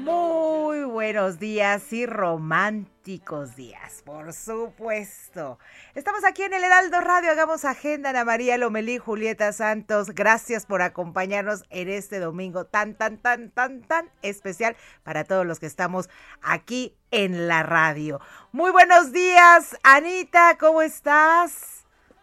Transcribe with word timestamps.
Muy 0.00 0.84
buenos 0.84 1.38
días 1.38 1.92
y 1.92 2.06
románticos 2.06 3.56
días, 3.56 4.02
por 4.04 4.32
supuesto. 4.32 5.58
Estamos 5.94 6.24
aquí 6.24 6.42
en 6.42 6.54
el 6.54 6.64
Heraldo 6.64 7.00
Radio, 7.00 7.30
hagamos 7.30 7.64
agenda, 7.64 8.10
Ana 8.10 8.24
María 8.24 8.58
Lomelí, 8.58 8.98
Julieta 8.98 9.52
Santos. 9.52 10.10
Gracias 10.10 10.66
por 10.66 10.82
acompañarnos 10.82 11.64
en 11.70 11.88
este 11.88 12.20
domingo 12.20 12.66
tan, 12.66 12.94
tan, 12.94 13.18
tan, 13.18 13.50
tan, 13.50 13.82
tan 13.82 14.10
especial 14.22 14.76
para 15.02 15.24
todos 15.24 15.46
los 15.46 15.58
que 15.58 15.66
estamos 15.66 16.08
aquí 16.42 16.96
en 17.10 17.48
la 17.48 17.62
radio. 17.62 18.20
Muy 18.52 18.72
buenos 18.72 19.12
días, 19.12 19.76
Anita, 19.82 20.58
¿cómo 20.58 20.82
estás? 20.82 21.73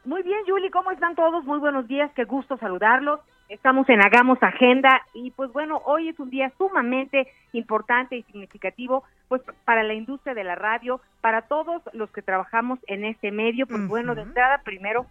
Muy 0.04 0.24
bien, 0.24 0.40
Julie, 0.48 0.72
¿cómo 0.72 0.90
están 0.90 1.14
todos? 1.14 1.46
Muy 1.46 1.60
buenos 1.60 1.88
días, 1.88 2.10
qué 2.16 2.24
gusto 2.24 2.58
saludarlos. 2.58 3.20
Estamos 3.50 3.88
en 3.88 4.02
Hagamos 4.02 4.42
Agenda 4.42 5.00
y 5.14 5.30
pues 5.30 5.52
bueno, 5.54 5.80
hoy 5.86 6.10
es 6.10 6.20
un 6.20 6.32
día 6.32 6.52
sumamente 6.58 7.28
importante 7.54 8.16
y 8.16 8.24
significativo 8.24 9.04
pues 9.28 9.44
para 9.64 9.84
la 9.84 9.94
industria 9.94 10.34
de 10.34 10.44
la 10.44 10.56
radio, 10.56 11.02
para 11.22 11.44
todos 11.44 11.84
los 11.94 12.10
que 12.10 12.24
trabajamos 12.24 12.80
en 12.88 13.06
este 13.06 13.32
medio. 13.32 13.68
Pues 13.68 13.88
bueno, 13.88 14.16
de 14.16 14.24
entrada 14.24 14.64
primero 14.64 15.06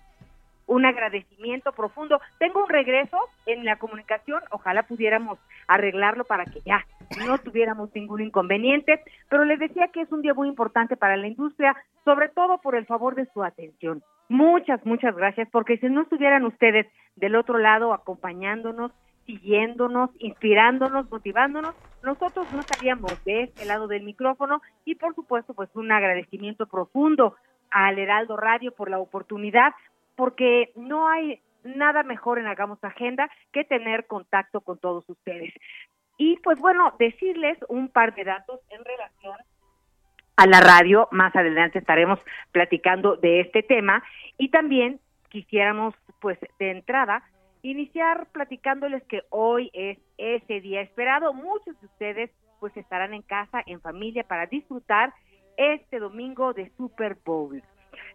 un 0.66 0.84
agradecimiento 0.84 1.70
profundo. 1.70 2.20
Tengo 2.38 2.64
un 2.64 2.69
regreso 2.69 3.16
en 3.47 3.64
la 3.64 3.77
comunicación, 3.77 4.42
ojalá 4.50 4.82
pudiéramos 4.84 5.38
arreglarlo 5.69 6.25
para 6.25 6.47
que 6.47 6.62
ya 6.66 6.84
no 7.25 7.38
tuviéramos 7.38 7.94
ningún 7.94 8.22
inconveniente, 8.22 9.00
pero 9.28 9.44
les 9.44 9.60
decía 9.60 9.88
que 9.92 10.00
es 10.00 10.10
un 10.10 10.22
día 10.22 10.34
muy 10.34 10.48
importante 10.48 10.97
para 10.97 11.16
la 11.16 11.28
industria, 11.28 11.77
sobre 12.04 12.28
todo 12.28 12.58
por 12.58 12.75
el 12.75 12.86
favor 12.86 13.14
de 13.14 13.27
su 13.32 13.44
atención. 13.44 14.02
Muchas, 14.30 14.86
muchas 14.86 15.16
gracias, 15.16 15.48
porque 15.50 15.76
si 15.78 15.88
no 15.88 16.02
estuvieran 16.02 16.44
ustedes 16.44 16.86
del 17.16 17.34
otro 17.34 17.58
lado 17.58 17.92
acompañándonos, 17.92 18.92
siguiéndonos, 19.26 20.10
inspirándonos, 20.20 21.10
motivándonos, 21.10 21.74
nosotros 22.04 22.46
no 22.52 22.60
estaríamos 22.60 23.24
de 23.24 23.42
este 23.42 23.64
lado 23.64 23.88
del 23.88 24.04
micrófono 24.04 24.62
y 24.84 24.94
por 24.94 25.16
supuesto 25.16 25.52
pues 25.52 25.68
un 25.74 25.90
agradecimiento 25.90 26.66
profundo 26.66 27.34
al 27.72 27.98
Heraldo 27.98 28.36
Radio 28.36 28.70
por 28.70 28.88
la 28.88 29.00
oportunidad, 29.00 29.72
porque 30.14 30.70
no 30.76 31.08
hay 31.08 31.40
nada 31.64 32.04
mejor 32.04 32.38
en 32.38 32.46
Hagamos 32.46 32.78
Agenda 32.84 33.28
que 33.52 33.64
tener 33.64 34.06
contacto 34.06 34.60
con 34.60 34.78
todos 34.78 35.08
ustedes. 35.08 35.52
Y 36.19 36.36
pues 36.36 36.60
bueno, 36.60 36.94
decirles 37.00 37.58
un 37.69 37.88
par 37.88 38.14
de 38.14 38.22
datos 38.22 38.60
en 38.70 38.84
relación 38.84 39.34
a 40.40 40.46
la 40.46 40.60
radio. 40.60 41.06
Más 41.10 41.36
adelante 41.36 41.78
estaremos 41.78 42.18
platicando 42.50 43.16
de 43.16 43.40
este 43.40 43.62
tema 43.62 44.02
y 44.38 44.48
también 44.48 44.98
quisiéramos, 45.28 45.94
pues, 46.18 46.38
de 46.58 46.70
entrada, 46.70 47.22
iniciar 47.60 48.26
platicándoles 48.32 49.02
que 49.04 49.20
hoy 49.28 49.70
es 49.74 49.98
ese 50.16 50.62
día 50.62 50.80
esperado. 50.80 51.34
Muchos 51.34 51.78
de 51.78 51.86
ustedes, 51.86 52.30
pues, 52.58 52.74
estarán 52.78 53.12
en 53.12 53.20
casa, 53.20 53.62
en 53.66 53.82
familia, 53.82 54.24
para 54.24 54.46
disfrutar 54.46 55.12
este 55.58 55.98
domingo 55.98 56.54
de 56.54 56.70
Super 56.78 57.18
Bowl. 57.22 57.62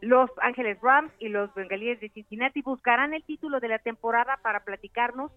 Los 0.01 0.31
Ángeles 0.41 0.79
Rams 0.81 1.11
y 1.19 1.29
los 1.29 1.53
Bengalíes 1.53 1.99
de 1.99 2.09
Cincinnati 2.09 2.63
buscarán 2.63 3.13
el 3.13 3.23
título 3.23 3.59
de 3.59 3.67
la 3.67 3.77
temporada 3.77 4.39
para 4.41 4.61
platicarnos 4.61 5.31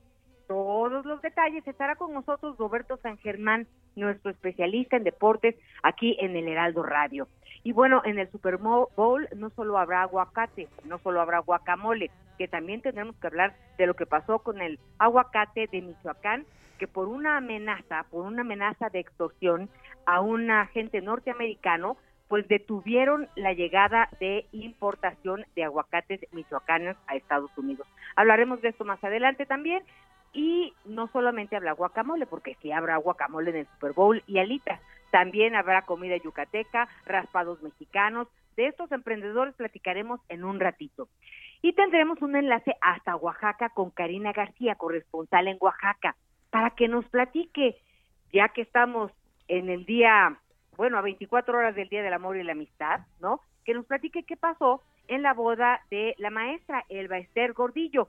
todos 0.48 1.04
los 1.06 1.22
detalles. 1.22 1.66
Estará 1.68 1.94
con 1.94 2.12
nosotros 2.12 2.56
Roberto 2.58 2.96
San 2.96 3.18
Germán, 3.18 3.68
nuestro 3.94 4.30
especialista 4.30 4.96
en 4.96 5.04
deportes 5.04 5.54
aquí 5.82 6.16
en 6.18 6.34
el 6.34 6.48
Heraldo 6.48 6.82
Radio. 6.82 7.28
Y 7.62 7.72
bueno, 7.72 8.02
en 8.04 8.18
el 8.18 8.30
Super 8.30 8.56
Bowl 8.56 9.28
no 9.36 9.50
solo 9.50 9.78
habrá 9.78 10.02
aguacate, 10.02 10.68
no 10.84 10.98
solo 10.98 11.20
habrá 11.20 11.40
guacamole, 11.40 12.10
que 12.38 12.48
también 12.48 12.80
tendremos 12.80 13.14
que 13.16 13.26
hablar 13.26 13.54
de 13.76 13.86
lo 13.86 13.94
que 13.94 14.06
pasó 14.06 14.40
con 14.40 14.60
el 14.60 14.78
aguacate 14.98 15.68
de 15.70 15.82
Michoacán, 15.82 16.46
que 16.78 16.88
por 16.88 17.08
una 17.08 17.36
amenaza, 17.36 18.06
por 18.10 18.24
una 18.24 18.42
amenaza 18.42 18.88
de 18.88 19.00
extorsión 19.00 19.68
a 20.06 20.20
un 20.20 20.50
agente 20.50 21.02
norteamericano, 21.02 21.96
pues 22.28 22.46
detuvieron 22.46 23.28
la 23.36 23.52
llegada 23.54 24.08
de 24.20 24.46
importación 24.52 25.44
de 25.56 25.64
aguacates 25.64 26.20
michoacanos 26.32 26.96
a 27.06 27.16
Estados 27.16 27.50
Unidos. 27.56 27.88
Hablaremos 28.16 28.60
de 28.60 28.68
esto 28.68 28.84
más 28.84 29.02
adelante 29.02 29.46
también 29.46 29.82
y 30.32 30.74
no 30.84 31.08
solamente 31.08 31.56
habrá 31.56 31.72
guacamole, 31.72 32.26
porque 32.26 32.56
sí 32.60 32.72
habrá 32.72 32.96
guacamole 32.96 33.50
en 33.50 33.56
el 33.56 33.66
Super 33.66 33.92
Bowl 33.92 34.22
y 34.26 34.38
alitas, 34.38 34.80
también 35.10 35.54
habrá 35.54 35.82
comida 35.82 36.16
yucateca, 36.16 36.88
raspados 37.06 37.62
mexicanos. 37.62 38.28
De 38.56 38.66
estos 38.66 38.90
emprendedores 38.92 39.54
platicaremos 39.54 40.20
en 40.28 40.44
un 40.44 40.60
ratito. 40.60 41.08
Y 41.62 41.72
tendremos 41.72 42.20
un 42.22 42.36
enlace 42.36 42.76
hasta 42.80 43.16
Oaxaca 43.16 43.70
con 43.70 43.90
Karina 43.90 44.32
García, 44.32 44.74
corresponsal 44.74 45.48
en 45.48 45.58
Oaxaca, 45.60 46.16
para 46.50 46.70
que 46.70 46.88
nos 46.88 47.04
platique, 47.06 47.76
ya 48.32 48.48
que 48.50 48.62
estamos 48.62 49.12
en 49.48 49.70
el 49.70 49.86
día, 49.86 50.38
bueno, 50.76 50.98
a 50.98 51.02
24 51.02 51.56
horas 51.56 51.74
del 51.74 51.88
Día 51.88 52.02
del 52.02 52.12
Amor 52.12 52.36
y 52.36 52.42
la 52.42 52.52
Amistad, 52.52 53.00
¿no? 53.20 53.40
Que 53.64 53.74
nos 53.74 53.86
platique 53.86 54.24
qué 54.24 54.36
pasó 54.36 54.82
en 55.08 55.22
la 55.22 55.34
boda 55.34 55.80
de 55.90 56.14
la 56.18 56.30
maestra 56.30 56.84
Elba 56.88 57.18
Esther 57.18 57.54
Gordillo 57.54 58.08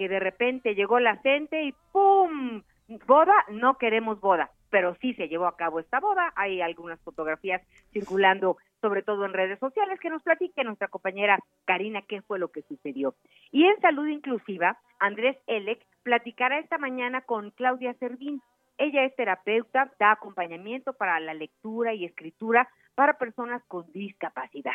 que 0.00 0.08
de 0.08 0.18
repente 0.18 0.74
llegó 0.74 0.98
la 0.98 1.16
gente 1.18 1.62
y 1.62 1.74
¡pum! 1.92 2.62
Boda, 3.06 3.34
no 3.50 3.76
queremos 3.76 4.18
boda, 4.18 4.50
pero 4.70 4.94
sí 4.94 5.12
se 5.12 5.28
llevó 5.28 5.46
a 5.46 5.58
cabo 5.58 5.78
esta 5.78 6.00
boda. 6.00 6.32
Hay 6.36 6.62
algunas 6.62 6.98
fotografías 7.02 7.60
circulando, 7.92 8.56
sobre 8.80 9.02
todo 9.02 9.26
en 9.26 9.34
redes 9.34 9.58
sociales, 9.58 10.00
que 10.00 10.08
nos 10.08 10.22
platique 10.22 10.64
nuestra 10.64 10.88
compañera 10.88 11.38
Karina 11.66 12.00
qué 12.00 12.22
fue 12.22 12.38
lo 12.38 12.48
que 12.48 12.62
sucedió. 12.62 13.14
Y 13.52 13.66
en 13.66 13.78
Salud 13.82 14.06
Inclusiva, 14.06 14.78
Andrés 14.98 15.36
Elec 15.46 15.84
platicará 16.02 16.58
esta 16.58 16.78
mañana 16.78 17.20
con 17.20 17.50
Claudia 17.50 17.92
Servín. 18.00 18.40
Ella 18.78 19.04
es 19.04 19.14
terapeuta, 19.16 19.92
da 19.98 20.12
acompañamiento 20.12 20.94
para 20.94 21.20
la 21.20 21.34
lectura 21.34 21.92
y 21.92 22.06
escritura 22.06 22.70
para 22.94 23.18
personas 23.18 23.62
con 23.68 23.84
discapacidad. 23.92 24.72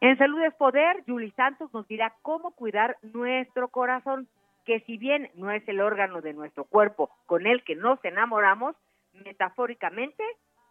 En 0.00 0.16
Salud 0.16 0.40
es 0.42 0.54
Poder, 0.54 1.02
Julie 1.08 1.32
Santos 1.32 1.74
nos 1.74 1.88
dirá 1.88 2.14
cómo 2.22 2.52
cuidar 2.52 2.96
nuestro 3.02 3.66
corazón 3.68 4.28
que 4.64 4.80
si 4.80 4.98
bien 4.98 5.30
no 5.34 5.50
es 5.50 5.66
el 5.68 5.80
órgano 5.80 6.20
de 6.20 6.32
nuestro 6.32 6.64
cuerpo 6.64 7.10
con 7.26 7.46
el 7.46 7.62
que 7.64 7.76
nos 7.76 8.02
enamoramos, 8.04 8.76
metafóricamente, 9.12 10.22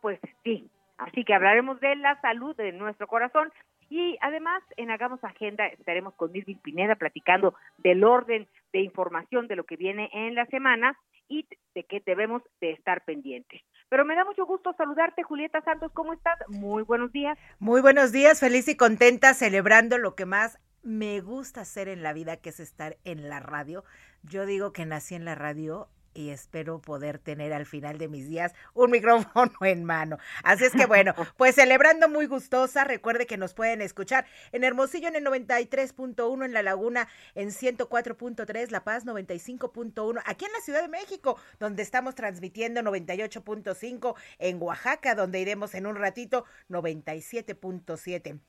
pues 0.01 0.19
sí. 0.43 0.69
Así 0.97 1.23
que 1.23 1.33
hablaremos 1.33 1.79
de 1.79 1.95
la 1.95 2.19
salud 2.21 2.55
de 2.55 2.71
nuestro 2.71 3.07
corazón 3.07 3.51
y 3.89 4.17
además 4.21 4.63
en 4.77 4.91
Hagamos 4.91 5.23
Agenda 5.23 5.67
estaremos 5.67 6.13
con 6.15 6.35
Irving 6.35 6.57
Pineda 6.57 6.95
platicando 6.95 7.55
del 7.77 8.03
orden 8.03 8.47
de 8.71 8.81
información 8.81 9.47
de 9.47 9.55
lo 9.55 9.65
que 9.65 9.75
viene 9.75 10.09
en 10.13 10.35
la 10.35 10.45
semana 10.47 10.97
y 11.27 11.47
de 11.73 11.83
qué 11.83 12.01
debemos 12.05 12.41
de 12.59 12.71
estar 12.71 13.03
pendientes. 13.05 13.61
Pero 13.89 14.05
me 14.05 14.15
da 14.15 14.25
mucho 14.25 14.45
gusto 14.45 14.73
saludarte, 14.73 15.23
Julieta 15.23 15.61
Santos, 15.61 15.91
¿cómo 15.93 16.13
estás? 16.13 16.37
Muy 16.47 16.83
buenos 16.83 17.11
días. 17.11 17.37
Muy 17.59 17.81
buenos 17.81 18.11
días, 18.11 18.39
feliz 18.39 18.67
y 18.67 18.75
contenta, 18.75 19.33
celebrando 19.33 19.97
lo 19.97 20.15
que 20.15 20.25
más 20.25 20.59
me 20.83 21.21
gusta 21.21 21.61
hacer 21.61 21.87
en 21.87 22.03
la 22.03 22.13
vida, 22.13 22.37
que 22.37 22.49
es 22.49 22.59
estar 22.59 22.97
en 23.03 23.29
la 23.29 23.39
radio. 23.39 23.83
Yo 24.21 24.45
digo 24.45 24.73
que 24.73 24.85
nací 24.85 25.15
en 25.15 25.25
la 25.25 25.35
radio 25.35 25.89
y 26.13 26.29
espero 26.29 26.79
poder 26.79 27.17
tener 27.17 27.53
al 27.53 27.65
final 27.65 27.97
de 27.97 28.07
mis 28.07 28.27
días 28.27 28.53
un 28.73 28.91
micrófono 28.91 29.51
en 29.61 29.83
mano. 29.83 30.17
Así 30.43 30.65
es 30.65 30.73
que 30.73 30.85
bueno, 30.85 31.13
pues 31.37 31.55
celebrando 31.55 32.09
muy 32.09 32.27
gustosa, 32.27 32.83
recuerde 32.83 33.25
que 33.25 33.37
nos 33.37 33.53
pueden 33.53 33.81
escuchar 33.81 34.25
en 34.51 34.63
Hermosillo 34.63 35.07
en 35.07 35.15
el 35.15 35.25
93.1, 35.25 36.45
en 36.45 36.53
La 36.53 36.63
Laguna 36.63 37.07
en 37.35 37.49
104.3, 37.49 38.69
La 38.69 38.83
Paz 38.83 39.05
95.1, 39.05 40.21
aquí 40.25 40.45
en 40.45 40.51
la 40.51 40.61
Ciudad 40.61 40.81
de 40.81 40.89
México, 40.89 41.39
donde 41.59 41.83
estamos 41.83 42.15
transmitiendo 42.15 42.81
98.5, 42.81 44.15
en 44.39 44.61
Oaxaca, 44.61 45.15
donde 45.15 45.39
iremos 45.39 45.73
en 45.75 45.87
un 45.87 45.95
ratito 45.95 46.45
97.7. 46.69 48.39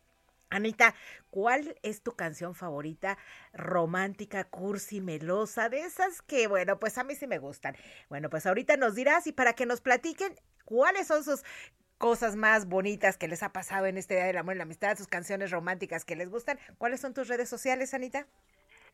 Anita, 0.50 0.94
¿cuál 1.31 1.76
es 1.82 2.02
tu 2.02 2.12
canción 2.12 2.55
favorita 2.55 3.19
romántica, 3.52 4.44
cursi, 4.44 5.00
melosa, 5.00 5.69
de 5.69 5.81
esas 5.81 6.23
que, 6.23 6.46
bueno, 6.46 6.79
pues 6.79 6.99
a 6.99 7.05
mí 7.05 7.14
sí 7.14 7.26
me 7.26 7.38
gustan? 7.38 7.76
Bueno, 8.08 8.31
pues 8.31 8.46
ahorita 8.46 8.76
nos 8.76 8.94
dirás 8.94 9.26
y 9.26 9.32
para 9.32 9.55
que 9.55 9.67
nos 9.67 9.81
platiquen 9.81 10.35
cuáles 10.64 11.06
son 11.06 11.25
sus 11.25 11.44
cosas 11.99 12.37
más 12.37 12.69
bonitas 12.69 13.17
que 13.17 13.29
les 13.29 13.43
ha 13.43 13.52
pasado 13.52 13.87
en 13.87 13.96
este 13.96 14.14
Día 14.14 14.26
del 14.26 14.37
Amor 14.37 14.55
y 14.55 14.58
la 14.58 14.64
Amistad, 14.64 14.96
sus 14.96 15.08
canciones 15.08 15.50
románticas 15.50 16.05
que 16.05 16.17
les 16.17 16.31
gustan. 16.31 16.58
¿Cuáles 16.79 17.00
son 17.00 17.14
tus 17.14 17.29
redes 17.29 17.49
sociales, 17.49 17.94
Anita? 17.94 18.26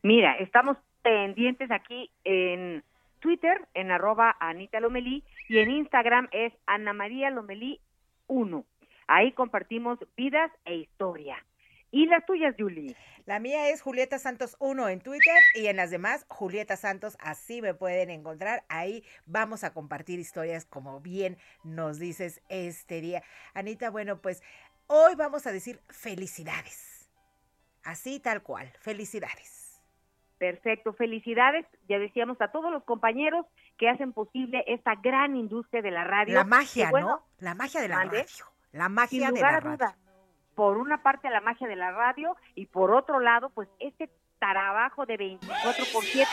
Mira, 0.03 0.35
estamos 0.37 0.77
pendientes 1.03 1.69
aquí 1.71 2.11
en 2.23 2.83
Twitter, 3.19 3.67
en 3.73 3.91
arroba 3.91 4.35
Anita 4.39 4.79
Lomelí, 4.79 5.23
y 5.47 5.59
en 5.59 5.71
Instagram 5.71 6.27
es 6.31 6.53
Ana 6.65 6.93
María 6.93 7.29
Lomelí 7.29 7.79
1. 8.27 8.65
Ahí 9.13 9.33
compartimos 9.33 9.99
vidas 10.15 10.49
e 10.63 10.75
historia. 10.75 11.35
¿Y 11.91 12.05
las 12.05 12.25
tuyas, 12.25 12.55
Julie? 12.57 12.95
La 13.25 13.41
mía 13.41 13.67
es 13.67 13.81
Julieta 13.81 14.17
Santos 14.19 14.55
1 14.59 14.87
en 14.87 15.01
Twitter 15.01 15.35
y 15.53 15.67
en 15.67 15.75
las 15.75 15.91
demás, 15.91 16.25
Julieta 16.29 16.77
Santos, 16.77 17.17
así 17.19 17.61
me 17.61 17.73
pueden 17.73 18.09
encontrar. 18.09 18.63
Ahí 18.69 19.03
vamos 19.25 19.65
a 19.65 19.73
compartir 19.73 20.17
historias 20.17 20.63
como 20.63 21.01
bien 21.01 21.37
nos 21.65 21.99
dices 21.99 22.41
este 22.47 23.01
día. 23.01 23.21
Anita, 23.53 23.89
bueno, 23.89 24.21
pues 24.21 24.41
hoy 24.87 25.15
vamos 25.15 25.45
a 25.45 25.51
decir 25.51 25.81
felicidades. 25.89 27.11
Así 27.83 28.21
tal 28.21 28.41
cual, 28.43 28.71
felicidades. 28.79 29.83
Perfecto, 30.37 30.93
felicidades, 30.93 31.65
ya 31.89 31.99
decíamos 31.99 32.39
a 32.39 32.47
todos 32.53 32.71
los 32.71 32.85
compañeros 32.85 33.45
que 33.77 33.89
hacen 33.89 34.13
posible 34.13 34.63
esta 34.67 34.95
gran 34.95 35.35
industria 35.35 35.81
de 35.81 35.91
la 35.91 36.05
radio. 36.05 36.33
La 36.33 36.45
magia, 36.45 36.91
¿no? 36.91 37.21
La 37.39 37.55
magia 37.55 37.81
de 37.81 37.89
la 37.89 38.05
radio. 38.05 38.23
La 38.73 38.89
magia 38.89 39.31
de 39.31 39.41
la 39.41 39.59
radio 39.59 39.87
por 40.55 40.77
una 40.77 41.01
parte 41.01 41.29
la 41.29 41.41
magia 41.41 41.67
de 41.67 41.75
la 41.75 41.91
radio 41.91 42.35
y 42.55 42.65
por 42.67 42.91
otro 42.91 43.19
lado, 43.19 43.49
pues 43.49 43.69
este 43.79 44.09
trabajo 44.39 45.05
de 45.05 45.17
24 45.17 45.85
por 45.93 46.03
7, 46.03 46.27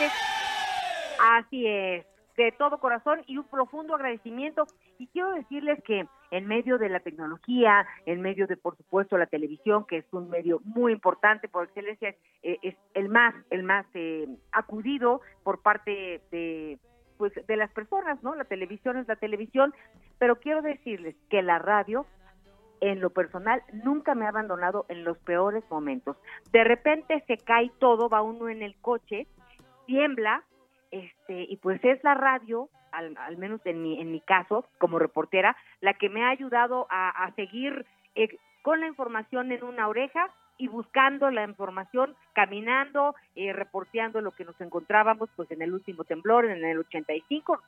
así 1.37 1.67
es, 1.67 2.05
de 2.35 2.51
todo 2.53 2.79
corazón 2.79 3.21
y 3.27 3.37
un 3.37 3.45
profundo 3.45 3.95
agradecimiento. 3.95 4.65
Y 4.97 5.07
quiero 5.07 5.31
decirles 5.33 5.81
que 5.83 6.07
en 6.31 6.47
medio 6.47 6.77
de 6.77 6.89
la 6.89 6.99
tecnología, 6.99 7.85
en 8.05 8.21
medio 8.21 8.47
de, 8.47 8.57
por 8.57 8.77
supuesto, 8.77 9.17
la 9.17 9.25
televisión, 9.25 9.85
que 9.85 9.97
es 9.97 10.05
un 10.11 10.29
medio 10.29 10.61
muy 10.63 10.91
importante 10.91 11.47
por 11.47 11.65
excelencia, 11.65 12.15
eh, 12.43 12.57
es 12.61 12.75
el 12.93 13.09
más, 13.09 13.35
el 13.49 13.63
más 13.63 13.85
eh, 13.93 14.27
acudido 14.51 15.21
por 15.43 15.61
parte 15.61 16.21
de 16.31 16.79
pues 17.17 17.33
de 17.47 17.57
las 17.57 17.69
personas, 17.71 18.23
¿no? 18.23 18.33
La 18.33 18.45
televisión 18.45 18.95
es 18.95 19.05
la 19.09 19.17
televisión, 19.17 19.73
pero 20.19 20.39
quiero 20.39 20.61
decirles 20.61 21.17
que 21.29 21.41
la 21.41 21.59
radio 21.59 22.05
en 22.81 23.01
lo 23.01 23.09
personal 23.09 23.63
nunca 23.71 24.15
me 24.15 24.25
ha 24.25 24.29
abandonado 24.29 24.85
en 24.89 25.03
los 25.03 25.17
peores 25.19 25.63
momentos. 25.69 26.17
De 26.51 26.63
repente 26.63 27.23
se 27.27 27.37
cae 27.37 27.71
todo, 27.79 28.09
va 28.09 28.21
uno 28.21 28.49
en 28.49 28.61
el 28.61 28.75
coche, 28.81 29.27
tiembla, 29.85 30.43
este, 30.91 31.43
y 31.43 31.57
pues 31.57 31.83
es 31.83 32.03
la 32.03 32.13
radio, 32.13 32.69
al, 32.91 33.37
menos 33.37 33.61
en 33.65 33.81
mi, 33.81 34.01
en 34.01 34.11
mi 34.11 34.21
caso, 34.21 34.65
como 34.77 34.99
reportera, 34.99 35.55
la 35.81 35.93
que 35.93 36.09
me 36.09 36.23
ha 36.23 36.29
ayudado 36.29 36.87
a, 36.89 37.31
seguir 37.35 37.85
eh, 38.15 38.29
con 38.61 38.79
la 38.81 38.87
información 38.87 39.51
en 39.51 39.63
una 39.63 39.87
oreja 39.87 40.29
y 40.57 40.67
buscando 40.67 41.31
la 41.31 41.43
información, 41.43 42.15
caminando, 42.33 43.15
eh, 43.35 43.53
reporteando 43.53 44.19
lo 44.19 44.31
que 44.31 44.43
nos 44.43 44.59
encontrábamos 44.59 45.29
pues 45.35 45.49
en 45.51 45.61
el 45.61 45.73
último 45.73 46.03
temblor, 46.03 46.45
en 46.45 46.65
el 46.65 46.79
85, 46.79 47.61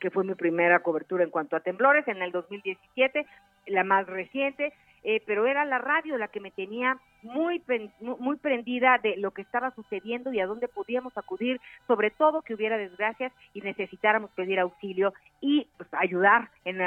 que 0.00 0.10
fue 0.10 0.24
mi 0.24 0.34
primera 0.34 0.80
cobertura 0.80 1.24
en 1.24 1.30
cuanto 1.30 1.56
a 1.56 1.60
temblores, 1.60 2.06
en 2.08 2.22
el 2.22 2.32
2017, 2.32 3.26
la 3.66 3.84
más 3.84 4.06
reciente, 4.06 4.72
eh, 5.06 5.22
pero 5.26 5.46
era 5.46 5.66
la 5.66 5.76
radio 5.76 6.16
la 6.16 6.28
que 6.28 6.40
me 6.40 6.50
tenía 6.50 6.98
muy, 7.22 7.62
muy 8.00 8.36
prendida 8.36 8.98
de 9.02 9.16
lo 9.18 9.32
que 9.32 9.42
estaba 9.42 9.70
sucediendo 9.72 10.32
y 10.32 10.40
a 10.40 10.46
dónde 10.46 10.66
podíamos 10.66 11.16
acudir, 11.18 11.60
sobre 11.86 12.10
todo 12.10 12.40
que 12.40 12.54
hubiera 12.54 12.78
desgracias 12.78 13.32
y 13.52 13.60
necesitáramos 13.60 14.30
pedir 14.30 14.58
auxilio 14.60 15.12
y 15.42 15.68
pues, 15.76 15.88
ayudar 15.92 16.48
en, 16.64 16.78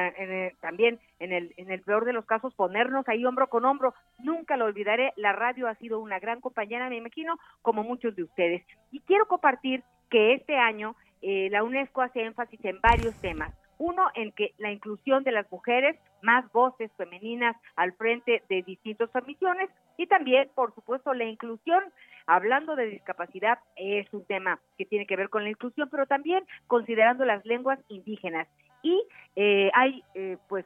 también 0.62 1.00
en 1.20 1.32
el, 1.32 1.54
en 1.58 1.72
el 1.72 1.82
peor 1.82 2.06
de 2.06 2.14
los 2.14 2.26
casos, 2.26 2.56
ponernos 2.56 3.08
ahí 3.08 3.24
hombro 3.24 3.48
con 3.48 3.66
hombro. 3.66 3.94
Nunca 4.20 4.58
lo 4.58 4.66
olvidaré, 4.66 5.14
la 5.16 5.34
radio 5.34 5.68
ha 5.68 5.76
sido 5.76 6.00
una 6.00 6.20
gran 6.20 6.42
compañera, 6.42 6.90
me 6.90 6.98
imagino, 6.98 7.38
como 7.62 7.84
muchos 7.84 8.16
de 8.16 8.24
ustedes. 8.24 8.64
Y 8.92 9.00
quiero 9.02 9.28
compartir 9.28 9.84
que 10.10 10.34
este 10.34 10.58
año 10.58 10.96
eh, 11.22 11.50
la 11.52 11.64
UNESCO 11.64 12.02
hace 12.02 12.24
énfasis 12.24 12.64
en 12.66 12.80
varios 12.82 13.16
temas. 13.22 13.54
Uno, 13.80 14.08
en 14.16 14.32
que 14.32 14.54
la 14.58 14.72
inclusión 14.72 15.24
de 15.24 15.32
las 15.32 15.52
mujeres, 15.52 16.00
más 16.24 16.52
voces 16.52 16.92
femeninas 16.98 17.56
al 17.76 17.94
frente 17.94 18.42
de 18.50 18.64
distintas 18.64 19.10
misiones 19.28 19.70
y 19.98 20.08
también, 20.08 20.50
por 20.56 20.74
supuesto, 20.74 21.14
la 21.14 21.26
inclusión. 21.26 21.84
Hablando 22.26 22.76
de 22.76 22.88
discapacidad, 22.88 23.60
es 23.76 24.12
un 24.14 24.26
tema 24.26 24.60
que 24.78 24.86
tiene 24.86 25.06
que 25.06 25.16
ver 25.16 25.30
con 25.30 25.44
la 25.44 25.50
inclusión, 25.50 25.90
pero 25.90 26.08
también 26.08 26.44
considerando 26.66 27.24
las 27.24 27.46
lenguas 27.46 27.80
indígenas. 27.88 28.48
Y 28.82 29.02
eh, 29.36 29.72
hay, 29.74 30.04
eh, 30.16 30.38
pues, 30.50 30.66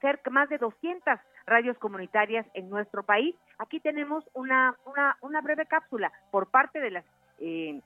cerca 0.00 0.30
más 0.30 0.48
de 0.48 0.58
200 0.58 1.18
radios 1.46 1.76
comunitarias 1.78 2.46
en 2.54 2.70
nuestro 2.70 3.02
país. 3.02 3.34
Aquí 3.58 3.80
tenemos 3.80 4.24
una, 4.32 4.76
una, 4.86 5.16
una 5.20 5.40
breve 5.40 5.66
cápsula 5.66 6.12
por 6.30 6.50
parte 6.50 6.80
de 6.80 6.90
las 6.90 7.04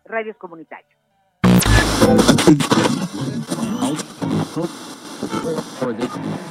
radios 0.05 0.37
comunitarias. 0.37 0.98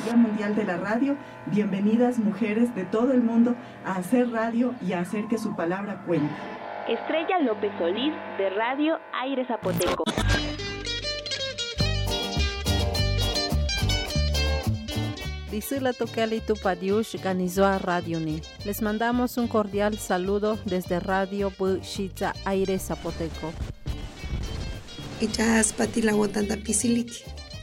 Día 0.06 0.16
Mundial 0.16 0.56
de 0.56 0.64
la 0.66 0.78
Radio, 0.78 1.18
bienvenidas 1.48 2.20
mujeres 2.20 2.76
de 2.76 2.84
todo 2.86 3.12
el 3.12 3.24
mundo 3.24 3.56
a 3.84 3.96
hacer 3.96 4.30
radio 4.30 4.76
y 4.86 4.94
a 4.94 5.00
hacer 5.00 5.26
que 5.26 5.40
su 5.40 5.56
palabra 5.56 6.04
cuente. 6.06 6.30
Estrella 6.88 7.40
López 7.40 7.72
Solís 7.80 8.14
de 8.38 8.52
Radio 8.52 9.00
Aire 9.20 9.48
Zapoteco. 9.48 10.04
Disila 15.50 15.94
Tokeli 15.94 16.40
Tupadiush 16.40 17.16
Ganizua 17.24 17.80
Radio 17.80 18.20
Ni. 18.20 18.42
Les 18.64 18.84
mandamos 18.84 19.40
un 19.40 19.48
cordial 19.48 19.98
saludo 19.98 20.60
desde 20.66 21.00
Radio 21.00 21.52
Bushitza 21.58 22.34
Aire 22.46 22.78
Zapoteco. 22.78 23.52
Ichas 25.20 25.74
patila 25.74 26.14
wotanta 26.14 26.58
pisilik. 26.58 27.10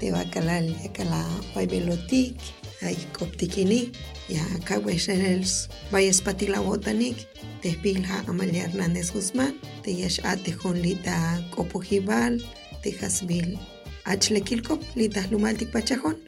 Te 0.01 0.11
va 0.11 0.21
a 0.21 0.31
calar 0.31 0.65
ya 0.65 0.93
cala 0.93 1.25
belotik. 1.55 2.35
Ay 2.83 2.97
koptikini. 3.13 3.93
Ya 4.29 4.43
kaweshenels. 4.65 5.69
Vayas 5.93 6.21
patila 6.21 6.61
wotanik. 6.61 7.17
Te 7.63 7.79
pilha 7.81 8.25
Amalia 8.27 8.65
Hernández 8.65 9.13
Guzmán. 9.13 9.55
Te 9.83 9.95
yash 9.95 10.19
atejón 10.25 10.83
lita 10.83 11.47
kopujibal. 11.55 12.43
Te 12.83 12.93
jasbil. 12.93 13.57
Achlekilkop 14.05 14.83
lita 14.97 15.25
lumaltik 15.31 15.71
pachajón. 15.71 16.19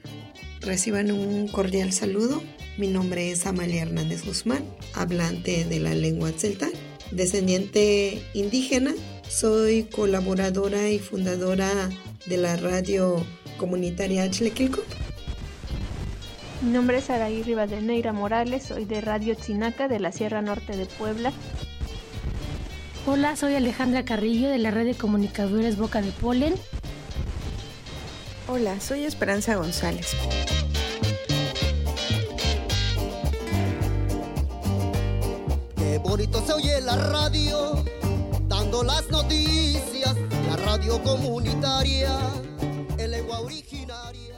Reciban 0.61 1.11
un 1.11 1.49
cordial 1.49 1.93
saludo. 1.93 2.41
Mi 2.79 2.87
nombre 2.87 3.33
es 3.33 3.47
Amalia 3.47 3.83
Hernández 3.83 4.25
Guzmán, 4.27 4.63
hablante 4.93 5.65
de 5.65 5.81
la 5.81 5.95
lengua 5.95 6.31
celta, 6.33 6.69
descendiente 7.11 8.23
indígena 8.35 8.95
soy 9.29 9.85
colaboradora 9.85 10.89
y 10.89 10.99
fundadora 10.99 11.71
de 12.27 12.37
la 12.37 12.57
radio 12.57 13.25
comunitaria 13.59 14.25
Achlequilco. 14.25 14.83
Mi 16.63 16.71
nombre 16.71 16.99
es 16.99 17.11
Araí 17.11 17.43
Rivadeneira 17.43 18.13
Morales, 18.13 18.65
soy 18.65 18.85
de 18.85 19.01
Radio 19.01 19.35
Chinaca 19.35 19.89
de 19.89 20.01
la 20.01 20.13
Sierra 20.13 20.43
Norte 20.43 20.77
de 20.77 20.87
Puebla. 20.87 21.33
Hola, 23.07 23.37
soy 23.37 23.55
Alejandra 23.55 24.05
Carrillo 24.05 24.49
de 24.49 24.59
la 24.59 24.71
red 24.71 24.87
de 24.87 24.95
comunicadores 24.95 25.77
Boca 25.77 26.03
de 26.03 26.11
Polen. 26.13 26.55
Hola, 28.49 28.81
soy 28.81 29.05
Esperanza 29.05 29.55
González. 29.57 30.09
Qué 35.77 35.99
bonito 35.99 36.45
se 36.45 36.53
oye 36.53 36.81
la 36.81 36.97
radio 36.97 37.85
las 38.73 39.09
noticias, 39.11 40.17
la 40.49 40.57
radio 40.57 41.03
comunitaria, 41.03 42.19
el 42.99 43.11
lengua 43.11 43.41
originaria. 43.41 44.35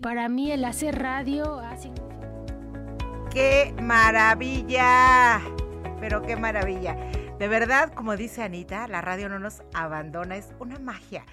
Para 0.00 0.28
mí 0.28 0.52
el 0.52 0.64
hacer 0.64 0.98
radio 0.98 1.58
hace... 1.58 1.90
¡Qué 3.30 3.74
maravilla! 3.80 5.40
Pero 6.00 6.22
qué 6.22 6.36
maravilla. 6.36 6.96
De 7.38 7.48
verdad, 7.48 7.92
como 7.94 8.16
dice 8.16 8.42
Anita, 8.42 8.86
la 8.88 9.00
radio 9.00 9.28
no 9.28 9.38
nos 9.38 9.62
abandona, 9.74 10.36
es 10.36 10.48
una 10.58 10.78
magia. 10.78 11.24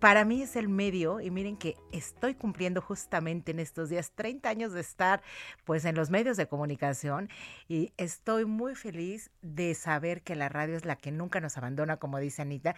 Para 0.00 0.24
mí 0.24 0.42
es 0.42 0.56
el 0.56 0.68
medio 0.68 1.20
y 1.20 1.30
miren 1.30 1.56
que 1.56 1.76
estoy 1.92 2.34
cumpliendo 2.34 2.80
justamente 2.80 3.52
en 3.52 3.60
estos 3.60 3.88
días 3.88 4.12
30 4.14 4.48
años 4.48 4.72
de 4.72 4.80
estar 4.80 5.22
pues 5.64 5.84
en 5.84 5.94
los 5.94 6.10
medios 6.10 6.36
de 6.36 6.46
comunicación 6.46 7.28
y 7.68 7.92
estoy 7.96 8.44
muy 8.44 8.74
feliz 8.74 9.30
de 9.42 9.74
saber 9.74 10.22
que 10.22 10.34
la 10.34 10.48
radio 10.48 10.76
es 10.76 10.84
la 10.84 10.96
que 10.96 11.10
nunca 11.10 11.40
nos 11.40 11.56
abandona, 11.56 11.96
como 11.96 12.18
dice 12.18 12.42
Anita, 12.42 12.74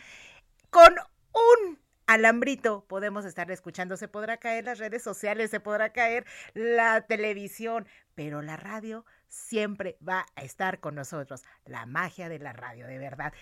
con 0.71 0.95
un 1.33 1.79
alambrito 2.07 2.85
podemos 2.87 3.25
estar 3.25 3.51
escuchando. 3.51 3.97
Se 3.97 4.09
podrá 4.09 4.37
caer 4.37 4.65
las 4.65 4.79
redes 4.79 5.03
sociales, 5.03 5.51
se 5.51 5.61
podrá 5.61 5.91
caer 5.93 6.25
la 6.55 7.03
televisión, 7.03 7.87
pero 8.17 8.43
la 8.43 8.57
radio 8.57 9.05
siempre 9.29 9.97
va 10.07 10.27
a 10.35 10.43
estar 10.43 10.81
con 10.81 10.97
nosotros. 10.97 11.45
La 11.65 11.87
magia 11.87 12.29
de 12.29 12.41
la 12.41 12.53
radio, 12.53 12.89
de 12.89 12.99
verdad. 12.99 13.33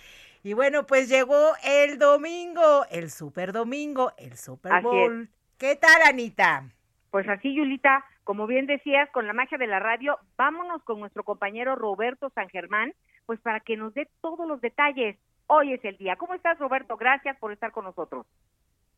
Y 0.42 0.52
bueno, 0.52 0.84
pues 0.84 1.08
llegó 1.08 1.52
el 1.64 1.98
domingo, 1.98 2.84
el 2.90 3.10
super 3.10 3.52
domingo, 3.52 4.12
el 4.18 4.36
Super 4.36 4.82
Bowl. 4.82 5.30
¿Qué 5.56 5.76
tal, 5.76 6.02
Anita? 6.02 6.68
Pues 7.10 7.26
así, 7.28 7.54
Yulita, 7.54 8.04
como 8.24 8.46
bien 8.46 8.66
decías, 8.66 9.08
con 9.10 9.26
la 9.26 9.32
magia 9.32 9.56
de 9.56 9.68
la 9.68 9.78
radio, 9.78 10.18
vámonos 10.36 10.82
con 10.82 10.98
nuestro 10.98 11.22
compañero 11.22 11.76
Roberto 11.76 12.28
San 12.34 12.48
Germán, 12.48 12.92
pues 13.24 13.40
para 13.40 13.60
que 13.60 13.76
nos 13.76 13.94
dé 13.94 14.08
todos 14.20 14.46
los 14.46 14.60
detalles. 14.60 15.16
Hoy 15.46 15.74
es 15.74 15.84
el 15.84 15.96
día. 15.96 16.16
¿Cómo 16.16 16.34
estás, 16.34 16.58
Roberto? 16.58 16.96
Gracias 16.96 17.38
por 17.38 17.52
estar 17.52 17.70
con 17.70 17.84
nosotros. 17.84 18.26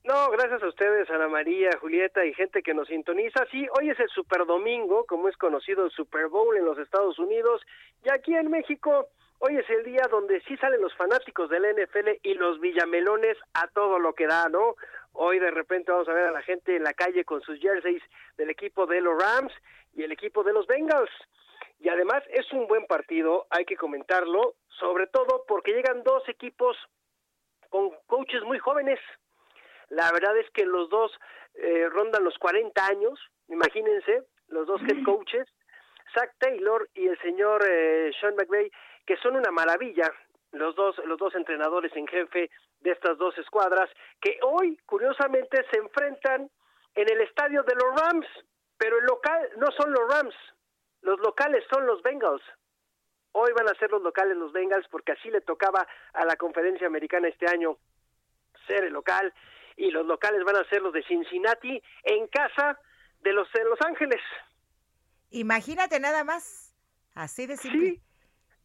No, 0.07 0.31
gracias 0.31 0.63
a 0.63 0.69
ustedes, 0.69 1.11
Ana 1.11 1.27
María, 1.27 1.69
Julieta 1.81 2.25
y 2.25 2.33
gente 2.33 2.63
que 2.63 2.75
nos 2.75 2.87
sintoniza. 2.87 3.45
Sí, 3.51 3.67
hoy 3.77 3.91
es 3.91 3.99
el 3.99 4.09
Super 4.11 4.47
Domingo, 4.47 5.05
como 5.05 5.29
es 5.29 5.37
conocido 5.37 5.85
el 5.85 5.91
Super 5.91 6.29
Bowl 6.29 6.57
en 6.57 6.65
los 6.65 6.79
Estados 6.79 7.19
Unidos, 7.19 7.61
y 8.05 8.11
aquí 8.11 8.33
en 8.37 8.49
México 8.49 9.09
hoy 9.41 9.57
es 9.57 9.69
el 9.69 9.83
día 9.83 10.07
donde 10.09 10.41
sí 10.43 10.57
salen 10.59 10.81
los 10.81 10.95
fanáticos 10.95 11.51
del 11.51 11.65
NFL 11.75 12.21
y 12.23 12.35
los 12.35 12.61
villamelones 12.61 13.37
a 13.55 13.67
todo 13.67 13.99
lo 13.99 14.13
que 14.13 14.29
da, 14.29 14.49
¿no? 14.49 14.77
Hoy 15.11 15.41
de 15.41 15.51
repente 15.51 15.91
vamos 15.91 16.09
a 16.09 16.15
ver 16.15 16.27
a 16.27 16.31
la 16.31 16.43
gente 16.43 16.77
en 16.77 16.85
la 16.85 16.95
calle 16.95 17.25
con 17.25 17.41
sus 17.41 17.59
jerseys 17.59 18.03
del 18.37 18.51
equipo 18.51 18.87
de 18.87 19.01
los 19.01 19.21
Rams 19.21 19.53
y 19.93 20.05
el 20.05 20.13
equipo 20.13 20.45
de 20.45 20.53
los 20.53 20.69
Bengals. 20.69 21.11
Y 21.81 21.89
además 21.89 22.23
es 22.29 22.53
un 22.53 22.69
buen 22.69 22.87
partido, 22.87 23.49
hay 23.51 23.65
que 23.65 23.77
comentarlo, 23.77 24.55
sobre 24.69 25.09
todo 25.09 25.43
porque 25.49 25.73
llegan 25.73 26.05
dos 26.05 26.23
equipos 26.29 26.77
con 27.71 27.91
coaches 28.07 28.45
muy 28.45 28.61
jóvenes. 28.61 29.01
La 29.89 30.11
verdad 30.13 30.37
es 30.37 30.51
que 30.51 30.65
los 30.65 30.89
dos 30.91 31.13
eh, 31.55 31.89
rondan 31.91 32.25
los 32.25 32.37
40 32.39 32.87
años, 32.87 33.21
imagínense, 33.49 34.25
los 34.49 34.67
dos 34.67 34.81
head 34.83 35.05
coaches, 35.05 35.47
Zach 36.15 36.33
Taylor 36.39 36.89
y 36.95 37.07
el 37.07 37.19
señor 37.21 37.65
eh, 37.69 38.11
Sean 38.21 38.35
McVay, 38.37 38.71
que 39.07 39.17
son 39.19 39.37
una 39.37 39.51
maravilla, 39.51 40.13
los 40.53 40.75
dos, 40.75 40.97
los 41.05 41.19
dos 41.19 41.35
entrenadores 41.35 41.95
en 41.97 42.07
jefe 42.07 42.51
de 42.81 42.91
estas 42.91 43.19
dos 43.19 43.37
escuadras, 43.39 43.91
que 44.21 44.39
hoy, 44.43 44.79
curiosamente, 44.87 45.65
se 45.71 45.79
enfrentan 45.79 46.51
en 46.95 47.11
el 47.11 47.21
estadio 47.21 47.63
de 47.63 47.75
los 47.75 48.01
Rams, 48.01 48.27
pero 48.79 48.99
el 48.99 49.05
local 49.05 49.51
no 49.57 49.71
son 49.73 49.93
los 49.93 50.09
Rams, 50.09 50.35
los 51.03 51.19
locales 51.21 51.65
son 51.71 51.87
los 51.87 52.03
Bengals. 52.03 52.43
Hoy 53.33 53.53
van 53.53 53.69
a 53.69 53.79
ser 53.79 53.91
los 53.91 54.03
locales 54.03 54.37
los 54.37 54.53
Bengals 54.53 54.89
porque 54.89 55.13
así 55.13 55.31
le 55.31 55.43
tocaba 55.43 55.87
a 56.15 56.25
la 56.25 56.37
conferencia 56.37 56.87
americana 56.87 57.29
este 57.29 57.47
año 57.47 57.77
ser 58.67 58.85
el 58.85 58.95
local 58.95 59.33
y 59.77 59.91
los 59.91 60.07
locales 60.07 60.43
van 60.45 60.57
a 60.57 60.65
ser 60.69 60.83
los 60.83 60.93
de 60.93 61.03
Cincinnati 61.05 61.83
en 62.05 62.27
casa 62.29 62.79
de 63.21 63.33
los 63.33 63.51
de 63.53 63.65
Los 63.65 63.81
Ángeles. 63.83 64.21
Imagínate 65.31 66.01
nada 66.01 66.25
más, 66.25 66.75
así 67.15 67.47
de 67.47 67.57
simple. 67.57 67.91
Sí, 67.91 68.03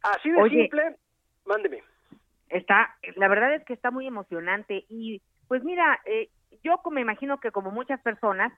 así 0.03 0.29
de 0.29 0.49
simple, 0.49 0.97
mándeme. 1.45 1.83
Está, 2.49 2.97
la 3.15 3.27
verdad 3.27 3.55
es 3.55 3.65
que 3.65 3.73
está 3.73 3.91
muy 3.91 4.07
emocionante 4.07 4.85
y 4.89 5.21
pues 5.47 5.63
mira, 5.63 5.99
eh, 6.05 6.29
yo 6.63 6.81
me 6.91 7.01
imagino 7.01 7.39
que 7.39 7.51
como 7.51 7.71
muchas 7.71 8.01
personas, 8.01 8.53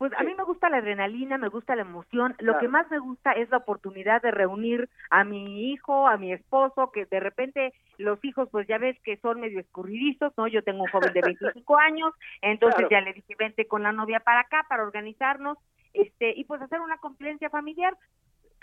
pues 0.00 0.14
a 0.16 0.22
mí 0.22 0.34
me 0.34 0.44
gusta 0.44 0.70
la 0.70 0.78
adrenalina, 0.78 1.36
me 1.36 1.50
gusta 1.50 1.76
la 1.76 1.82
emoción. 1.82 2.34
Lo 2.38 2.56
que 2.56 2.68
más 2.68 2.90
me 2.90 2.98
gusta 2.98 3.32
es 3.32 3.50
la 3.50 3.58
oportunidad 3.58 4.22
de 4.22 4.30
reunir 4.30 4.88
a 5.10 5.24
mi 5.24 5.70
hijo, 5.70 6.08
a 6.08 6.16
mi 6.16 6.32
esposo, 6.32 6.90
que 6.90 7.04
de 7.04 7.20
repente 7.20 7.74
los 7.98 8.18
hijos, 8.24 8.48
pues 8.50 8.66
ya 8.66 8.78
ves 8.78 8.98
que 9.04 9.18
son 9.18 9.42
medio 9.42 9.60
escurridizos, 9.60 10.32
¿no? 10.38 10.48
Yo 10.48 10.64
tengo 10.64 10.84
un 10.84 10.88
joven 10.90 11.12
de 11.12 11.20
25 11.20 11.76
años, 11.78 12.14
entonces 12.40 12.86
ya 12.90 13.02
le 13.02 13.12
dije, 13.12 13.36
vente 13.38 13.68
con 13.68 13.82
la 13.82 13.92
novia 13.92 14.20
para 14.20 14.40
acá 14.40 14.64
para 14.70 14.84
organizarnos 14.84 15.58
este 15.92 16.32
y 16.34 16.44
pues 16.44 16.62
hacer 16.62 16.80
una 16.80 16.96
convivencia 16.96 17.50
familiar. 17.50 17.94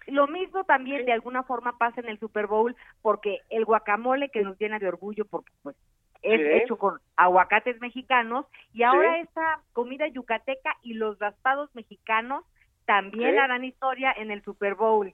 Lo 0.08 0.26
mismo 0.26 0.64
también 0.64 1.06
de 1.06 1.14
alguna 1.14 1.44
forma 1.44 1.78
pasa 1.78 2.02
en 2.02 2.10
el 2.10 2.18
Super 2.18 2.48
Bowl 2.48 2.76
porque 3.04 3.42
el 3.52 3.64
guacamole 3.64 4.30
que 4.30 4.42
nos 4.42 4.58
llena 4.58 4.80
de 4.80 4.88
orgullo 4.88 5.26
porque 5.26 5.52
pues 5.62 5.76
es 6.22 6.40
Sí. 6.40 6.64
hecho 6.64 6.78
con 6.78 7.00
aguacates 7.16 7.80
mexicanos 7.82 8.46
y 8.74 8.84
ahora 8.84 9.20
esta 9.20 9.62
comida 9.74 10.08
yucateca 10.08 10.76
y 10.82 10.94
los 10.94 11.18
raspados 11.20 11.74
mexicanos 11.76 12.46
también 12.86 13.32
Sí. 13.34 13.38
harán 13.38 13.64
historia 13.64 14.14
en 14.16 14.32
el 14.32 14.42
Super 14.44 14.76
Bowl. 14.76 15.14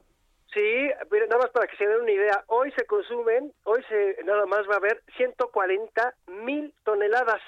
Sí, 0.53 0.91
pero 1.10 1.25
nada 1.25 1.39
más 1.41 1.50
para 1.50 1.65
que 1.65 1.75
se 1.77 1.88
den 1.88 2.01
una 2.01 2.12
idea, 2.12 2.43
hoy 2.48 2.72
se 2.74 2.86
consumen, 2.86 3.51
hoy 3.63 3.83
se 3.89 4.17
nada 4.24 4.45
más 4.45 4.69
va 4.69 4.75
a 4.75 4.77
haber 4.77 5.01
140 5.17 6.13
mil 6.27 6.72
toneladas, 6.83 7.41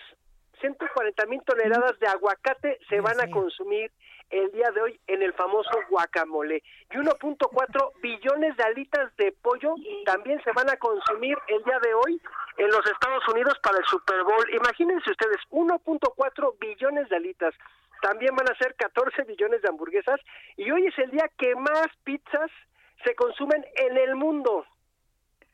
140 0.60 1.26
mil 1.28 1.42
toneladas 1.44 2.00
de 2.00 2.08
aguacate 2.08 2.80
se 2.90 3.02
van 3.02 3.20
a 3.22 3.30
consumir 3.30 3.92
el 4.32 4.52
día 4.54 4.72
de 4.72 4.82
hoy 4.82 5.00
en 5.06 5.22
el 5.22 5.34
famoso 5.34 5.70
guacamole. 5.88 6.64
Y 6.92 6.98
1.4 6.98 7.92
billones 8.02 8.58
de 8.58 8.64
alitas 8.64 9.16
de 9.18 9.32
pollo 9.34 9.76
también 10.06 10.42
se 10.44 10.52
van 10.54 10.68
a 10.72 10.78
consumir 10.78 11.38
el 11.48 11.64
día 11.64 11.78
de 11.80 11.94
hoy 11.94 12.20
en 12.58 12.68
los 12.68 12.86
Estados 12.86 13.28
Unidos 13.30 13.58
para 13.62 13.78
el 13.78 13.86
Super 13.86 14.24
Bowl. 14.24 14.46
Imagínense 14.54 15.12
ustedes, 15.12 15.38
1.4 15.50 16.60
billones 16.60 17.10
de 17.10 17.16
alitas. 17.16 17.54
También 18.02 18.36
van 18.36 18.50
a 18.50 18.56
ser 18.58 18.76
14 18.76 19.24
billones 19.24 19.62
de 19.62 19.70
hamburguesas. 19.70 20.20
Y 20.58 20.70
hoy 20.72 20.86
es 20.88 20.98
el 21.00 21.12
día 21.12 21.30
que 21.38 21.56
más 21.56 21.88
pizzas 22.04 22.52
se 23.04 23.16
consumen 23.16 23.66
en 23.76 23.98
el 23.98 24.16
mundo. 24.16 24.66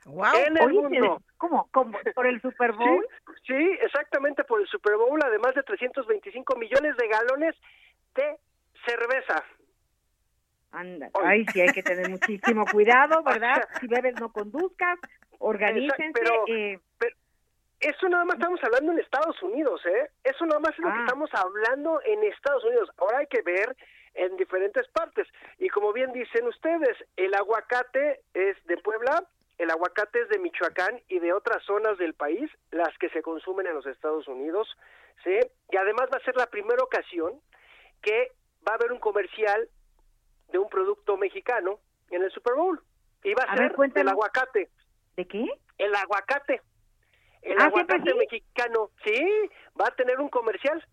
Wow. 0.05 0.25
En 0.47 0.57
el 0.57 0.63
Oye, 0.63 0.81
mundo. 0.81 1.21
¿Cómo? 1.37 1.67
¿Cómo? 1.71 1.97
¿Por 2.15 2.25
el 2.27 2.41
Super 2.41 2.71
Bowl? 2.73 3.05
Sí, 3.45 3.53
sí, 3.53 3.77
exactamente 3.81 4.43
por 4.43 4.59
el 4.61 4.67
Super 4.67 4.95
Bowl, 4.97 5.19
además 5.23 5.53
de 5.53 5.63
325 5.63 6.55
millones 6.55 6.97
de 6.97 7.07
galones 7.07 7.55
de 8.15 8.37
cerveza. 8.85 9.43
Anda, 10.71 11.09
ay, 11.23 11.45
sí 11.51 11.61
hay 11.61 11.69
que 11.73 11.83
tener 11.83 12.09
muchísimo 12.09 12.65
cuidado, 12.65 13.21
¿verdad? 13.23 13.61
Si 13.81 13.87
bebes 13.87 14.15
no 14.19 14.31
conduzcas, 14.31 14.97
organícense. 15.39 16.03
Exacto, 16.05 16.43
pero- 16.47 16.47
eh, 16.47 16.79
eso 17.81 18.07
nada 18.09 18.25
más 18.25 18.35
estamos 18.37 18.63
hablando 18.63 18.91
en 18.91 18.99
Estados 18.99 19.41
Unidos, 19.41 19.81
¿eh? 19.85 20.09
Eso 20.23 20.45
nada 20.45 20.59
más 20.59 20.71
es 20.71 20.79
lo 20.79 20.87
que 20.91 20.97
Ah. 20.99 21.05
estamos 21.05 21.29
hablando 21.33 22.01
en 22.05 22.23
Estados 22.23 22.63
Unidos. 22.63 22.89
Ahora 22.97 23.19
hay 23.19 23.27
que 23.27 23.41
ver 23.41 23.75
en 24.13 24.35
diferentes 24.37 24.87
partes. 24.89 25.27
Y 25.57 25.69
como 25.69 25.93
bien 25.93 26.11
dicen 26.11 26.45
ustedes, 26.47 26.97
el 27.17 27.33
aguacate 27.33 28.21
es 28.33 28.57
de 28.65 28.77
Puebla, 28.77 29.23
el 29.57 29.69
aguacate 29.69 30.21
es 30.21 30.29
de 30.29 30.39
Michoacán 30.39 31.01
y 31.07 31.19
de 31.19 31.33
otras 31.33 31.63
zonas 31.63 31.97
del 31.97 32.13
país, 32.13 32.49
las 32.71 32.95
que 32.97 33.09
se 33.09 33.21
consumen 33.21 33.67
en 33.67 33.75
los 33.75 33.85
Estados 33.85 34.27
Unidos, 34.27 34.67
¿sí? 35.23 35.39
Y 35.71 35.77
además 35.77 36.09
va 36.13 36.17
a 36.17 36.25
ser 36.25 36.35
la 36.35 36.47
primera 36.47 36.83
ocasión 36.83 37.39
que 38.01 38.31
va 38.67 38.73
a 38.73 38.75
haber 38.75 38.91
un 38.91 38.99
comercial 38.99 39.69
de 40.49 40.57
un 40.59 40.67
producto 40.69 41.15
mexicano 41.17 41.79
en 42.09 42.21
el 42.23 42.31
Super 42.31 42.55
Bowl. 42.55 42.81
Y 43.23 43.33
va 43.33 43.43
a, 43.43 43.53
A 43.53 43.57
ser 43.57 43.75
ver, 43.77 43.91
el 43.95 44.07
aguacate. 44.09 44.69
¿De 45.15 45.27
qué? 45.27 45.45
El 45.77 45.95
aguacate. 45.95 46.61
El 47.41 47.53
Ah, 47.59 47.69
¿siempre 47.71 47.95
aguacate 47.97 48.11
sí? 48.11 48.17
mexicano. 48.17 48.89
Sí, 49.03 49.25
va 49.79 49.85
a 49.87 49.95
tener 49.95 50.19
un 50.19 50.29
comercial 50.29 50.85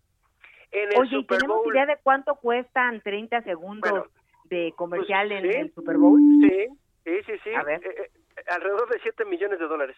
en 0.71 0.91
el 0.91 0.99
Oye, 0.99 1.17
¿y 1.17 1.21
Super 1.21 1.37
tenemos 1.39 1.57
Bowl. 1.63 1.73
idea 1.73 1.85
de 1.85 1.97
cuánto 1.97 2.35
cuestan 2.35 3.01
30 3.01 3.41
segundos 3.43 3.89
Bueno, 3.91 4.07
de 4.45 4.73
comercial 4.75 5.27
pues, 5.29 5.43
en 5.43 5.51
sí. 5.51 5.57
el 5.59 5.73
Super 5.73 5.97
Bowl? 5.97 6.19
Sí, 6.41 6.67
sí, 7.05 7.23
sí, 7.25 7.33
sí. 7.43 7.53
A 7.55 7.63
ver. 7.63 7.81
Eh, 7.85 8.11
eh, 8.37 8.43
alrededor 8.47 8.89
de 8.89 8.99
7 9.01 9.25
millones 9.25 9.59
de 9.59 9.67
dólares. 9.67 9.95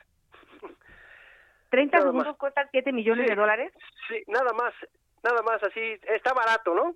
¿30 1.71 1.85
nada 1.91 1.99
segundos 2.05 2.27
más. 2.27 2.37
cuestan 2.37 2.67
7 2.71 2.91
millones 2.91 3.25
Sí. 3.25 3.29
de 3.29 3.35
dólares? 3.35 3.73
Sí, 4.09 4.23
nada 4.27 4.51
más, 4.53 4.73
nada 5.23 5.41
más 5.41 5.63
así. 5.63 5.79
Está 6.07 6.33
barato, 6.33 6.73
¿no? 6.75 6.95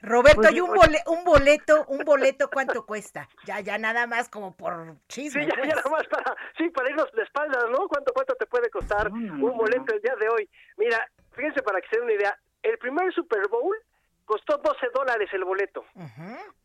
Roberto, 0.00 0.42
Pues, 0.42 0.52
¿y 0.54 0.60
un, 0.60 0.70
bole- 0.74 1.02
un 1.06 1.24
boleto, 1.24 1.84
un 1.88 1.98
boleto 2.04 2.48
cuánto 2.50 2.86
cuesta? 2.86 3.28
Ya, 3.44 3.60
ya 3.60 3.78
nada 3.78 4.06
más 4.06 4.28
como 4.28 4.56
por 4.56 4.92
Sí, 5.08 5.22
chisme, 5.24 5.46
ya, 5.46 5.54
pues. 5.56 5.68
ya 5.68 5.74
nada 5.74 5.90
más 5.90 6.06
para, 6.06 6.36
sí, 6.56 6.68
para 6.70 6.90
irnos 6.90 7.10
de 7.12 7.22
espaldas, 7.22 7.64
¿no? 7.70 7.88
¿Cuánto, 7.88 8.12
cuánto 8.12 8.34
te 8.36 8.46
puede 8.46 8.70
costar 8.70 9.10
No, 9.10 9.16
no, 9.18 9.36
no, 9.38 9.46
un 9.46 9.56
boleto 9.58 9.92
el 9.94 10.00
día 10.00 10.14
de 10.16 10.28
hoy? 10.28 10.48
Mira, 10.76 11.04
fíjense 11.32 11.62
para 11.62 11.80
que 11.80 11.88
se 11.88 11.96
den 11.96 12.04
una 12.04 12.12
idea, 12.14 12.38
el 12.62 12.78
primer 12.78 13.12
Super 13.12 13.48
Bowl 13.48 13.76
costó 14.24 14.58
12 14.58 14.86
dólares 14.94 15.28
el 15.32 15.42
boleto. 15.44 15.84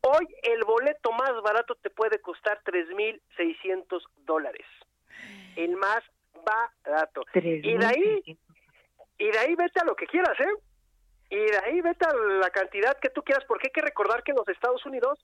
Hoy 0.02 0.28
el 0.44 0.64
boleto 0.66 1.12
más 1.14 1.32
barato 1.42 1.76
te 1.76 1.90
puede 1.90 2.20
costar 2.20 2.62
3.600 2.66 4.04
dólares. 4.26 4.66
El 5.56 5.76
más 5.78 6.04
barato. 6.46 7.24
Y 7.34 7.78
de 7.78 7.86
ahí, 7.86 8.38
y 9.18 9.32
de 9.32 9.40
ahí 9.40 9.56
vete 9.56 9.80
a 9.80 9.86
lo 9.86 9.96
que 9.96 10.06
quieras, 10.08 10.38
¿eh? 10.40 10.54
Y 11.34 11.38
de 11.52 11.58
ahí 11.66 11.82
vete 11.82 12.06
a 12.06 12.14
la 12.14 12.50
cantidad 12.52 12.96
que 13.00 13.10
tú 13.10 13.24
quieras, 13.24 13.44
porque 13.48 13.68
hay 13.70 13.72
que 13.72 13.82
recordar 13.82 14.22
que 14.22 14.32
en 14.34 14.38
los 14.38 14.48
Estados 14.48 14.86
Unidos 14.86 15.18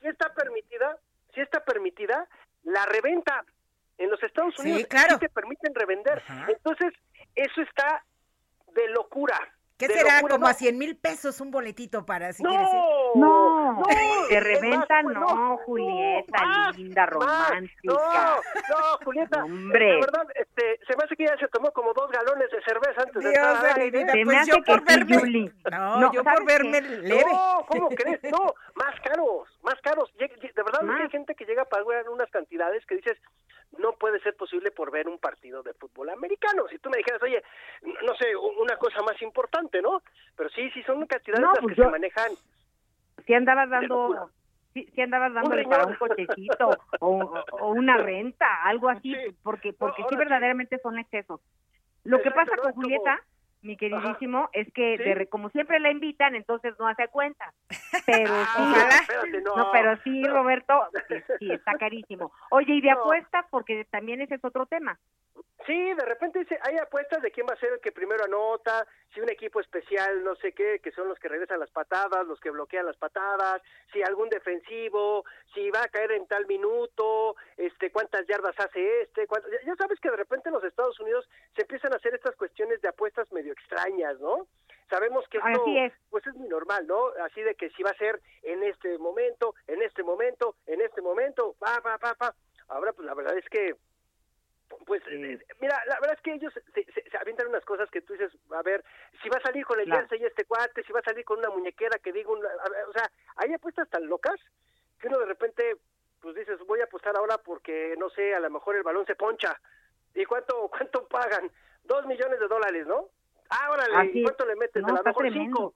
sí 0.00 0.06
está 0.06 0.32
permitida, 0.32 0.96
sí 1.34 1.40
está 1.40 1.64
permitida 1.64 2.28
la 2.62 2.86
reventa. 2.86 3.44
En 3.98 4.10
los 4.10 4.22
Estados 4.22 4.54
Sí, 4.56 4.62
Unidos 4.70 4.86
claro. 4.88 5.18
te 5.18 5.28
permiten 5.28 5.74
revender. 5.74 6.22
Entonces, 6.46 6.92
eso 7.34 7.62
está 7.62 8.04
de 8.74 8.88
locura. 8.90 9.36
¿Qué 9.80 9.88
de 9.88 9.94
será? 9.94 10.20
Como 10.20 10.38
¿no? 10.38 10.46
a 10.46 10.54
100 10.54 10.78
mil 10.78 10.96
pesos 10.96 11.40
un 11.40 11.50
boletito 11.50 12.04
para 12.06 12.32
si 12.32 12.42
No, 12.42 12.50
quieres 12.50 12.68
ir. 12.68 12.80
No, 13.16 13.82
de 14.28 14.36
es 14.36 14.44
reventa 14.44 15.02
más, 15.02 15.14
no, 15.14 15.56
Julieta, 15.64 16.44
más, 16.46 16.76
linda, 16.76 17.02
más. 17.02 17.10
romántica. 17.10 17.72
No, 17.82 17.96
no, 17.96 18.98
Julieta. 19.04 19.44
Hombre. 19.44 19.84
De 19.86 20.00
verdad, 20.00 20.26
este, 20.34 20.78
se 20.86 20.96
me 20.96 21.04
hace 21.04 21.16
que 21.16 21.24
ya 21.26 21.36
se 21.38 21.48
tomó 21.48 21.72
como 21.72 21.92
dos 21.94 22.10
galones 22.12 22.48
de 22.50 22.62
cerveza 22.62 23.00
antes 23.02 23.24
de 23.24 23.30
Dios 23.30 23.34
entrar 23.34 23.62
de 23.62 23.68
al 23.70 23.76
mi 23.78 23.82
aire. 23.98 24.10
Se 24.12 24.16
me 24.18 24.24
pues 24.26 24.36
hace 24.38 24.50
yo 24.50 24.56
que 24.62 24.62
por 24.72 24.84
verme. 24.84 25.16
Yuli. 25.16 25.52
No, 25.70 26.00
No, 26.00 26.12
yo 26.12 26.22
¿sabes 26.22 26.38
por 26.40 26.46
verme 26.46 26.82
qué? 26.82 26.88
leve. 26.88 27.32
No, 27.32 27.64
¿cómo 27.66 27.88
crees? 27.88 28.20
No, 28.30 28.54
más 28.74 29.00
caros, 29.02 29.48
más 29.62 29.80
caros. 29.82 30.12
De 30.18 30.28
verdad, 30.62 30.82
Más. 30.82 31.00
hay 31.00 31.10
gente 31.10 31.34
que 31.34 31.44
llega 31.46 31.62
a 31.62 31.64
pagar 31.64 32.08
unas 32.10 32.30
cantidades 32.30 32.84
que 32.86 32.96
dices, 32.96 33.16
no 33.78 33.92
puede 33.92 34.20
ser 34.20 34.34
posible 34.36 34.70
por 34.70 34.90
ver 34.90 35.08
un 35.08 35.18
partido 35.18 35.62
de 35.62 35.74
fútbol 35.74 36.10
americano. 36.10 36.66
Si 36.68 36.78
tú 36.78 36.90
me 36.90 36.98
dijeras, 36.98 37.22
oye, 37.22 37.42
no 38.04 38.14
sé, 38.16 38.34
una 38.36 38.76
cosa 38.76 39.00
más 39.02 39.20
importante, 39.22 39.80
¿no? 39.80 40.02
Pero 40.36 40.50
sí, 40.50 40.70
sí, 40.72 40.82
son 40.82 41.06
cantidades 41.06 41.40
No, 41.40 41.52
las 41.52 41.60
pues 41.60 41.74
que 41.74 41.78
yo- 41.80 41.84
se 41.84 41.90
manejan. 41.90 42.32
Si 43.26 43.34
andabas 43.34 43.68
dando, 43.70 44.30
si, 44.72 44.84
si 44.86 45.00
andabas 45.02 45.32
dándole 45.34 45.64
para 45.68 45.86
un 45.86 45.94
cochecito 45.94 46.70
o, 47.00 47.42
o 47.52 47.68
una 47.70 47.96
renta, 47.98 48.46
algo 48.64 48.88
así, 48.88 49.14
Sí. 49.14 49.36
porque 49.42 49.70
No, 49.72 49.76
porque 49.78 50.02
sí 50.08 50.16
verdaderamente 50.16 50.78
son 50.78 50.98
excesos. 50.98 51.40
Lo 52.04 52.20
que 52.22 52.30
pasa 52.30 52.56
¿no? 52.56 52.62
con 52.62 52.72
como- 52.72 52.82
Julieta, 52.82 53.20
mi 53.62 53.76
queridísimo, 53.76 54.48
es 54.52 54.72
que 54.72 54.96
Sí. 54.98 55.04
de 55.04 55.26
como 55.28 55.50
siempre 55.50 55.78
la 55.80 55.90
invitan, 55.90 56.34
entonces 56.34 56.74
no 56.78 56.86
hace 56.88 57.08
cuenta. 57.08 57.52
Pero 58.06 58.32
Ah, 58.34 58.52
sí, 58.56 58.62
ojalá. 58.62 58.96
espérate, 59.00 59.40
no. 59.42 59.56
no, 59.56 59.70
pero 59.72 59.96
sí, 60.02 60.22
Roberto, 60.24 60.88
sí, 61.08 61.14
sí, 61.40 61.52
está 61.52 61.74
carísimo. 61.74 62.32
Oye, 62.50 62.74
y 62.74 62.80
de 62.80 62.90
No. 62.90 63.00
apuestas, 63.00 63.44
porque 63.50 63.84
también 63.90 64.20
ese 64.22 64.36
es 64.36 64.44
otro 64.44 64.66
tema. 64.66 64.98
Sí, 65.66 65.92
de 65.94 66.04
repente 66.06 66.46
hay 66.62 66.76
apuestas 66.78 67.20
de 67.22 67.30
quién 67.30 67.46
va 67.48 67.52
a 67.52 67.58
ser 67.58 67.74
el 67.74 67.80
que 67.80 67.92
primero 67.92 68.24
anota, 68.24 68.86
si 69.12 69.20
un 69.20 69.28
equipo 69.30 69.60
especial, 69.60 70.24
no 70.24 70.34
sé 70.36 70.52
qué, 70.52 70.80
que 70.82 70.90
son 70.92 71.06
los 71.08 71.18
que 71.18 71.28
regresan 71.28 71.60
las 71.60 71.70
patadas, 71.70 72.26
los 72.26 72.40
que 72.40 72.50
bloquean 72.50 72.86
las 72.86 72.96
patadas, 72.96 73.60
si 73.92 74.02
algún 74.02 74.30
defensivo, 74.30 75.24
si 75.54 75.70
va 75.70 75.82
a 75.82 75.88
caer 75.88 76.12
en 76.12 76.26
tal 76.26 76.46
minuto, 76.46 77.36
este, 77.58 77.92
cuántas 77.92 78.26
yardas 78.26 78.58
hace 78.58 79.02
este, 79.02 79.26
ya- 79.30 79.66
ya 79.66 79.76
sabes 79.76 80.00
que 80.00 80.10
de 80.10 80.16
repente 80.16 80.48
en 80.48 80.54
los 80.54 80.64
Estados 80.64 80.98
Unidos 80.98 81.28
se 81.54 81.62
empiezan 81.62 81.92
a 81.92 81.96
hacer 81.96 82.14
estas 82.14 82.34
cuestiones 82.36 82.80
de 82.80 82.88
apuestas 82.88 83.30
medio 83.30 83.49
extrañas, 83.50 84.18
¿no? 84.20 84.46
Sabemos 84.88 85.24
que 85.28 85.38
esto, 85.38 85.64
es. 85.76 85.92
pues 86.10 86.26
es 86.26 86.34
muy 86.34 86.48
normal, 86.48 86.86
¿no? 86.86 87.08
Así 87.24 87.42
de 87.42 87.54
que 87.54 87.70
si 87.70 87.82
va 87.82 87.90
a 87.90 87.94
ser 87.98 88.20
en 88.42 88.62
este 88.64 88.98
momento, 88.98 89.54
en 89.68 89.82
este 89.82 90.02
momento, 90.02 90.56
en 90.66 90.80
este 90.80 91.00
momento, 91.00 91.54
va, 91.62 91.78
va, 91.80 91.96
va, 91.98 92.16
va. 92.20 92.34
Ahora, 92.68 92.92
pues 92.92 93.06
la 93.06 93.14
verdad 93.14 93.36
es 93.36 93.48
que 93.48 93.74
pues 94.86 95.02
eh, 95.08 95.38
mira, 95.60 95.82
la 95.86 95.98
verdad 96.00 96.14
es 96.16 96.20
que 96.22 96.32
ellos 96.32 96.52
se, 96.54 96.84
se- 96.84 97.10
se 97.10 97.16
avientan 97.18 97.48
unas 97.48 97.64
cosas 97.64 97.90
que 97.90 98.02
tú 98.02 98.12
dices, 98.12 98.32
a 98.52 98.62
ver, 98.62 98.84
si 99.22 99.28
va 99.28 99.36
a 99.38 99.42
salir 99.42 99.64
con 99.66 99.78
el 99.80 99.86
Claro. 99.86 100.02
jersey 100.02 100.24
este 100.24 100.44
cuate, 100.44 100.84
si 100.84 100.92
va 100.92 101.00
a 101.00 101.04
salir 101.04 101.24
con 101.24 101.38
una 101.40 101.50
muñequera 101.50 101.98
que 101.98 102.12
diga, 102.12 102.30
una, 102.30 102.48
ver, 102.48 102.84
o 102.88 102.92
sea, 102.92 103.10
hay 103.36 103.52
apuestas 103.52 103.88
tan 103.90 104.06
locas 104.06 104.36
que 105.00 105.08
uno 105.08 105.18
de 105.18 105.26
repente, 105.26 105.76
pues 106.20 106.36
dices, 106.36 106.58
voy 106.66 106.80
a 106.80 106.84
apostar 106.84 107.16
ahora 107.16 107.38
porque, 107.38 107.94
no 107.98 108.10
sé, 108.10 108.32
a 108.34 108.38
lo 108.40 108.48
mejor 108.50 108.76
el 108.76 108.82
balón 108.84 109.06
se 109.06 109.16
poncha. 109.16 109.60
¿Y 110.14 110.24
cuánto 110.24 110.68
cuánto 110.68 111.06
pagan? 111.08 111.50
Dos 111.84 112.06
millones 112.06 112.38
de 112.38 112.46
dólares, 112.48 112.86
¿no? 112.86 113.08
Ah, 113.50 113.68
órale, 113.70 113.96
Así 113.96 114.10
¿y 114.14 114.20
es. 114.20 114.24
cuánto 114.24 114.46
le 114.46 114.56
metes? 114.56 114.82
No, 114.82 114.88
a 114.88 114.98
lo 114.98 115.02
mejor 115.04 115.22
tremendo. 115.22 115.42
cinco, 115.44 115.74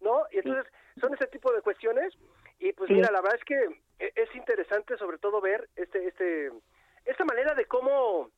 ¿no? 0.00 0.22
Y 0.32 0.38
entonces 0.38 0.72
son 1.00 1.12
ese 1.14 1.26
tipo 1.26 1.52
de 1.52 1.60
cuestiones 1.62 2.14
y 2.60 2.72
pues 2.72 2.88
Sí. 2.88 2.94
mira, 2.94 3.10
la 3.10 3.20
verdad 3.20 3.38
es 3.38 3.44
que 3.44 3.80
e- 3.98 4.12
es 4.14 4.34
interesante 4.36 4.96
sobre 4.98 5.18
todo 5.18 5.40
ver 5.40 5.68
este 5.76 6.06
este 6.08 6.50
esta 7.04 7.24
manera 7.24 7.54
de 7.54 7.64
cómo 7.66 8.30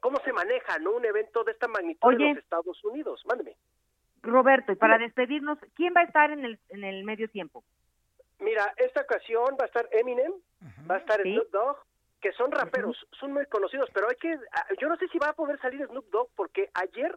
cómo 0.00 0.18
se 0.24 0.32
maneja, 0.32 0.78
¿no? 0.78 0.92
Un 0.92 1.04
evento 1.04 1.42
de 1.44 1.52
esta 1.52 1.66
magnitud 1.68 2.06
Oye. 2.08 2.24
en 2.28 2.34
los 2.36 2.44
Estados 2.44 2.84
Unidos. 2.84 3.22
Mándeme. 3.26 3.56
Roberto, 4.22 4.72
y 4.72 4.76
para 4.76 4.98
despedirnos, 4.98 5.58
¿quién 5.74 5.94
va 5.96 6.00
a 6.00 6.04
estar 6.04 6.30
en 6.30 6.44
el, 6.44 6.58
en 6.70 6.84
el 6.84 7.04
medio 7.04 7.28
tiempo? 7.28 7.64
Mira, 8.40 8.72
esta 8.76 9.00
ocasión 9.02 9.56
va 9.58 9.64
a 9.64 9.66
estar 9.66 9.88
Eminem, 9.92 10.32
va 10.90 10.96
a 10.96 10.98
estar 10.98 11.22
Sí. 11.22 11.32
Snoop 11.32 11.50
Dogg, 11.50 11.76
que 12.20 12.32
son 12.32 12.50
raperos, 12.52 12.96
son 13.18 13.32
muy 13.32 13.46
conocidos, 13.46 13.88
pero 13.94 14.08
hay 14.08 14.16
que, 14.16 14.36
yo 14.80 14.88
no 14.88 14.96
sé 14.96 15.06
si 15.08 15.18
va 15.18 15.28
a 15.28 15.32
poder 15.32 15.58
salir 15.60 15.86
Snoop 15.86 16.06
Dogg 16.10 16.28
porque 16.34 16.68
ayer 16.74 17.16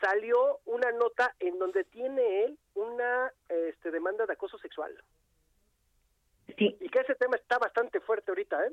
salió 0.00 0.60
una 0.66 0.90
nota 0.92 1.34
en 1.40 1.58
donde 1.58 1.84
tiene 1.84 2.44
él 2.44 2.58
una 2.74 3.32
este, 3.48 3.90
demanda 3.90 4.26
de 4.26 4.32
acoso 4.32 4.58
sexual. 4.58 4.92
Sí. 6.56 6.76
Y 6.80 6.88
que 6.88 7.00
ese 7.00 7.14
tema 7.14 7.36
está 7.36 7.58
bastante 7.58 8.00
fuerte 8.00 8.30
ahorita, 8.30 8.66
¿eh? 8.66 8.72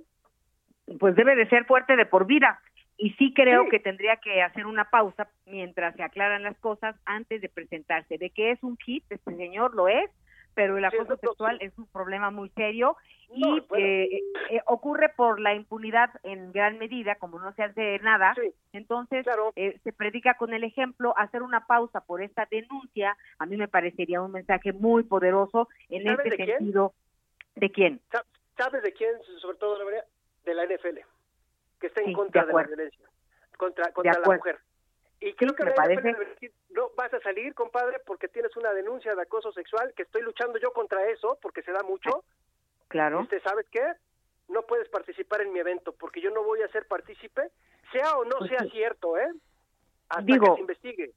Pues 0.99 1.15
debe 1.15 1.35
de 1.35 1.47
ser 1.49 1.65
fuerte 1.65 1.95
de 1.95 2.05
por 2.05 2.25
vida. 2.25 2.61
Y 2.97 3.11
sí 3.13 3.33
creo 3.33 3.63
Sí. 3.63 3.69
que 3.71 3.79
tendría 3.79 4.17
que 4.17 4.41
hacer 4.41 4.65
una 4.65 4.89
pausa 4.89 5.27
mientras 5.45 5.95
se 5.95 6.03
aclaran 6.03 6.43
las 6.43 6.57
cosas 6.59 6.95
antes 7.05 7.41
de 7.41 7.49
presentarse. 7.49 8.17
De 8.17 8.29
que 8.29 8.51
es 8.51 8.63
un 8.63 8.77
hit, 8.77 9.03
este 9.09 9.35
señor 9.35 9.75
lo 9.75 9.87
es, 9.87 10.09
pero 10.55 10.77
el 10.77 10.85
acoso 10.85 11.17
sexual 11.17 11.57
sí. 11.59 11.65
es 11.65 11.77
un 11.77 11.85
problema 11.87 12.31
muy 12.31 12.49
serio 12.51 12.97
y 13.29 13.41
No, 13.41 13.61
bueno. 13.67 13.85
eh, 13.85 14.21
eh, 14.49 14.61
ocurre 14.67 15.09
por 15.09 15.39
la 15.39 15.53
impunidad 15.53 16.09
en 16.23 16.51
gran 16.51 16.77
medida, 16.77 17.15
como 17.15 17.37
no 17.39 17.53
se 17.53 17.63
hace 17.63 17.99
nada. 17.99 18.33
Sí, 18.35 18.51
Entonces, 18.73 19.23
claro. 19.23 19.51
eh, 19.55 19.79
se 19.83 19.91
predica 19.91 20.35
con 20.35 20.53
el 20.53 20.63
ejemplo, 20.63 21.13
hacer 21.17 21.43
una 21.43 21.67
pausa 21.67 22.01
por 22.01 22.21
esta 22.23 22.47
denuncia, 22.49 23.17
a 23.37 23.45
mí 23.45 23.57
me 23.57 23.67
parecería 23.67 24.21
un 24.21 24.31
mensaje 24.31 24.71
muy 24.73 25.03
poderoso 25.03 25.67
en 25.89 26.03
¿Sabes 26.03 26.25
este 26.25 26.29
de 26.29 26.35
quién? 26.45 26.57
sentido. 26.57 26.93
¿De 27.55 27.71
quién? 27.71 28.01
Sa- 28.11 28.25
¿Sabes 28.57 28.83
de 28.83 28.93
quién, 28.93 29.11
sobre 29.41 29.57
todo, 29.57 29.77
la? 29.77 30.03
De 30.45 30.53
la 30.53 30.63
NFL, 30.65 30.99
que 31.79 31.87
está 31.87 32.01
en 32.01 32.13
contra 32.13 32.41
de 32.43 32.47
de, 32.47 32.53
la 32.53 32.63
violencia, 32.63 33.05
contra, 33.57 33.91
contra 33.91 34.19
la 34.19 34.35
mujer. 34.35 34.59
Y 35.27 35.33
creo 35.33 35.55
que 35.55 35.63
me 35.63 35.71
parece. 35.71 36.13
Decir, 36.13 36.51
no 36.69 36.89
vas 36.95 37.13
a 37.13 37.19
salir, 37.21 37.53
compadre, 37.55 37.99
porque 38.05 38.27
tienes 38.27 38.55
una 38.57 38.71
denuncia 38.73 39.15
de 39.15 39.21
acoso 39.21 39.51
sexual, 39.51 39.91
que 39.95 40.03
estoy 40.03 40.21
luchando 40.21 40.59
yo 40.59 40.71
contra 40.71 41.03
eso, 41.09 41.37
porque 41.41 41.63
se 41.63 41.71
da 41.71 41.81
mucho. 41.83 42.23
Claro. 42.89 43.21
Este, 43.21 43.39
¿Sabes 43.41 43.65
qué? 43.71 43.81
No 44.47 44.61
puedes 44.63 44.87
participar 44.89 45.41
en 45.41 45.51
mi 45.51 45.59
evento, 45.59 45.93
porque 45.93 46.21
yo 46.21 46.29
no 46.29 46.43
voy 46.43 46.61
a 46.61 46.67
ser 46.67 46.85
partícipe, 46.87 47.41
sea 47.91 48.15
o 48.17 48.25
no 48.25 48.37
Pues 48.37 48.51
sea 48.51 48.59
sí. 48.59 48.69
cierto, 48.69 49.17
¿eh? 49.17 49.27
Hasta 50.09 50.21
Digo, 50.21 50.45
que 50.51 50.55
se 50.55 50.61
investigue. 50.61 51.11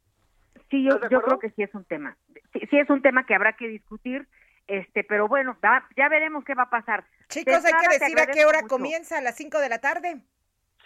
Sí, 0.71 0.85
yo, 0.85 0.94
¿Estás 0.94 1.11
de 1.11 1.14
yo 1.14 1.23
creo 1.23 1.38
que 1.38 1.51
sí 1.51 1.62
es 1.62 1.75
un 1.75 1.85
tema. 1.85 2.16
Sí, 2.55 2.61
sí 2.71 2.79
es 2.79 2.88
un 2.88 3.03
tema 3.03 3.27
que 3.27 3.35
habrá 3.35 3.53
que 3.55 3.68
discutir, 3.68 4.27
este, 4.66 5.05
pero 5.05 5.29
bueno, 5.29 5.57
va- 5.62 5.87
ya 5.97 6.09
veremos 6.09 6.44
qué 6.44 6.55
va 6.55 6.62
a 6.64 6.71
pasar. 6.71 7.05
Chicos, 7.29 7.62
hay 7.64 7.73
que 7.75 7.99
decir 7.99 8.18
a 8.18 8.27
qué 8.27 8.47
hora 8.47 8.62
mucho. 8.62 8.75
comienza, 8.75 9.18
a 9.18 9.21
las 9.21 9.37
5 9.37 9.59
de 9.61 9.68
la 9.68 9.79
tarde. 9.81 10.23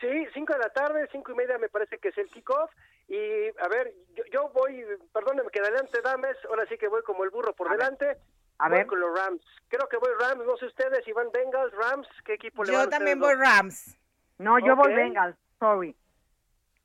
Sí, 0.00 0.26
cinco 0.34 0.52
de 0.52 0.58
la 0.58 0.70
tarde, 0.70 1.08
cinco 1.12 1.30
y 1.30 1.36
media 1.36 1.58
me 1.58 1.68
parece 1.68 1.96
que 1.98 2.08
es 2.08 2.18
el 2.18 2.26
kickoff. 2.28 2.72
Y 3.08 3.48
a 3.60 3.68
ver, 3.68 3.92
yo, 4.14 4.24
yo 4.32 4.48
voy, 4.50 4.84
perdóneme 5.12 5.50
que 5.50 5.60
adelante, 5.60 6.00
dames, 6.02 6.36
ahora 6.48 6.64
sí 6.66 6.78
que 6.78 6.88
voy 6.88 7.02
como 7.02 7.24
el 7.24 7.30
burro 7.30 7.52
por 7.54 7.68
A 7.68 7.70
ver, 7.70 7.78
delante. 7.80 8.16
A 8.58 8.68
voy 8.68 8.78
ver, 8.78 8.86
con 8.86 9.00
los 9.00 9.18
Rams. 9.18 9.42
Creo 9.68 9.88
que 9.88 9.96
voy 9.96 10.10
Rams, 10.20 10.46
no 10.46 10.56
sé 10.56 10.66
ustedes, 10.66 11.04
si 11.04 11.12
van 11.12 11.30
Bengals, 11.32 11.72
Rams, 11.74 12.06
¿qué 12.24 12.34
equipo 12.34 12.62
le 12.64 12.72
van 12.72 12.84
Yo 12.84 12.88
también 12.90 13.18
voy 13.18 13.34
dos? 13.34 13.40
Rams. 13.40 13.98
no, 14.38 14.58
yo 14.60 14.76
voy. 14.76 14.94
Bengals, 14.94 15.36
sorry. 15.58 15.96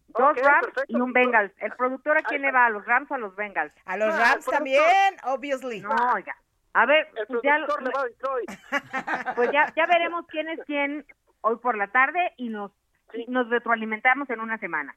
Dos 0.07 0.31
Ok, 0.31 0.37
Rams 0.43 0.65
perfecto. 0.67 0.97
y 0.97 1.01
un 1.01 1.13
Bengals. 1.13 1.51
¿El 1.57 1.71
productor 1.73 2.17
a 2.17 2.23
quién 2.23 2.41
le 2.41 2.51
va? 2.51 2.65
¿A 2.65 2.69
los 2.71 2.85
Rams 2.85 3.11
o 3.11 3.13
a 3.13 3.17
los 3.19 3.35
Bengals? 3.35 3.73
A 3.85 3.97
los 3.97 4.13
Ah, 4.15 4.31
Rams 4.33 4.45
también, 4.45 5.15
obviously. 5.25 5.81
No, 5.81 5.93
oiga. 6.15 6.35
A 6.73 6.85
ver, 6.85 7.07
El 7.15 7.27
pues 7.27 7.41
ya, 7.43 7.55
productor 7.65 7.83
le 7.83 7.89
va 7.91 8.01
a 8.01 8.05
Detroit. 8.05 8.49
pues 9.35 9.51
ya, 9.51 9.71
ya 9.75 9.85
veremos 9.85 10.25
quién 10.27 10.47
es 10.49 10.59
quién 10.65 11.05
hoy 11.41 11.57
por 11.57 11.77
la 11.77 11.87
tarde 11.87 12.33
y 12.37 12.49
nos, 12.49 12.71
Sí. 13.11 13.23
y 13.27 13.31
nos 13.31 13.49
retroalimentamos 13.49 14.29
en 14.29 14.39
una 14.41 14.57
semana. 14.57 14.95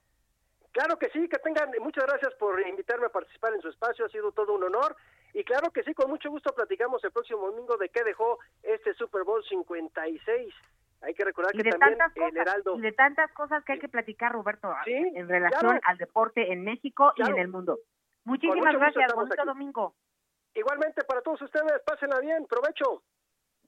Claro 0.73 0.99
que 0.99 1.09
sí, 1.11 1.29
que 1.29 1.39
tengan, 1.39 1.71
muchas 1.81 2.05
gracias 2.07 2.33
por 2.35 2.61
invitarme 2.67 3.07
a 3.07 3.11
participar 3.11 3.53
en 3.55 3.61
su 3.61 3.69
espacio, 3.69 4.07
ha 4.07 4.09
sido 4.09 4.31
todo 4.33 4.55
un 4.55 4.63
honor. 4.65 4.95
Y 5.33 5.43
claro 5.45 5.71
que 5.73 5.83
sí, 5.83 5.95
con 5.95 6.09
mucho 6.11 6.31
gusto 6.31 6.55
platicamos 6.55 7.03
el 7.05 7.11
próximo 7.13 7.47
domingo 7.47 7.77
de 7.77 7.89
qué 7.89 8.05
dejó 8.05 8.39
este 8.63 8.95
Super 8.95 9.25
Bowl 9.25 9.43
56. 9.49 10.55
Hay 11.03 11.15
que 11.15 11.25
recordar 11.25 11.55
y 11.55 11.59
que 11.59 11.65
de 11.65 11.71
también 11.71 11.99
tantas 11.99 12.17
el 12.17 12.37
Heraldo. 12.37 12.77
y 12.77 12.81
de 12.83 12.93
tantas 12.93 13.33
cosas 13.33 13.65
que 13.65 13.73
hay 13.73 13.79
que 13.79 13.89
platicar 13.89 14.33
Roberto 14.33 14.73
Sí, 14.85 14.93
en 14.93 15.29
relación 15.29 15.61
claro. 15.61 15.81
al 15.85 15.97
deporte 15.99 16.53
en 16.53 16.63
México 16.63 17.13
y 17.17 17.23
en 17.23 17.39
el 17.39 17.49
mundo 17.49 17.79
muchísimas 18.25 18.75
gracias 18.75 19.13
bonito 19.15 19.35
aquí. 19.41 19.47
domingo 19.47 19.95
Igualmente 20.55 21.03
para 21.05 21.23
todos 21.23 21.41
ustedes, 21.41 21.81
pásenla 21.87 22.21
bien, 22.21 22.45
provecho. 22.47 23.03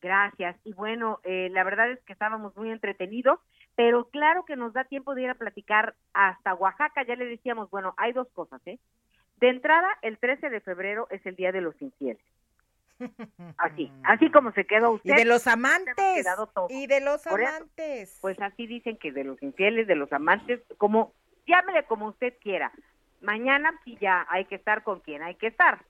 gracias 0.03 0.57
y 0.65 0.75
bueno 0.75 1.21
eh, 1.25 1.49
la 1.53 1.65
verdad 1.65 1.91
es 1.93 2.03
que 2.05 2.13
estábamos 2.13 2.55
muy 2.55 2.71
entretenidos 2.71 3.39
pero 3.75 4.09
claro 4.11 4.45
que 4.45 4.57
nos 4.57 4.73
da 4.73 4.85
tiempo 4.85 5.15
de 5.15 5.23
ir 5.23 5.31
a 5.31 5.35
platicar 5.35 5.95
hasta 6.13 6.55
Oaxaca 6.55 7.05
ya 7.07 7.17
le 7.17 7.27
decíamos 7.27 7.71
bueno 7.71 7.95
hay 7.97 8.13
dos 8.13 8.29
cosas 8.33 8.61
eh 8.67 8.79
de 9.39 9.49
entrada 9.49 9.89
el 10.03 10.19
13 10.19 10.51
de 10.51 10.61
febrero 10.61 11.07
es 11.11 11.25
el 11.27 11.37
día 11.37 11.53
de 11.53 11.61
los 11.61 11.81
infieles 11.81 12.25
así 13.57 13.91
así 14.05 14.31
como 14.31 14.53
se 14.53 14.65
quedó 14.65 14.93
usted 14.93 15.15
Y 15.15 15.17
de 15.17 15.25
los 15.25 15.47
amantes. 15.47 16.27
Y 16.69 16.87
de 16.87 17.01
los 17.01 17.27
eso, 17.27 17.35
amantes. 17.35 18.19
Pues 18.21 18.41
así 18.41 18.67
dicen 18.67 18.97
que 18.97 19.13
de 19.13 19.25
los 19.25 19.43
infieles, 19.43 19.87
de 19.87 19.97
los 19.97 20.13
amantes, 20.13 20.61
como, 20.79 21.13
llámele 21.47 21.85
como 21.85 22.09
usted 22.09 22.35
quiera. 22.41 22.73
Mañana 23.21 23.73
sí 23.85 23.97
ya 24.01 24.27
hay 24.29 24.45
que 24.47 24.57
estar 24.57 24.83
con 24.83 25.01
quien 25.01 25.23
hay 25.23 25.35
que 25.37 25.49
estar. 25.49 25.85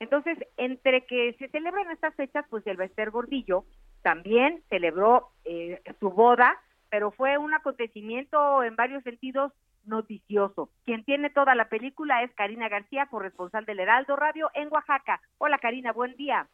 Entonces, 0.00 0.38
entre 0.56 1.04
que 1.06 1.34
se 1.38 1.48
celebran 1.48 1.90
estas 1.90 2.14
fechas, 2.14 2.44
pues 2.48 2.66
el 2.66 2.76
Bester 2.76 3.10
Gordillo 3.10 3.64
también 4.02 4.62
celebró 4.68 5.30
eh, 5.44 5.82
su 5.98 6.10
boda 6.10 6.56
pero 6.90 7.10
fue 7.10 7.38
un 7.38 7.54
acontecimiento 7.54 8.62
en 8.62 8.76
varios 8.76 9.02
sentidos 9.02 9.52
noticioso. 9.84 10.70
Quien 10.84 11.04
tiene 11.04 11.30
toda 11.30 11.54
la 11.54 11.68
película 11.68 12.22
es 12.22 12.32
Karina 12.34 12.68
García, 12.68 13.06
corresponsal 13.06 13.64
del 13.64 13.80
Heraldo 13.80 14.16
Radio 14.16 14.50
en 14.54 14.68
Oaxaca. 14.70 15.20
Hola 15.38 15.58
Karina, 15.58 15.92
buen 15.92 16.14
día. 16.16 16.46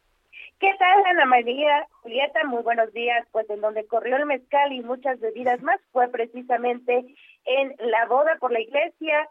¿Qué 0.59 0.73
tal, 0.79 1.05
Ana 1.05 1.25
María? 1.25 1.87
Julieta, 2.01 2.43
muy 2.45 2.63
buenos 2.63 2.91
días. 2.93 3.25
Pues 3.31 3.49
en 3.49 3.61
donde 3.61 3.85
corrió 3.87 4.17
el 4.17 4.25
mezcal 4.25 4.71
y 4.73 4.81
muchas 4.81 5.19
bebidas 5.19 5.61
más 5.61 5.79
fue 5.91 6.07
precisamente 6.09 7.05
en 7.45 7.75
la 7.79 8.05
boda 8.05 8.37
por 8.39 8.51
la 8.51 8.59
iglesia 8.59 9.29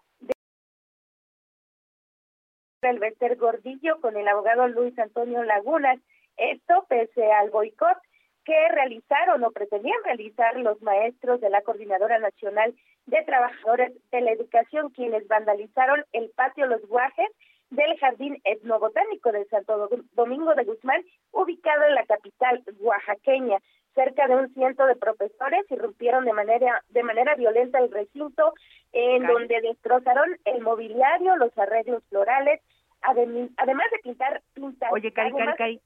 del 2.82 2.98
Bester 2.98 3.36
Gordillo 3.36 4.00
con 4.00 4.16
el 4.16 4.28
abogado 4.28 4.68
Luis 4.68 4.98
Antonio 4.98 5.42
Lagunas. 5.42 5.98
Esto 6.36 6.84
pese 6.88 7.32
al 7.32 7.50
boicot 7.50 7.96
que 8.44 8.68
realizaron 8.68 9.42
o 9.44 9.50
pretendían 9.50 10.02
realizar 10.04 10.56
los 10.56 10.80
maestros 10.82 11.40
de 11.40 11.50
la 11.50 11.62
Coordinadora 11.62 12.18
Nacional 12.18 12.74
de 13.06 13.22
Trabajadores 13.22 13.92
de 14.10 14.20
la 14.20 14.32
Educación, 14.32 14.90
quienes 14.90 15.26
vandalizaron 15.28 16.04
el 16.12 16.30
patio 16.30 16.66
Los 16.66 16.86
Guajes 16.86 17.28
del 17.70 17.98
Jardín 17.98 18.40
Etnobotánico 18.44 19.32
de 19.32 19.44
Santo 19.46 19.88
Domingo 20.12 20.54
de 20.54 20.64
Guzmán, 20.64 21.02
ubicado 21.32 21.84
en 21.84 21.94
la 21.94 22.04
capital 22.04 22.62
oaxaqueña. 22.80 23.58
Cerca 23.94 24.26
de 24.26 24.34
un 24.34 24.52
ciento 24.54 24.86
de 24.86 24.96
profesores 24.96 25.64
irrumpieron 25.70 26.24
de 26.24 26.32
manera, 26.32 26.82
de 26.88 27.02
manera 27.04 27.36
violenta 27.36 27.78
el 27.78 27.92
recinto, 27.92 28.52
en 28.92 29.24
donde 29.24 29.60
destrozaron 29.60 30.36
el 30.44 30.62
mobiliario, 30.62 31.36
los 31.36 31.56
arreglos 31.56 32.02
florales, 32.08 32.60
además 33.02 33.90
de 33.92 33.98
pintar 34.02 34.42
pintas. 34.52 34.90
Oye, 34.92 35.12
Cari, 35.12 35.32
Cari, 35.32 35.80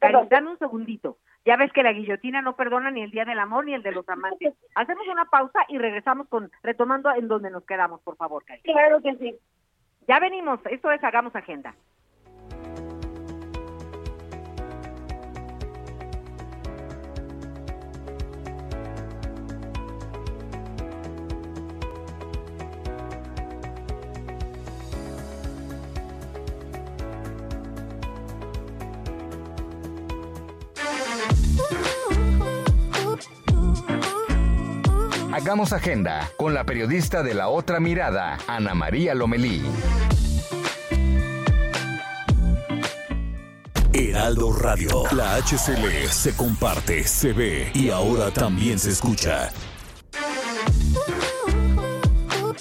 Cari. 0.00 0.28
dame 0.30 0.50
un 0.50 0.58
segundito. 0.58 1.18
Ya 1.48 1.56
ves 1.56 1.72
que 1.72 1.82
la 1.82 1.94
guillotina 1.94 2.42
no 2.42 2.56
perdona 2.56 2.90
ni 2.90 3.00
el 3.00 3.10
Día 3.10 3.24
del 3.24 3.38
Amor 3.38 3.64
ni 3.64 3.72
el 3.72 3.82
de 3.82 3.90
los 3.90 4.06
amantes. 4.10 4.52
Hacemos 4.74 5.08
una 5.08 5.24
pausa 5.24 5.60
y 5.68 5.78
regresamos 5.78 6.28
con 6.28 6.50
retomando 6.62 7.10
en 7.14 7.26
donde 7.26 7.50
nos 7.50 7.64
quedamos, 7.64 8.02
por 8.02 8.18
favor, 8.18 8.44
Cari. 8.44 8.60
Claro 8.60 9.00
que 9.00 9.16
sí. 9.16 9.34
Ya 10.06 10.20
venimos, 10.20 10.60
esto 10.70 10.90
es 10.90 11.02
Hagamos 11.02 11.34
Agenda. 11.34 11.74
Hagamos 35.32 35.72
agenda 35.72 36.28
con 36.36 36.52
la 36.52 36.64
periodista 36.64 37.22
de 37.22 37.32
la 37.32 37.48
otra 37.48 37.80
mirada, 37.80 38.38
Ana 38.48 38.74
María 38.74 39.14
Lomelí. 39.14 39.62
Heraldo 43.92 44.52
Radio, 44.52 45.04
la 45.12 45.36
HCL 45.36 46.08
se 46.10 46.34
comparte, 46.36 47.04
se 47.04 47.32
ve 47.32 47.70
y 47.72 47.90
ahora 47.90 48.30
también 48.30 48.78
se 48.78 48.90
escucha. 48.90 49.50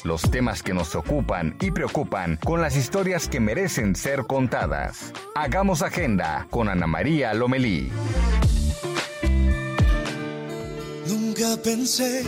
Los 0.04 0.22
temas 0.22 0.63
que 0.63 0.74
nos 0.74 0.96
ocupan 0.96 1.58
y 1.60 1.72
preocupan 1.72 2.38
con 2.38 2.62
las 2.62 2.76
historias 2.76 3.28
que 3.28 3.39
merecen 3.39 3.96
ser 3.96 4.22
contadas. 4.22 5.12
Hagamos 5.36 5.82
agenda 5.82 6.48
con 6.50 6.70
Ana 6.70 6.88
María 6.88 7.34
Lomelí. 7.34 7.91
Nunca 11.38 11.62
pensé 11.62 12.23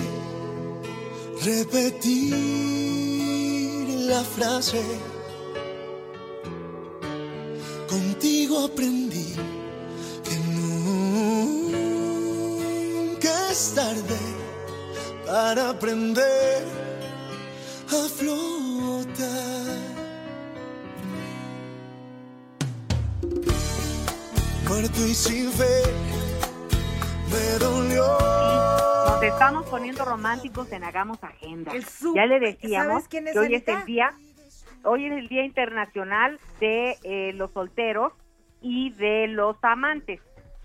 repetir 1.43 2.31
la 4.07 4.23
frase. 4.23 4.83
Contigo 7.87 8.65
aprendí 8.65 9.33
que 10.23 10.37
nunca 11.25 11.49
es 13.49 13.73
tarde 13.73 14.19
para 15.25 15.69
aprender 15.71 16.63
a 17.89 18.07
flotar. 18.15 19.65
Muerto 24.67 25.07
y 25.07 25.15
sin 25.15 25.51
fe, 25.51 25.83
me 27.31 27.57
dolió 27.57 28.38
estamos 29.29 29.67
poniendo 29.67 30.05
románticos 30.05 30.71
en 30.71 30.83
Hagamos 30.83 31.23
Agenda. 31.23 31.71
ya 32.15 32.25
le 32.25 32.39
decíamos 32.39 33.07
que 33.07 33.19
hoy 33.37 33.53
es 33.53 33.67
el 33.67 33.85
día, 33.85 34.11
hoy 34.83 35.05
es 35.05 35.11
el 35.13 35.27
día 35.27 35.45
internacional 35.45 36.39
de 36.59 36.97
eh, 37.03 37.33
los 37.33 37.51
solteros 37.51 38.11
y 38.61 38.89
de 38.91 39.27
los 39.27 39.55
amantes. 39.61 40.19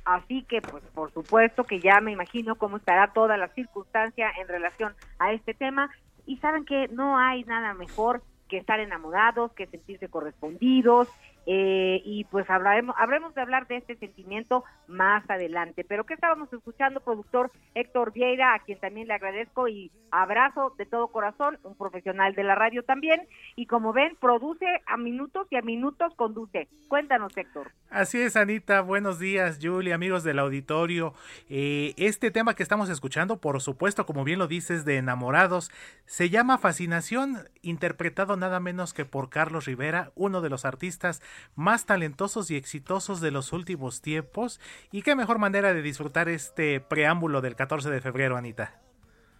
Así 0.07 0.45
que, 0.49 0.63
pues, 0.63 0.83
por 0.95 1.13
supuesto 1.13 1.65
que 1.65 1.79
ya 1.81 2.01
me 2.01 2.13
imagino 2.13 2.57
cómo 2.57 2.79
estará 2.79 3.13
toda 3.13 3.37
la 3.37 3.49
circunstancia 3.49 4.31
en 4.41 4.49
relación 4.49 4.95
a 5.19 5.33
este 5.33 5.53
tema. 5.53 5.91
Y 6.27 6.39
saben 6.39 6.65
que 6.65 6.89
no 6.89 7.19
hay 7.19 7.45
nada 7.45 7.75
mejor 7.75 8.23
que 8.49 8.57
estar 8.57 8.81
enamorados, 8.81 9.53
que 9.53 9.67
sentirse 9.67 10.09
correspondidos, 10.09 11.09
eh, 11.47 12.01
y 12.05 12.25
pues 12.25 12.49
hablaremos, 12.49 12.95
habremos 12.99 13.35
de 13.35 13.41
hablar 13.41 13.67
de 13.67 13.77
este 13.77 13.97
sentimiento 13.97 14.65
más 14.87 15.29
adelante. 15.29 15.85
Pero 15.85 16.05
¿qué 16.05 16.15
estábamos 16.15 16.53
escuchando, 16.53 17.01
productor 17.01 17.51
Héctor 17.75 18.13
Vieira, 18.13 18.55
a 18.55 18.61
quien 18.61 18.79
también 18.79 19.09
le 19.09 19.15
agradezco 19.15 19.69
y 19.69 19.91
abrazo 20.11 20.75
de 20.79 20.87
todo 20.87 21.09
corazón, 21.09 21.59
un 21.65 21.77
profesional 21.77 22.35
de 22.35 22.45
la 22.45 22.55
radio 22.55 22.85
también, 22.85 23.27
y 23.57 23.67
como 23.67 23.93
ven, 23.93 24.17
produce 24.21 24.67
a 24.87 24.97
minutos 24.97 25.47
y 25.51 25.57
a 25.57 25.63
minutos 25.63 26.15
conduce. 26.17 26.69
Cuéntanos, 26.89 27.37
Héctor. 27.37 27.73
Así 27.91 28.21
es, 28.21 28.37
Anita. 28.37 28.81
Buenos 28.81 29.19
días, 29.19 29.59
Julie, 29.61 29.93
amigos 29.93 30.25
del 30.25 30.39
auditorio. 30.39 31.15
Eh, 31.49 31.95
este 31.97 32.31
tema 32.31 32.55
que 32.55 32.63
estamos 32.63 32.89
escuchando, 32.91 33.41
por 33.41 33.61
supuesto, 33.61 34.07
como 34.07 34.25
bien 34.25 34.39
lo 34.39 34.47
dices, 34.47 34.85
de 34.85 34.99
enamorados, 34.99 35.71
se 36.07 36.31
llama 36.31 36.59
Fascinación, 36.59 37.49
interpretado 37.63 38.37
nada 38.37 38.61
menos 38.61 38.95
que 38.95 39.05
por 39.05 39.31
Carlos 39.31 39.67
Rivera, 39.67 40.13
uno 40.15 40.41
de 40.41 40.51
los 40.51 40.65
artistas 40.65 41.23
más 41.57 41.87
talentosos 41.87 42.51
y 42.51 42.57
exitosos 42.57 43.21
de 43.21 43.31
los 43.31 43.53
últimos 43.53 44.03
tiempos. 44.03 44.61
Y 44.93 45.03
qué 45.03 45.15
mejor 45.17 45.39
manera 45.39 45.75
de 45.75 45.83
disfrutar 45.83 46.29
este 46.29 46.81
preámbulo 46.81 47.41
del 47.41 47.57
14 47.57 47.91
de 47.91 48.01
febrero, 48.01 48.37
Anita. 48.37 48.81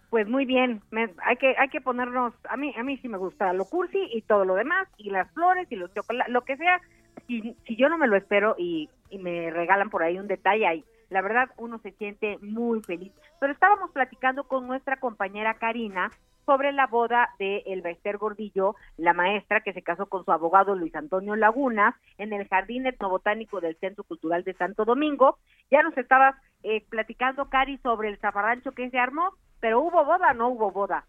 Pues 0.09 0.27
muy 0.27 0.45
bien, 0.45 0.81
hay 1.23 1.35
que 1.35 1.55
hay 1.57 1.67
que 1.69 1.81
ponernos, 1.81 2.33
a 2.47 2.55
mí 2.55 2.73
a 2.77 2.83
mí 2.83 2.97
sí 2.97 3.09
me 3.09 3.17
gusta 3.17 3.51
lo 3.53 3.65
cursi 3.65 3.99
y 4.13 4.21
todo 4.21 4.45
lo 4.45 4.55
demás 4.55 4.87
y 4.97 5.09
las 5.09 5.29
flores 5.33 5.67
y 5.69 5.75
los 5.75 5.93
chocolates, 5.93 6.31
lo 6.31 6.43
que 6.43 6.57
sea. 6.57 6.79
Si, 7.27 7.55
si 7.65 7.75
yo 7.75 7.89
no 7.89 7.97
me 7.97 8.07
lo 8.07 8.15
espero 8.15 8.55
y, 8.57 8.89
y 9.09 9.17
me 9.17 9.49
regalan 9.49 9.89
por 9.89 10.03
ahí 10.03 10.17
un 10.17 10.27
detalle 10.27 10.67
ahí, 10.67 10.85
la 11.09 11.21
verdad 11.21 11.49
uno 11.57 11.79
se 11.79 11.91
siente 11.93 12.37
muy 12.39 12.81
feliz. 12.83 13.11
Pero 13.39 13.51
estábamos 13.51 13.91
platicando 13.91 14.47
con 14.47 14.67
nuestra 14.67 14.97
compañera 14.97 15.55
Karina 15.55 16.11
sobre 16.45 16.71
la 16.71 16.87
boda 16.87 17.29
de 17.39 17.63
Elbester 17.65 18.17
Gordillo, 18.17 18.75
la 18.97 19.13
maestra 19.13 19.61
que 19.61 19.73
se 19.73 19.81
casó 19.81 20.07
con 20.07 20.23
su 20.25 20.31
abogado 20.31 20.75
Luis 20.75 20.95
Antonio 20.95 21.35
Laguna 21.35 21.99
en 22.17 22.33
el 22.33 22.47
Jardín 22.47 22.85
Etnobotánico 22.87 23.61
del 23.61 23.75
Centro 23.77 24.03
Cultural 24.03 24.43
de 24.43 24.53
Santo 24.53 24.85
Domingo. 24.85 25.37
Ya 25.71 25.81
nos 25.83 25.97
estabas 25.97 26.35
eh, 26.63 26.83
platicando, 26.89 27.49
Cari, 27.49 27.77
sobre 27.79 28.09
el 28.09 28.17
zafarrancho 28.17 28.71
que 28.71 28.89
se 28.89 28.99
armó, 28.99 29.33
pero 29.59 29.81
¿hubo 29.81 30.03
boda 30.05 30.33
no 30.33 30.49
hubo 30.49 30.71
boda? 30.71 31.05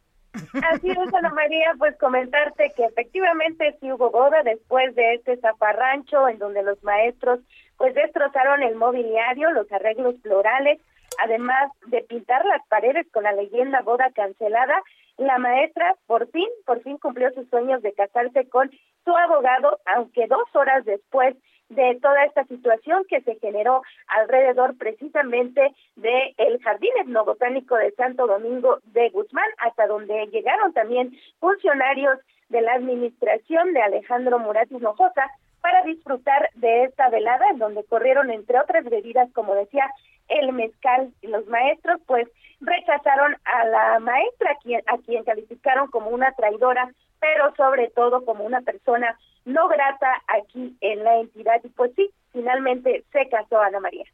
Así 0.62 0.90
es, 0.90 1.14
Ana 1.14 1.30
María, 1.30 1.74
pues 1.78 1.96
comentarte 1.98 2.72
que 2.76 2.84
efectivamente 2.84 3.76
sí 3.80 3.90
hubo 3.90 4.10
boda 4.10 4.42
después 4.42 4.94
de 4.94 5.14
este 5.14 5.38
zafarrancho 5.38 6.28
en 6.28 6.38
donde 6.38 6.62
los 6.62 6.82
maestros 6.82 7.40
pues 7.78 7.94
destrozaron 7.94 8.62
el 8.62 8.74
mobiliario, 8.74 9.50
los 9.52 9.70
arreglos 9.72 10.16
florales, 10.22 10.78
además 11.22 11.72
de 11.86 12.02
pintar 12.02 12.44
las 12.44 12.66
paredes 12.68 13.06
con 13.12 13.24
la 13.24 13.32
leyenda 13.32 13.80
boda 13.82 14.10
cancelada 14.14 14.82
la 15.18 15.38
maestra 15.38 15.94
por 16.06 16.30
fin, 16.30 16.48
por 16.64 16.82
fin 16.82 16.98
cumplió 16.98 17.30
sus 17.32 17.48
sueños 17.48 17.82
de 17.82 17.92
casarse 17.92 18.48
con 18.48 18.70
su 19.04 19.16
abogado, 19.16 19.78
aunque 19.86 20.26
dos 20.26 20.44
horas 20.54 20.84
después 20.84 21.36
de 21.68 21.98
toda 22.00 22.24
esta 22.24 22.44
situación 22.44 23.04
que 23.08 23.20
se 23.22 23.36
generó 23.36 23.82
alrededor 24.06 24.76
precisamente 24.78 25.74
del 25.96 26.34
el 26.36 26.62
Jardín 26.62 26.92
Etnobotánico 27.00 27.76
de 27.76 27.90
Santo 27.92 28.26
Domingo 28.26 28.78
de 28.84 29.10
Guzmán, 29.10 29.48
hasta 29.58 29.86
donde 29.86 30.26
llegaron 30.28 30.72
también 30.72 31.16
funcionarios 31.40 32.18
de 32.48 32.60
la 32.60 32.74
administración 32.74 33.72
de 33.72 33.82
Alejandro 33.82 34.38
Murat 34.38 34.70
Hinojosa 34.70 35.28
para 35.60 35.82
disfrutar 35.82 36.50
de 36.54 36.84
esta 36.84 37.08
velada 37.08 37.44
en 37.50 37.58
donde 37.58 37.84
corrieron 37.84 38.30
entre 38.30 38.60
otras 38.60 38.84
bebidas, 38.84 39.28
como 39.32 39.54
decía, 39.54 39.90
el 40.28 40.52
mezcal. 40.52 41.12
Y 41.22 41.26
los 41.26 41.46
maestros, 41.46 42.00
pues 42.06 42.28
rechazaron 42.60 43.36
a 43.44 43.64
la 43.66 43.98
maestra 44.00 44.52
a 44.52 44.58
quien, 44.62 44.82
a 44.86 44.98
quien 44.98 45.24
calificaron 45.24 45.90
como 45.90 46.10
una 46.10 46.32
traidora, 46.32 46.92
pero 47.20 47.54
sobre 47.56 47.88
todo 47.90 48.24
como 48.24 48.44
una 48.44 48.60
persona 48.62 49.18
no 49.44 49.68
grata 49.68 50.22
aquí 50.26 50.76
en 50.80 51.04
la 51.04 51.20
entidad 51.20 51.60
y 51.62 51.68
pues 51.68 51.92
sí, 51.94 52.10
finalmente 52.32 53.04
se 53.12 53.28
casó 53.28 53.60
Ana 53.60 53.80
María. 53.80 54.04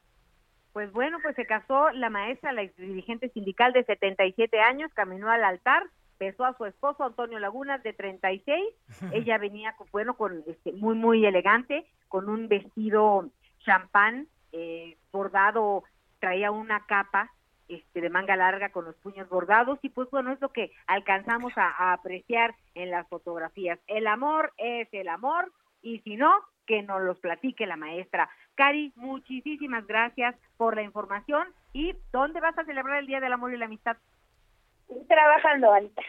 Pues 0.73 0.91
bueno, 0.93 1.19
pues 1.23 1.37
se 1.37 1.47
casó 1.47 1.91
la 1.91 2.09
maestra, 2.09 2.53
la 2.53 2.63
dirigente 2.63 3.29
sindical 3.31 3.73
de 3.73 3.85
77 3.85 4.59
años, 4.61 4.91
caminó 4.95 5.31
al 5.31 5.45
altar, 5.45 5.83
besó 6.19 6.45
a 6.45 6.57
su 6.57 6.65
esposo 6.65 7.05
Antonio 7.05 7.39
Lagunas 7.39 7.83
de 7.83 7.93
36. 7.93 8.63
Ella 9.13 9.39
venía, 9.39 9.75
bueno, 9.91 10.15
con 10.15 10.43
este, 10.47 10.73
muy, 10.73 10.95
muy 10.95 11.27
elegante, 11.27 11.87
con 12.09 12.29
un 12.29 12.49
vestido 12.49 13.29
champán 13.61 14.29
eh, 14.53 14.97
bordado, 15.13 15.85
traía 16.21 16.51
una 16.51 16.87
capa 16.87 17.31
este, 17.77 18.01
de 18.01 18.11
manga 18.11 18.37
larga 18.37 18.71
con 18.71 18.85
los 18.85 18.97
puños 18.97 19.29
bordados 19.29 19.79
y 19.83 19.89
pues 19.89 20.11
bueno, 20.11 20.33
es 20.33 20.41
lo 20.41 20.51
que 20.51 20.73
alcanzamos 20.87 21.53
a 21.57 21.93
apreciar 21.93 22.55
en 22.75 22.91
las 22.91 23.09
fotografías. 23.09 23.79
El 23.87 24.07
amor 24.07 24.53
es 24.59 24.89
el 24.93 25.09
amor 25.09 25.53
y 25.83 25.99
si 26.01 26.17
no, 26.17 26.33
que 26.67 26.83
nos 26.83 27.03
los 27.03 27.19
platique 27.19 27.67
la 27.67 27.77
maestra. 27.77 28.29
Cari, 28.55 28.93
muchísimas 28.97 29.87
gracias 29.87 30.35
por 30.57 30.77
la 30.77 30.83
información. 30.83 31.49
¿Y 31.73 31.95
dónde 32.13 32.41
vas 32.41 32.57
a 32.59 32.65
celebrar 32.65 32.99
el 32.99 33.07
Día 33.07 33.21
del 33.21 33.33
Amor 33.33 33.53
y 33.53 33.57
la 33.57 33.67
Amistad? 33.67 33.97
Trabajando, 35.09 35.73
Anita. 35.73 36.03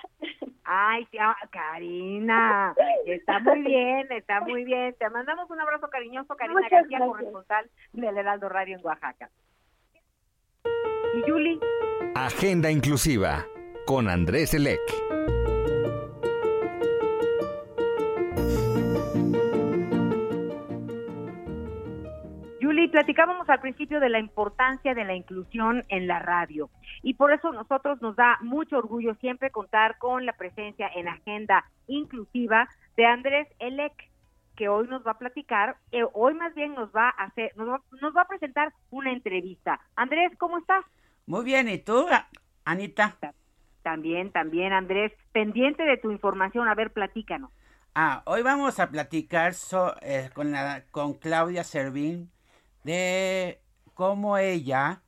Ay, 0.66 1.08
ah, 1.20 1.36
Karina, 1.52 2.74
está 3.06 3.40
muy 3.40 3.62
bien, 3.62 4.12
está 4.12 4.42
muy 4.42 4.64
bien. 4.64 4.96
Te 4.98 5.10
mandamos 5.10 5.50
un 5.50 5.60
abrazo 5.60 5.90
cariñoso, 5.90 6.36
Karina 6.36 6.68
García, 6.70 7.00
corresponsal 7.00 7.70
del 7.92 8.18
Heraldo 8.18 8.50
Radio 8.50 8.78
en 8.78 8.86
Oaxaca. 8.86 9.30
Y 11.16 11.22
Julie. 11.30 11.60
Agenda 12.16 12.72
Inclusiva 12.72 13.46
con 13.86 14.10
Andrés 14.10 14.54
Elec. 14.54 14.80
Julie, 22.62 22.90
platicábamos 22.90 23.48
al 23.50 23.60
principio 23.60 24.00
de 24.00 24.10
la 24.10 24.20
importancia 24.20 24.96
de 24.96 25.04
la 25.04 25.14
inclusión 25.14 25.84
en 25.90 26.08
la 26.08 26.20
radio 26.20 26.70
y 27.04 27.14
por 27.14 27.32
eso 27.32 27.52
nosotros 27.52 28.02
nos 28.02 28.16
da 28.16 28.40
mucho 28.42 28.78
orgullo 28.78 29.14
siempre 29.16 29.52
contar 29.52 29.98
con 30.00 30.26
la 30.26 30.34
presencia 30.34 30.90
en 30.96 31.08
agenda 31.08 31.66
inclusiva 31.88 32.68
de 32.98 33.06
Andrés 33.06 33.48
Elec, 33.60 33.94
que 34.56 34.70
hoy 34.70 34.88
nos 34.88 35.06
va 35.06 35.12
a 35.12 35.18
platicar, 35.20 35.78
eh, 35.92 36.06
hoy 36.14 36.34
más 36.34 36.54
bien 36.56 36.74
nos 36.74 36.90
va 36.96 37.10
a 37.10 37.26
hacer, 37.26 37.52
nos 37.56 37.68
va, 37.70 38.22
a 38.22 38.28
presentar 38.28 38.74
una 38.92 39.12
entrevista. 39.12 39.80
Andrés, 39.96 40.32
¿cómo 40.38 40.58
estás? 40.58 40.86
Muy 41.26 41.46
bien, 41.46 41.70
¿y 41.70 41.78
tú, 41.78 42.06
Anita? 42.66 43.18
También, 43.82 44.32
también, 44.32 44.74
Andrés, 44.74 45.14
pendiente 45.32 45.84
de 45.84 45.98
tu 45.98 46.12
información, 46.12 46.68
a 46.68 46.76
ver, 46.76 46.92
platícanos. 46.92 47.52
Ah, 47.96 48.24
hoy 48.26 48.42
vamos 48.42 48.80
a 48.80 48.90
platicar 48.90 49.54
eh, 50.02 50.30
con, 50.34 50.52
la, 50.52 50.84
con 50.92 51.14
Claudia 51.14 51.64
Servín 51.64 52.32
de 52.84 53.62
cómo 53.94 54.38
ella, 54.38 55.02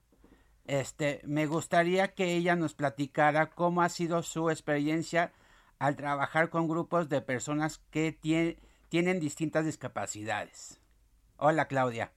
este, 0.65 1.21
me 1.25 1.47
gustaría 1.47 2.13
que 2.13 2.35
ella 2.35 2.55
nos 2.55 2.75
platicara 2.75 3.49
cómo 3.49 3.81
ha 3.81 3.89
sido 3.89 4.23
su 4.23 4.49
experiencia 4.49 5.33
al 5.79 5.95
trabajar 5.95 6.49
con 6.49 6.67
grupos 6.67 7.09
de 7.09 7.21
personas 7.21 7.79
que 7.91 8.11
tienen 8.89 9.19
distintas 9.19 9.65
discapacidades. 9.65 10.81
Hola 11.37 11.67
Claudia. 11.67 12.11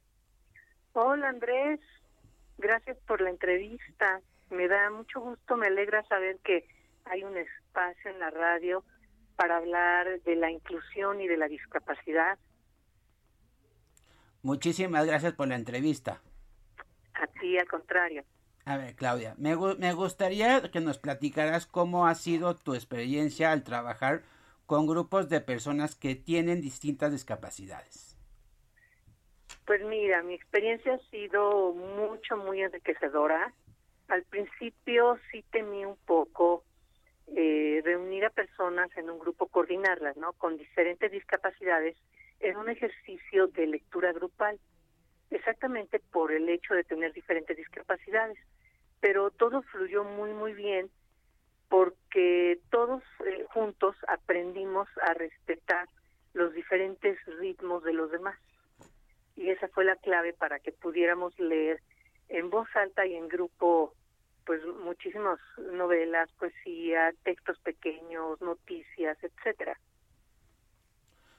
Hola 0.92 1.28
Andrés, 1.28 1.80
gracias 2.58 2.96
por 3.06 3.20
la 3.20 3.30
entrevista. 3.30 4.20
Me 4.50 4.68
da 4.68 4.90
mucho 4.90 5.20
gusto, 5.20 5.56
me 5.56 5.66
alegra 5.66 6.02
saber 6.04 6.38
que 6.44 6.66
hay 7.04 7.24
un 7.24 7.36
espacio 7.36 8.10
en 8.10 8.18
la 8.18 8.30
radio 8.30 8.84
para 9.36 9.56
hablar 9.56 10.20
de 10.22 10.36
la 10.36 10.50
inclusión 10.50 11.20
y 11.20 11.28
de 11.28 11.36
la 11.36 11.48
discapacidad. 11.48 12.38
Muchísimas 14.42 15.06
gracias 15.06 15.34
por 15.34 15.48
la 15.48 15.56
entrevista. 15.56 16.20
A 17.14 17.26
ti, 17.26 17.58
al 17.58 17.68
contrario. 17.68 18.24
A 18.64 18.76
ver, 18.76 18.94
Claudia, 18.96 19.34
me, 19.38 19.56
me 19.56 19.92
gustaría 19.94 20.70
que 20.70 20.80
nos 20.80 20.98
platicaras 20.98 21.66
cómo 21.66 22.06
ha 22.06 22.14
sido 22.14 22.54
tu 22.54 22.74
experiencia 22.74 23.52
al 23.52 23.62
trabajar 23.62 24.22
con 24.66 24.86
grupos 24.86 25.28
de 25.28 25.40
personas 25.40 25.94
que 25.94 26.14
tienen 26.14 26.60
distintas 26.60 27.10
discapacidades. 27.10 28.07
Pues 29.68 29.84
mira, 29.84 30.22
mi 30.22 30.32
experiencia 30.32 30.94
ha 30.94 31.10
sido 31.10 31.74
mucho, 31.74 32.38
muy 32.38 32.62
enriquecedora. 32.62 33.52
Al 34.08 34.22
principio 34.24 35.18
sí 35.30 35.44
temí 35.50 35.84
un 35.84 35.98
poco 36.06 36.64
eh, 37.36 37.82
reunir 37.84 38.24
a 38.24 38.30
personas 38.30 38.88
en 38.96 39.10
un 39.10 39.18
grupo, 39.18 39.46
coordinarlas, 39.46 40.16
¿no? 40.16 40.32
Con 40.32 40.56
diferentes 40.56 41.12
discapacidades 41.12 41.98
en 42.40 42.56
un 42.56 42.70
ejercicio 42.70 43.48
de 43.48 43.66
lectura 43.66 44.10
grupal, 44.14 44.58
exactamente 45.30 46.00
por 46.00 46.32
el 46.32 46.48
hecho 46.48 46.72
de 46.72 46.84
tener 46.84 47.12
diferentes 47.12 47.54
discapacidades. 47.54 48.38
Pero 49.00 49.30
todo 49.30 49.60
fluyó 49.60 50.02
muy, 50.02 50.32
muy 50.32 50.54
bien 50.54 50.88
porque 51.68 52.58
todos 52.70 53.02
eh, 53.26 53.44
juntos 53.52 53.96
aprendimos 54.08 54.88
a 55.02 55.12
respetar 55.12 55.86
los 56.32 56.54
diferentes 56.54 57.18
ritmos 57.38 57.84
de 57.84 57.92
los 57.92 58.10
demás. 58.10 58.38
Y 59.38 59.50
esa 59.50 59.68
fue 59.68 59.84
la 59.84 59.96
clave 59.96 60.32
para 60.32 60.58
que 60.58 60.72
pudiéramos 60.72 61.38
leer 61.38 61.80
en 62.28 62.50
voz 62.50 62.68
alta 62.74 63.06
y 63.06 63.14
en 63.14 63.28
grupo 63.28 63.94
pues 64.44 64.60
muchísimas 64.82 65.38
novelas, 65.72 66.30
poesía, 66.32 67.12
textos 67.22 67.58
pequeños, 67.60 68.40
noticias, 68.40 69.16
etcétera. 69.22 69.78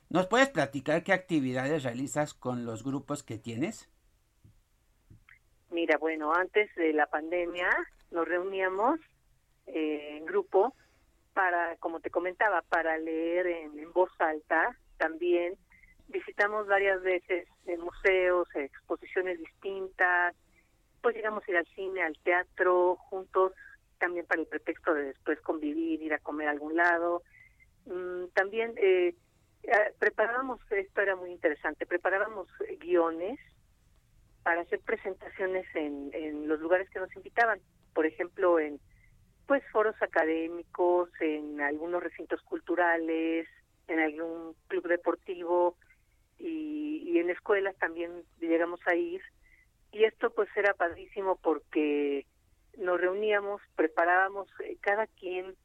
¿Nos 0.10 0.28
puedes 0.28 0.50
platicar 0.50 1.04
qué 1.04 1.12
actividades 1.12 1.84
realizas 1.84 2.34
con 2.34 2.66
los 2.66 2.84
grupos 2.84 3.22
que 3.22 3.38
tienes? 3.38 3.90
Mira, 5.72 5.98
bueno, 5.98 6.34
antes 6.34 6.74
de 6.76 6.94
la 6.94 7.08
pandemia 7.08 7.70
nos 8.12 8.28
reuníamos 8.28 9.00
eh, 9.68 10.18
en 10.18 10.26
grupo 10.26 10.74
para, 11.34 11.76
como 11.78 12.00
te 12.00 12.10
comentaba, 12.10 12.62
para 12.64 12.98
leer 12.98 13.48
en, 13.48 13.92
voz 13.94 14.12
alta. 14.20 14.78
También 14.98 15.56
visitamos 16.10 16.68
varias 16.68 17.02
veces 17.02 17.48
en 17.66 17.82
museos, 17.82 18.48
exposiciones 18.56 19.40
distintas, 19.40 20.36
pues 21.02 21.16
llegamos 21.16 21.44
a 21.48 21.52
ir 21.52 21.58
al 21.58 21.68
cine, 21.68 22.02
al 22.02 22.18
teatro, 22.20 22.96
juntos, 22.96 23.54
también 24.00 24.26
para 24.26 24.42
el 24.42 24.48
pretexto 24.48 24.94
de 24.94 25.06
después 25.06 25.40
convivir, 25.42 26.02
ir 26.02 26.14
a 26.14 26.20
comer 26.20 26.48
a 26.48 26.52
algún 26.52 26.76
lado. 26.76 27.22
Mm, 27.86 28.26
también 28.34 28.74
eh, 28.78 29.14
eh, 29.64 29.94
preparábamos, 30.00 30.60
esto 30.72 31.02
era 31.02 31.16
muy 31.16 31.32
interesante, 31.32 31.86
preparábamos 31.86 32.48
guiones 32.80 33.40
para 34.44 34.62
hacer 34.62 34.80
presentaciones 34.80 35.66
en, 35.76 36.10
en 36.14 36.48
los 36.48 36.60
lugares 36.60 36.90
que 36.90 37.00
nos 37.00 37.14
invitaban, 37.16 37.60
por 37.94 38.06
ejemplo, 38.06 38.60
en 38.60 38.80
pues 39.46 39.64
foros 39.72 39.96
académicos, 40.02 41.10
en 41.20 41.60
algunos 41.62 42.04
recintos 42.04 42.42
culturales, 42.44 43.48
en 43.88 44.00
algún 44.00 44.56
club 44.68 44.88
deportivo 44.88 45.76
y, 46.40 47.04
y 47.06 47.20
en 47.20 47.30
escuelas 47.30 47.76
también 47.78 48.24
llegamos 48.40 48.80
a 48.88 48.96
ir. 48.96 49.22
Y 49.92 50.04
esto 50.04 50.32
pues 50.32 50.50
era 50.56 50.74
padrísimo 50.74 51.36
porque 51.38 52.26
nos 52.78 53.00
reuníamos, 53.00 53.62
preparábamos 53.76 54.48
eh, 54.64 54.78
cada 54.82 55.08
quien 55.08 55.56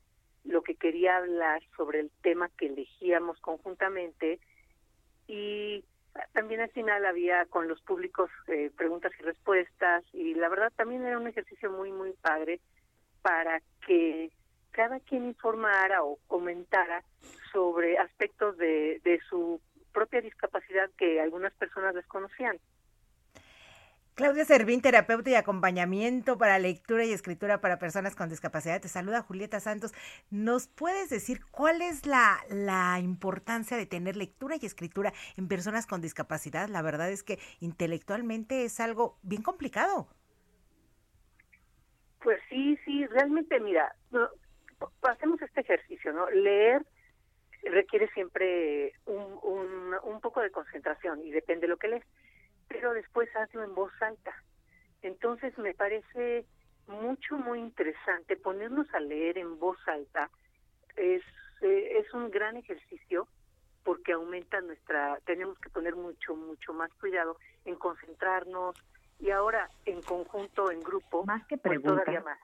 lo 0.44 0.62
que 0.62 0.74
quería 0.74 1.16
hablar 1.16 1.62
sobre 1.76 2.00
el 2.00 2.10
tema 2.22 2.50
que 2.58 2.66
elegíamos 2.66 3.38
conjuntamente 3.40 4.40
y 5.26 5.84
también 6.32 6.60
al 6.60 6.70
final 6.70 7.06
había 7.06 7.46
con 7.46 7.66
los 7.66 7.80
públicos 7.80 8.30
eh, 8.48 8.70
preguntas 8.76 9.12
y 9.18 9.22
respuestas 9.22 10.04
y 10.12 10.34
la 10.34 10.48
verdad 10.48 10.72
también 10.76 11.04
era 11.04 11.18
un 11.18 11.26
ejercicio 11.26 11.70
muy 11.70 11.92
muy 11.92 12.12
padre 12.12 12.60
para 13.22 13.62
que 13.87 14.30
cada 14.70 15.00
quien 15.00 15.24
informara 15.24 16.02
o 16.02 16.18
comentara 16.26 17.02
sobre 17.52 17.96
aspectos 17.96 18.56
de, 18.58 19.00
de 19.02 19.20
su 19.28 19.60
propia 19.94 20.20
discapacidad 20.20 20.90
que 20.98 21.20
algunas 21.20 21.54
personas 21.54 21.94
desconocían. 21.94 22.59
Claudia 24.14 24.44
Servín, 24.44 24.80
terapeuta 24.80 25.30
y 25.30 25.35
acompañamiento 25.35 26.38
para 26.38 26.61
lectura 26.61 27.04
y 27.04 27.12
escritura 27.12 27.61
para 27.61 27.80
personas 27.80 28.14
con 28.14 28.28
discapacidad. 28.28 28.80
Te 28.80 28.87
saluda 28.87 29.22
Julieta 29.22 29.59
Santos. 29.59 29.92
¿Nos 30.30 30.68
puedes 30.68 31.11
decir 31.11 31.40
cuál 31.50 31.83
es 31.83 32.07
la, 32.07 32.38
la 32.48 33.00
importancia 33.00 33.76
de 33.76 33.87
tener 33.87 34.14
lectura 34.16 34.54
y 34.54 34.66
escritura 34.66 35.12
en 35.37 35.48
personas 35.48 35.88
con 35.88 36.00
discapacidad? 36.00 36.68
La 36.68 36.80
verdad 36.80 37.11
es 37.11 37.24
que 37.24 37.40
intelectualmente 37.59 38.64
es 38.64 38.78
algo 38.78 39.18
bien 39.22 39.42
complicado. 39.42 40.07
Pues 42.22 42.38
sí, 42.48 42.78
sí, 42.85 43.04
realmente, 43.09 43.59
mira, 43.59 43.96
hacemos 45.02 45.42
este 45.42 45.61
ejercicio, 45.61 46.12
¿no? 46.12 46.30
Leer 46.30 46.87
requiere 47.64 48.09
siempre 48.12 48.92
un, 49.07 49.38
un, 49.42 49.94
un 50.03 50.20
poco 50.20 50.40
de 50.40 50.50
concentración 50.50 51.22
y 51.24 51.31
depende 51.31 51.62
de 51.62 51.68
lo 51.68 51.77
que 51.77 51.88
lees 51.88 52.05
pero 52.68 52.92
después 52.92 53.29
hazlo 53.37 53.62
en 53.62 53.74
voz 53.74 53.92
alta. 54.00 54.35
Entonces 55.03 55.57
me 55.59 55.74
parece 55.74 56.46
mucho, 56.87 57.37
muy 57.37 57.61
interesante 57.61 58.37
ponernos 58.37 58.92
a 58.94 59.00
leer 59.00 59.38
en 59.38 59.59
voz 59.59 59.79
alta. 59.87 60.31
Es, 60.96 61.22
eh, 61.62 61.98
es 61.98 62.12
un 62.14 62.31
gran 62.31 62.57
ejercicio 62.57 63.29
porque 63.85 64.12
aumenta 64.12 64.61
nuestra, 64.62 65.18
tenemos 65.27 65.59
que 65.59 65.68
poner 65.68 65.94
mucho, 65.94 66.35
mucho 66.35 66.72
más 66.72 66.90
cuidado 66.94 67.37
en 67.66 67.74
concentrarnos, 67.77 68.74
y 69.20 69.31
ahora 69.31 69.68
en 69.85 70.00
conjunto, 70.00 70.70
en 70.70 70.81
grupo, 70.81 71.24
más 71.27 71.46
que 71.46 71.59
pues 71.59 71.79
pregunta. 71.79 72.03
todavía 72.03 72.22
más. 72.22 72.38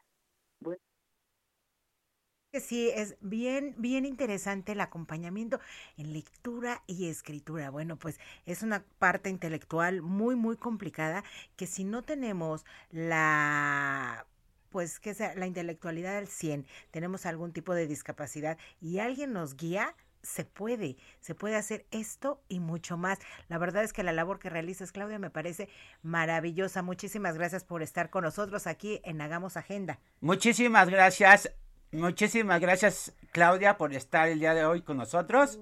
Que 2.51 2.61
sí, 2.61 2.91
es 2.95 3.17
bien, 3.21 3.75
bien 3.79 4.05
interesante 4.05 4.73
el 4.73 4.81
acompañamiento 4.81 5.61
en 5.97 6.13
lectura 6.13 6.83
y 6.87 7.09
escritura. 7.09 7.71
Bueno, 7.71 7.97
pues 7.97 8.19
es 8.45 8.63
una 8.63 8.85
parte 8.99 9.31
intelectual 9.31 10.03
muy, 10.03 10.35
muy 10.35 10.57
complicada 10.57 11.25
que 11.57 11.67
si 11.67 11.85
no 11.85 12.03
tenemos 12.03 12.65
la 12.91 14.27
pues 14.71 15.01
que 15.01 15.15
sea 15.15 15.35
la 15.35 15.47
intelectualidad 15.47 16.17
al 16.17 16.29
100, 16.29 16.65
tenemos 16.93 17.27
algún 17.27 17.53
tipo 17.53 17.75
de 17.75 17.89
discapacidad 17.89 18.57
y 18.81 19.01
alguien 19.01 19.33
nos 19.33 19.57
guía, 19.57 19.97
se 20.23 20.45
puede, 20.45 20.97
se 21.21 21.35
puede 21.35 21.57
hacer 21.57 21.87
esto 21.91 22.41
y 22.49 22.61
mucho 22.61 22.97
más. 22.97 23.19
La 23.49 23.59
verdad 23.59 23.83
es 23.83 23.93
que 23.93 24.05
la 24.05 24.13
labor 24.13 24.39
que 24.39 24.49
realizas, 24.49 24.93
Claudia, 24.93 25.19
me 25.19 25.31
parece 25.31 25.69
maravillosa. 26.03 26.83
Muchísimas 26.83 27.37
gracias 27.37 27.65
por 27.65 27.83
estar 27.83 28.11
con 28.11 28.23
nosotros 28.23 28.69
aquí 28.69 29.01
en 29.03 29.21
Hagamos 29.21 29.57
Agenda. 29.57 29.99
Muchísimas 30.21 30.89
gracias. 30.89 31.51
Muchísimas 31.93 32.61
gracias, 32.61 33.17
Claudia, 33.33 33.77
por 33.77 33.93
estar 33.93 34.29
el 34.29 34.39
día 34.41 34.55
de 34.55 34.65
hoy 34.65 34.83
con 34.83 34.97
nosotros 34.97 35.61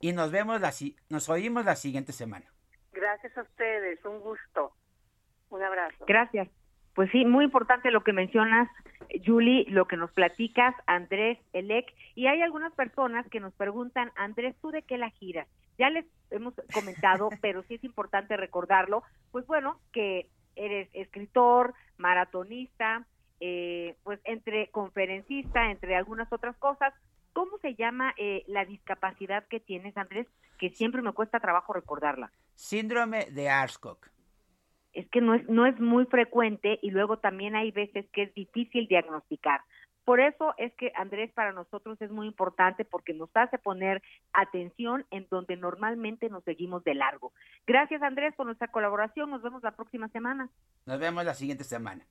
y 0.00 0.12
nos 0.12 0.30
vemos 0.30 0.60
la 0.60 0.72
si- 0.72 0.96
nos 1.10 1.28
oímos 1.28 1.64
la 1.64 1.76
siguiente 1.76 2.12
semana. 2.12 2.46
Gracias 2.92 3.36
a 3.36 3.42
ustedes, 3.42 4.02
un 4.04 4.20
gusto. 4.20 4.72
Un 5.50 5.62
abrazo. 5.62 6.04
Gracias. 6.06 6.48
Pues 6.94 7.10
sí, 7.10 7.26
muy 7.26 7.44
importante 7.44 7.90
lo 7.90 8.02
que 8.02 8.14
mencionas, 8.14 8.70
Julie, 9.24 9.66
lo 9.68 9.86
que 9.86 9.98
nos 9.98 10.10
platicas, 10.12 10.74
Andrés, 10.86 11.38
Elec, 11.52 11.86
y 12.14 12.26
hay 12.26 12.40
algunas 12.40 12.72
personas 12.72 13.26
que 13.28 13.38
nos 13.38 13.52
preguntan, 13.52 14.10
Andrés, 14.16 14.56
¿tú 14.62 14.70
de 14.70 14.82
qué 14.82 14.96
la 14.96 15.10
giras? 15.10 15.46
Ya 15.78 15.90
les 15.90 16.06
hemos 16.30 16.54
comentado, 16.72 17.28
pero 17.42 17.62
sí 17.64 17.74
es 17.74 17.84
importante 17.84 18.34
recordarlo, 18.38 19.02
pues 19.30 19.46
bueno, 19.46 19.78
que 19.92 20.30
eres 20.56 20.88
escritor, 20.94 21.74
maratonista, 21.98 23.06
eh, 23.40 23.96
pues 24.02 24.20
entre 24.24 24.70
conferencista, 24.70 25.70
entre 25.70 25.94
algunas 25.96 26.32
otras 26.32 26.56
cosas. 26.56 26.92
¿Cómo 27.32 27.58
se 27.58 27.74
llama 27.74 28.14
eh, 28.16 28.44
la 28.46 28.64
discapacidad 28.64 29.46
que 29.48 29.60
tienes, 29.60 29.96
Andrés? 29.96 30.26
Que 30.58 30.70
siempre 30.70 31.02
me 31.02 31.12
cuesta 31.12 31.38
trabajo 31.38 31.72
recordarla. 31.72 32.30
Síndrome 32.54 33.26
de 33.26 33.50
Arscock. 33.50 34.08
es 34.94 35.06
que 35.10 35.20
no 35.20 35.34
es, 35.34 35.46
no 35.48 35.66
es 35.66 35.78
muy 35.78 36.06
frecuente 36.06 36.78
y 36.80 36.90
luego 36.90 37.18
también 37.18 37.54
hay 37.54 37.70
veces 37.72 38.06
que 38.12 38.22
es 38.22 38.34
difícil 38.34 38.88
diagnosticar. 38.88 39.60
Por 40.06 40.20
eso 40.20 40.54
es 40.56 40.72
que 40.74 40.92
Andrés 40.94 41.32
para 41.32 41.52
nosotros 41.52 42.00
es 42.00 42.12
muy 42.12 42.28
importante 42.28 42.84
porque 42.84 43.12
nos 43.12 43.28
hace 43.34 43.58
poner 43.58 44.02
atención 44.32 45.04
en 45.10 45.26
donde 45.28 45.56
normalmente 45.56 46.30
nos 46.30 46.44
seguimos 46.44 46.84
de 46.84 46.94
largo. 46.94 47.32
Gracias 47.66 48.00
Andrés 48.02 48.32
por 48.36 48.46
nuestra 48.46 48.68
colaboración, 48.68 49.30
nos 49.30 49.42
vemos 49.42 49.64
la 49.64 49.72
próxima 49.72 50.08
semana. 50.08 50.48
Nos 50.86 51.00
vemos 51.00 51.24
la 51.24 51.34
siguiente 51.34 51.64
semana. 51.64 52.06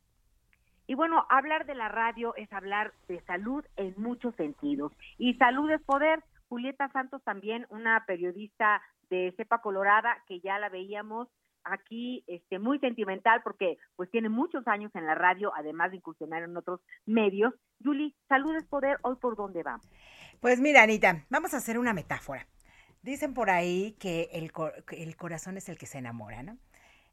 Y 0.88 0.96
bueno, 0.96 1.26
hablar 1.30 1.66
de 1.66 1.76
la 1.76 1.90
radio 1.90 2.36
es 2.36 2.52
hablar 2.54 2.94
de 3.08 3.20
salud 3.22 3.66
en 3.76 3.94
muchos 3.98 4.36
sentidos. 4.36 4.92
Y 5.18 5.34
salud 5.36 5.70
es 5.72 5.82
poder. 5.82 6.24
Julieta 6.48 6.90
Santos 6.92 7.24
también, 7.24 7.66
una 7.70 8.06
periodista 8.06 8.82
de 9.10 9.34
cepa 9.36 9.62
colorada 9.62 10.18
que 10.28 10.40
ya 10.42 10.60
la 10.60 10.70
veíamos 10.70 11.28
aquí 11.64 12.24
este 12.28 12.60
muy 12.60 12.78
sentimental 12.78 13.42
porque 13.44 13.80
pues 13.96 14.12
tiene 14.12 14.30
muchos 14.30 14.68
años 14.68 14.92
en 14.94 15.08
la 15.08 15.16
radio, 15.16 15.52
además 15.56 15.90
de 15.90 15.98
incursionar 15.98 16.44
en 16.44 16.56
otros 16.56 16.80
medios. 17.08 17.54
Julie, 17.84 18.14
salud 18.30 18.56
es 18.56 18.64
poder, 18.66 19.00
hoy 19.02 19.16
por 19.16 19.36
dónde 19.36 19.64
vamos. 19.64 19.88
Pues 20.40 20.60
mira, 20.62 20.84
Anita, 20.84 21.26
vamos 21.30 21.56
a 21.56 21.58
hacer 21.58 21.80
una 21.80 21.94
metáfora. 21.94 22.46
Dicen 23.02 23.34
por 23.34 23.50
ahí 23.50 23.96
que 24.00 24.30
el, 24.34 24.52
co- 24.52 24.72
que 24.88 25.02
el 25.02 25.16
corazón 25.16 25.58
es 25.58 25.68
el 25.70 25.78
que 25.80 25.88
se 25.88 25.98
enamora, 25.98 26.44
¿no? 26.44 26.58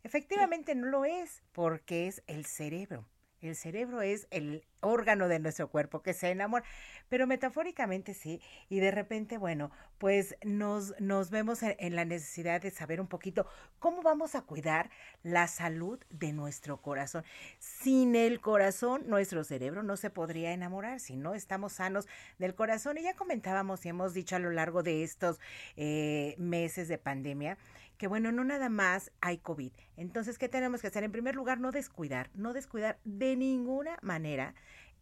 Efectivamente 0.03 0.75
no 0.75 0.87
lo 0.89 1.05
es, 1.07 1.43
porque 1.53 2.07
es 2.09 2.23
el 2.27 2.45
cerebro. 2.45 3.07
El 3.43 3.57
cerebro 3.57 4.03
es 4.03 4.29
el 4.31 4.65
órgano 4.81 5.27
de 5.27 5.41
nuestro 5.41 5.69
cuerpo 5.69 6.01
que 6.01 6.15
se 6.15 6.31
enamora, 6.31 6.65
pero 7.09 7.27
metafóricamente 7.27 8.15
sí, 8.15 8.41
y 8.69 8.79
de 8.79 8.93
repente, 8.93 9.37
bueno, 9.37 9.73
pues 9.99 10.37
nos, 10.45 10.95
nos 11.01 11.31
vemos 11.31 11.61
en, 11.63 11.97
la 11.97 12.05
necesidad 12.05 12.63
de 12.63 12.71
saber 12.71 13.01
un 13.01 13.09
poquito 13.09 13.47
cómo 13.81 14.03
vamos 14.03 14.37
a 14.37 14.43
cuidar 14.43 14.91
la 15.25 15.49
salud 15.49 15.99
de 16.09 16.33
nuestro 16.33 16.81
corazón. 16.81 17.25
Sin 17.59 18.15
el 18.15 18.41
corazón, 18.41 19.03
nuestro 19.09 19.43
cerebro 19.43 19.83
no 19.83 19.97
se 19.97 20.11
podría 20.11 20.53
enamorar 20.53 21.01
si 21.01 21.17
no 21.17 21.35
estamos 21.35 21.73
sanos 21.73 22.07
del 22.39 22.55
corazón. 22.55 22.97
Y 22.99 23.03
ya 23.03 23.15
comentábamos 23.15 23.85
y 23.85 23.89
hemos 23.89 24.15
dicho 24.15 24.37
a 24.37 24.39
lo 24.39 24.53
largo 24.53 24.85
de 24.85 25.03
estos 25.03 25.41
eh, 25.77 26.37
meses 26.39 26.87
de 26.87 26.99
pandemia 26.99 27.59
que 28.03 28.09
bueno, 28.09 28.33
no 28.33 28.43
nada 28.43 28.69
más 28.69 29.13
hay 29.21 29.39
COVID. 29.39 29.71
Entonces, 29.97 30.37
¿qué 30.37 30.49
tenemos 30.49 30.81
que 30.81 30.89
hacer? 30.89 31.05
En 31.05 31.13
primer 31.13 31.37
lugar, 31.37 31.61
no 31.61 31.71
descuidar, 31.71 32.31
no 32.35 32.53
descuidar 32.53 32.99
de 33.05 33.37
ninguna 33.37 33.97
manera 34.03 34.57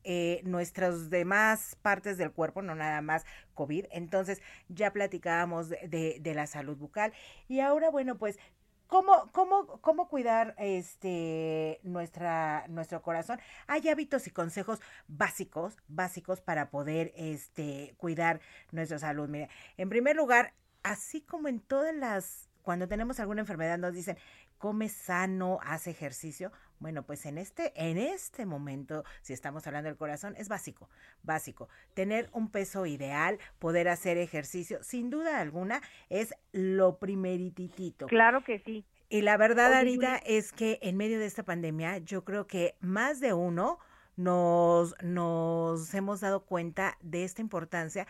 eh, 0.05 0.43
nuestras 0.45 1.09
demás 1.09 1.79
partes 1.81 2.19
del 2.19 2.31
cuerpo, 2.31 2.61
no 2.61 2.75
nada 2.75 3.01
más 3.01 3.25
COVID. 3.55 3.87
Entonces, 3.91 4.43
ya 4.69 4.93
platicábamos 4.93 5.71
de, 5.71 6.19
de, 6.21 6.35
la 6.35 6.47
salud 6.47 6.77
bucal. 6.77 7.15
Y 7.49 7.61
ahora, 7.61 7.89
bueno, 7.89 8.19
pues 8.19 8.39
¿Cómo, 8.87 9.31
cómo, 9.33 9.81
cómo 9.81 10.09
cuidar 10.09 10.57
este 10.59 11.79
nuestra 11.85 12.67
nuestro 12.69 13.01
corazón? 13.03 13.41
Hay 13.69 13.89
hábitos 13.89 14.27
y 14.27 14.31
consejos 14.31 14.81
básicos, 15.07 15.79
básicos 15.87 16.41
para 16.41 16.71
poder 16.71 17.13
este 17.17 17.95
cuidar 17.99 18.41
nuestra 18.73 18.99
salud. 18.99 19.29
Mira, 19.29 19.49
en 19.77 19.89
primer 19.89 20.17
lugar, 20.17 20.55
así 20.83 21.21
como 21.23 21.47
en 21.47 21.61
todas 21.61 21.95
las 21.95 22.50
cuando 22.63 22.89
tenemos 22.89 23.21
alguna 23.21 23.41
enfermedad 23.41 23.79
nos 23.79 23.95
dicen, 23.95 24.17
come 24.59 24.89
sano, 24.89 25.59
haz 25.63 25.87
ejercicio. 25.87 26.53
Bueno, 26.79 27.03
pues 27.03 27.27
en 27.27 27.39
este, 27.39 27.73
en 27.75 27.99
este 27.99 28.47
momento, 28.47 29.05
si 29.23 29.33
estamos 29.33 29.67
hablando 29.67 29.89
del 29.89 29.97
corazón, 29.97 30.35
es 30.37 30.49
básico, 30.49 30.89
básico. 31.23 31.69
Tener 31.95 32.31
un 32.33 32.51
peso 32.51 32.87
ideal, 32.87 33.39
poder 33.59 33.89
hacer 33.89 34.17
ejercicio, 34.17 34.83
sin 34.83 35.11
duda 35.11 35.41
alguna, 35.41 35.83
es 36.09 36.35
lo 36.53 36.99
primerititito. 36.99 38.07
Claro 38.07 38.43
que 38.45 38.61
sí. 38.61 38.85
Y 39.09 39.23
la 39.23 39.37
verdad, 39.37 39.73
Arita, 39.73 40.17
es 40.19 40.53
que 40.53 40.79
en 40.83 40.97
medio 40.97 41.19
de 41.19 41.27
esta 41.27 41.43
pandemia, 41.43 41.99
yo 41.99 42.25
creo 42.25 42.47
que 42.47 42.77
más 42.81 43.19
de 43.19 43.35
uno 43.35 43.79
nos, 44.17 44.95
nos 45.03 45.93
hemos 45.95 46.21
dado 46.21 46.45
cuenta 46.45 46.97
de 47.01 47.25
esta 47.25 47.43
importancia. 47.43 48.07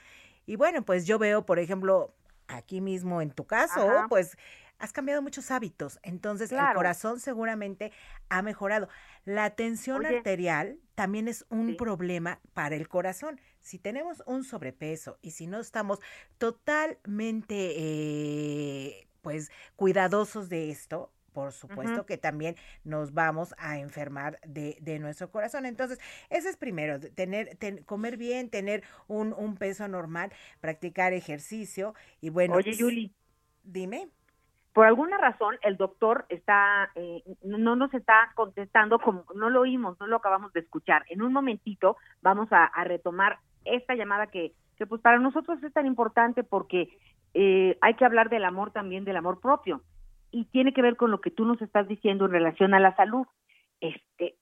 Y 0.47 0.57
bueno, 0.57 0.83
pues 0.83 1.07
yo 1.07 1.19
veo, 1.19 1.47
por 1.47 1.59
ejemplo, 1.59 2.15
aquí 2.51 2.81
mismo 2.81 3.23
en 3.23 3.31
tu 3.31 3.47
caso, 3.47 3.81
Ajá. 3.81 4.07
pues 4.09 4.37
has 4.79 4.93
cambiado 4.93 5.23
muchos 5.23 5.51
hábitos. 5.51 6.01
Entonces, 6.03 6.51
el 6.53 6.59
corazón 6.75 7.21
seguramente 7.21 7.93
ha 8.29 8.43
mejorado. 8.43 8.89
La 9.25 9.51
tensión 9.51 10.05
Oye. 10.07 10.17
arterial 10.17 10.79
también 10.95 11.29
es 11.29 11.45
un 11.51 11.77
problema 11.77 12.41
para 12.55 12.77
el 12.77 12.89
corazón. 12.89 13.41
Si 13.61 13.79
tenemos 13.79 14.23
un 14.27 14.43
sobrepeso 14.43 15.19
y 15.21 15.33
si 15.33 15.47
no 15.47 15.61
estamos 15.61 16.01
totalmente, 16.39 17.75
eh, 17.77 19.07
pues, 19.21 19.51
cuidadosos 19.77 20.49
de 20.49 20.71
esto, 20.71 21.13
por 21.33 21.53
supuesto 21.53 22.07
que 22.07 22.19
también 22.19 22.57
nos 22.85 23.13
vamos 23.15 23.55
a 23.59 23.79
enfermar 23.79 24.39
de, 24.47 24.77
de 24.81 24.99
nuestro 24.99 25.31
corazón. 25.31 25.67
Entonces, 25.67 25.99
ese 26.29 26.49
es 26.49 26.57
primero, 26.57 27.01
tener, 27.01 27.57
ten- 27.57 27.83
comer 27.85 28.17
bien, 28.17 28.51
tener 28.51 28.83
un, 29.09 29.33
un 29.33 29.57
peso 29.57 29.89
normal, 29.89 30.33
practicar 30.61 31.13
ejercicio 31.13 31.95
y 32.21 32.31
bueno. 32.31 32.55
Oye, 32.55 32.77
Julie. 32.79 33.11
Dime. 33.63 34.09
Por 34.73 34.87
alguna 34.87 35.19
razón, 35.19 35.57
el 35.63 35.77
doctor 35.77 36.27
está, 36.29 36.91
eh, 36.95 37.23
no 37.43 37.75
nos 37.75 37.93
está 37.93 38.31
contestando, 38.37 39.01
como 39.01 39.25
no 39.35 39.51
lo 39.51 39.63
oímos, 39.63 39.99
no 39.99 40.07
lo 40.07 40.17
acabamos 40.17 40.53
de 40.53 40.61
escuchar. 40.61 41.05
En 41.09 41.23
un 41.23 41.33
momentito 41.33 41.97
vamos 42.23 42.53
a, 42.53 42.67
a 42.67 42.85
retomar 42.85 43.41
esta 43.65 43.95
llamada 43.97 44.29
que, 44.29 44.55
que 44.77 44.87
pues 44.87 45.03
para 45.03 45.19
nosotros 45.19 45.63
es 45.63 45.73
tan 45.73 45.87
importante 45.87 46.45
porque 46.45 46.89
eh, 47.35 47.79
hay 47.81 47.95
que 47.95 48.05
hablar 48.05 48.31
del 48.31 48.45
amor 48.45 48.71
también, 48.71 49.05
del 49.05 49.17
amor 49.17 49.41
propio. 49.41 49.83
Y 50.31 50.45
tiene 50.47 50.73
que 50.73 50.83
ver 50.83 50.97
con 50.97 51.11
lo 51.11 51.21
que 51.21 51.31
tú 51.31 51.45
nos 51.45 51.61
estás 51.61 51.89
diciendo 51.89 52.27
en 52.27 52.33
relación 52.33 52.75
a 52.75 52.81
la 52.81 52.95
salud. 52.97 53.27
Este, 53.81 54.37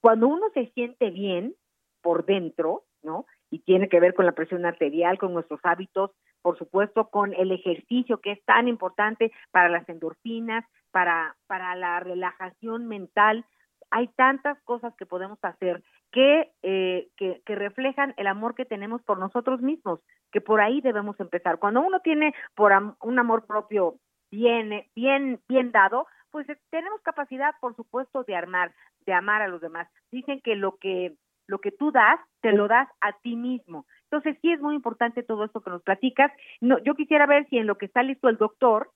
cuando 0.00 0.28
uno 0.28 0.46
se 0.54 0.66
siente 0.72 1.10
bien 1.10 1.54
por 2.02 2.24
dentro, 2.24 2.84
¿no? 3.02 3.26
Y 3.50 3.60
tiene 3.60 3.88
que 3.88 4.00
ver 4.00 4.14
con 4.14 4.26
la 4.26 4.32
presión 4.32 4.64
arterial, 4.64 5.18
con 5.18 5.34
nuestros 5.34 5.60
hábitos, 5.64 6.12
por 6.42 6.56
supuesto, 6.56 7.08
con 7.10 7.34
el 7.34 7.52
ejercicio 7.52 8.18
que 8.20 8.32
es 8.32 8.44
tan 8.44 8.68
importante 8.68 9.32
para 9.50 9.68
las 9.68 9.86
endorfinas, 9.88 10.64
para, 10.90 11.36
para 11.46 11.74
la 11.74 12.00
relajación 12.00 12.86
mental. 12.86 13.44
Hay 13.90 14.08
tantas 14.08 14.62
cosas 14.62 14.94
que 14.96 15.04
podemos 15.04 15.38
hacer 15.42 15.82
que, 16.12 16.50
eh, 16.62 17.08
que, 17.16 17.42
que 17.44 17.54
reflejan 17.56 18.14
el 18.16 18.26
amor 18.26 18.54
que 18.54 18.64
tenemos 18.64 19.02
por 19.02 19.18
nosotros 19.18 19.60
mismos, 19.60 20.00
que 20.32 20.40
por 20.40 20.60
ahí 20.60 20.80
debemos 20.80 21.18
empezar. 21.20 21.58
Cuando 21.58 21.82
uno 21.82 22.00
tiene 22.00 22.34
por 22.54 22.72
am- 22.72 22.96
un 23.02 23.18
amor 23.18 23.46
propio 23.46 23.96
bien, 24.30 24.84
bien, 24.94 25.40
bien 25.48 25.72
dado, 25.72 26.06
pues 26.30 26.48
eh, 26.48 26.58
tenemos 26.70 27.00
capacidad, 27.02 27.54
por 27.60 27.74
supuesto, 27.76 28.24
de 28.24 28.36
armar, 28.36 28.72
de 29.06 29.12
amar 29.12 29.42
a 29.42 29.48
los 29.48 29.60
demás. 29.60 29.88
Dicen 30.10 30.40
que 30.40 30.56
lo 30.56 30.76
que 30.76 31.14
lo 31.46 31.58
que 31.58 31.72
tú 31.72 31.90
das, 31.90 32.20
te 32.42 32.52
lo 32.52 32.68
das 32.68 32.88
a 33.00 33.12
ti 33.12 33.34
mismo. 33.34 33.84
Entonces, 34.04 34.38
sí 34.40 34.52
es 34.52 34.60
muy 34.60 34.76
importante 34.76 35.24
todo 35.24 35.44
esto 35.44 35.60
que 35.60 35.70
nos 35.70 35.82
platicas. 35.82 36.32
No, 36.60 36.78
yo 36.78 36.94
quisiera 36.94 37.26
ver 37.26 37.48
si 37.48 37.58
en 37.58 37.66
lo 37.66 37.76
que 37.76 37.86
está 37.86 38.04
listo 38.04 38.28
el 38.28 38.36
doctor, 38.36 38.92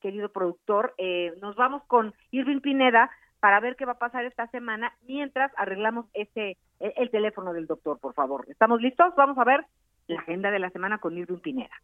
querido 0.00 0.28
productor, 0.28 0.94
eh, 0.98 1.34
nos 1.42 1.56
vamos 1.56 1.82
con 1.88 2.14
Irving 2.30 2.60
Pineda 2.60 3.10
para 3.40 3.58
ver 3.58 3.74
qué 3.74 3.86
va 3.86 3.92
a 3.92 3.98
pasar 3.98 4.24
esta 4.24 4.46
semana 4.48 4.92
mientras 5.02 5.50
arreglamos 5.56 6.06
ese 6.14 6.56
el, 6.78 6.92
el 6.96 7.10
teléfono 7.10 7.52
del 7.52 7.66
doctor, 7.66 7.98
por 7.98 8.14
favor. 8.14 8.46
¿Estamos 8.48 8.80
listos? 8.80 9.12
Vamos 9.16 9.36
a 9.38 9.44
ver 9.44 9.66
la 10.06 10.20
agenda 10.20 10.50
de 10.50 10.60
la 10.60 10.70
semana 10.70 10.98
con 10.98 11.18
Irving 11.18 11.40
Pineda. 11.40 11.74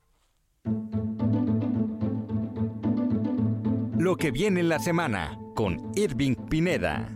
Lo 4.01 4.17
que 4.17 4.31
viene 4.31 4.61
en 4.61 4.71
la 4.71 4.79
semana 4.79 5.39
con 5.55 5.93
Irving 5.95 6.35
Pineda. 6.49 7.07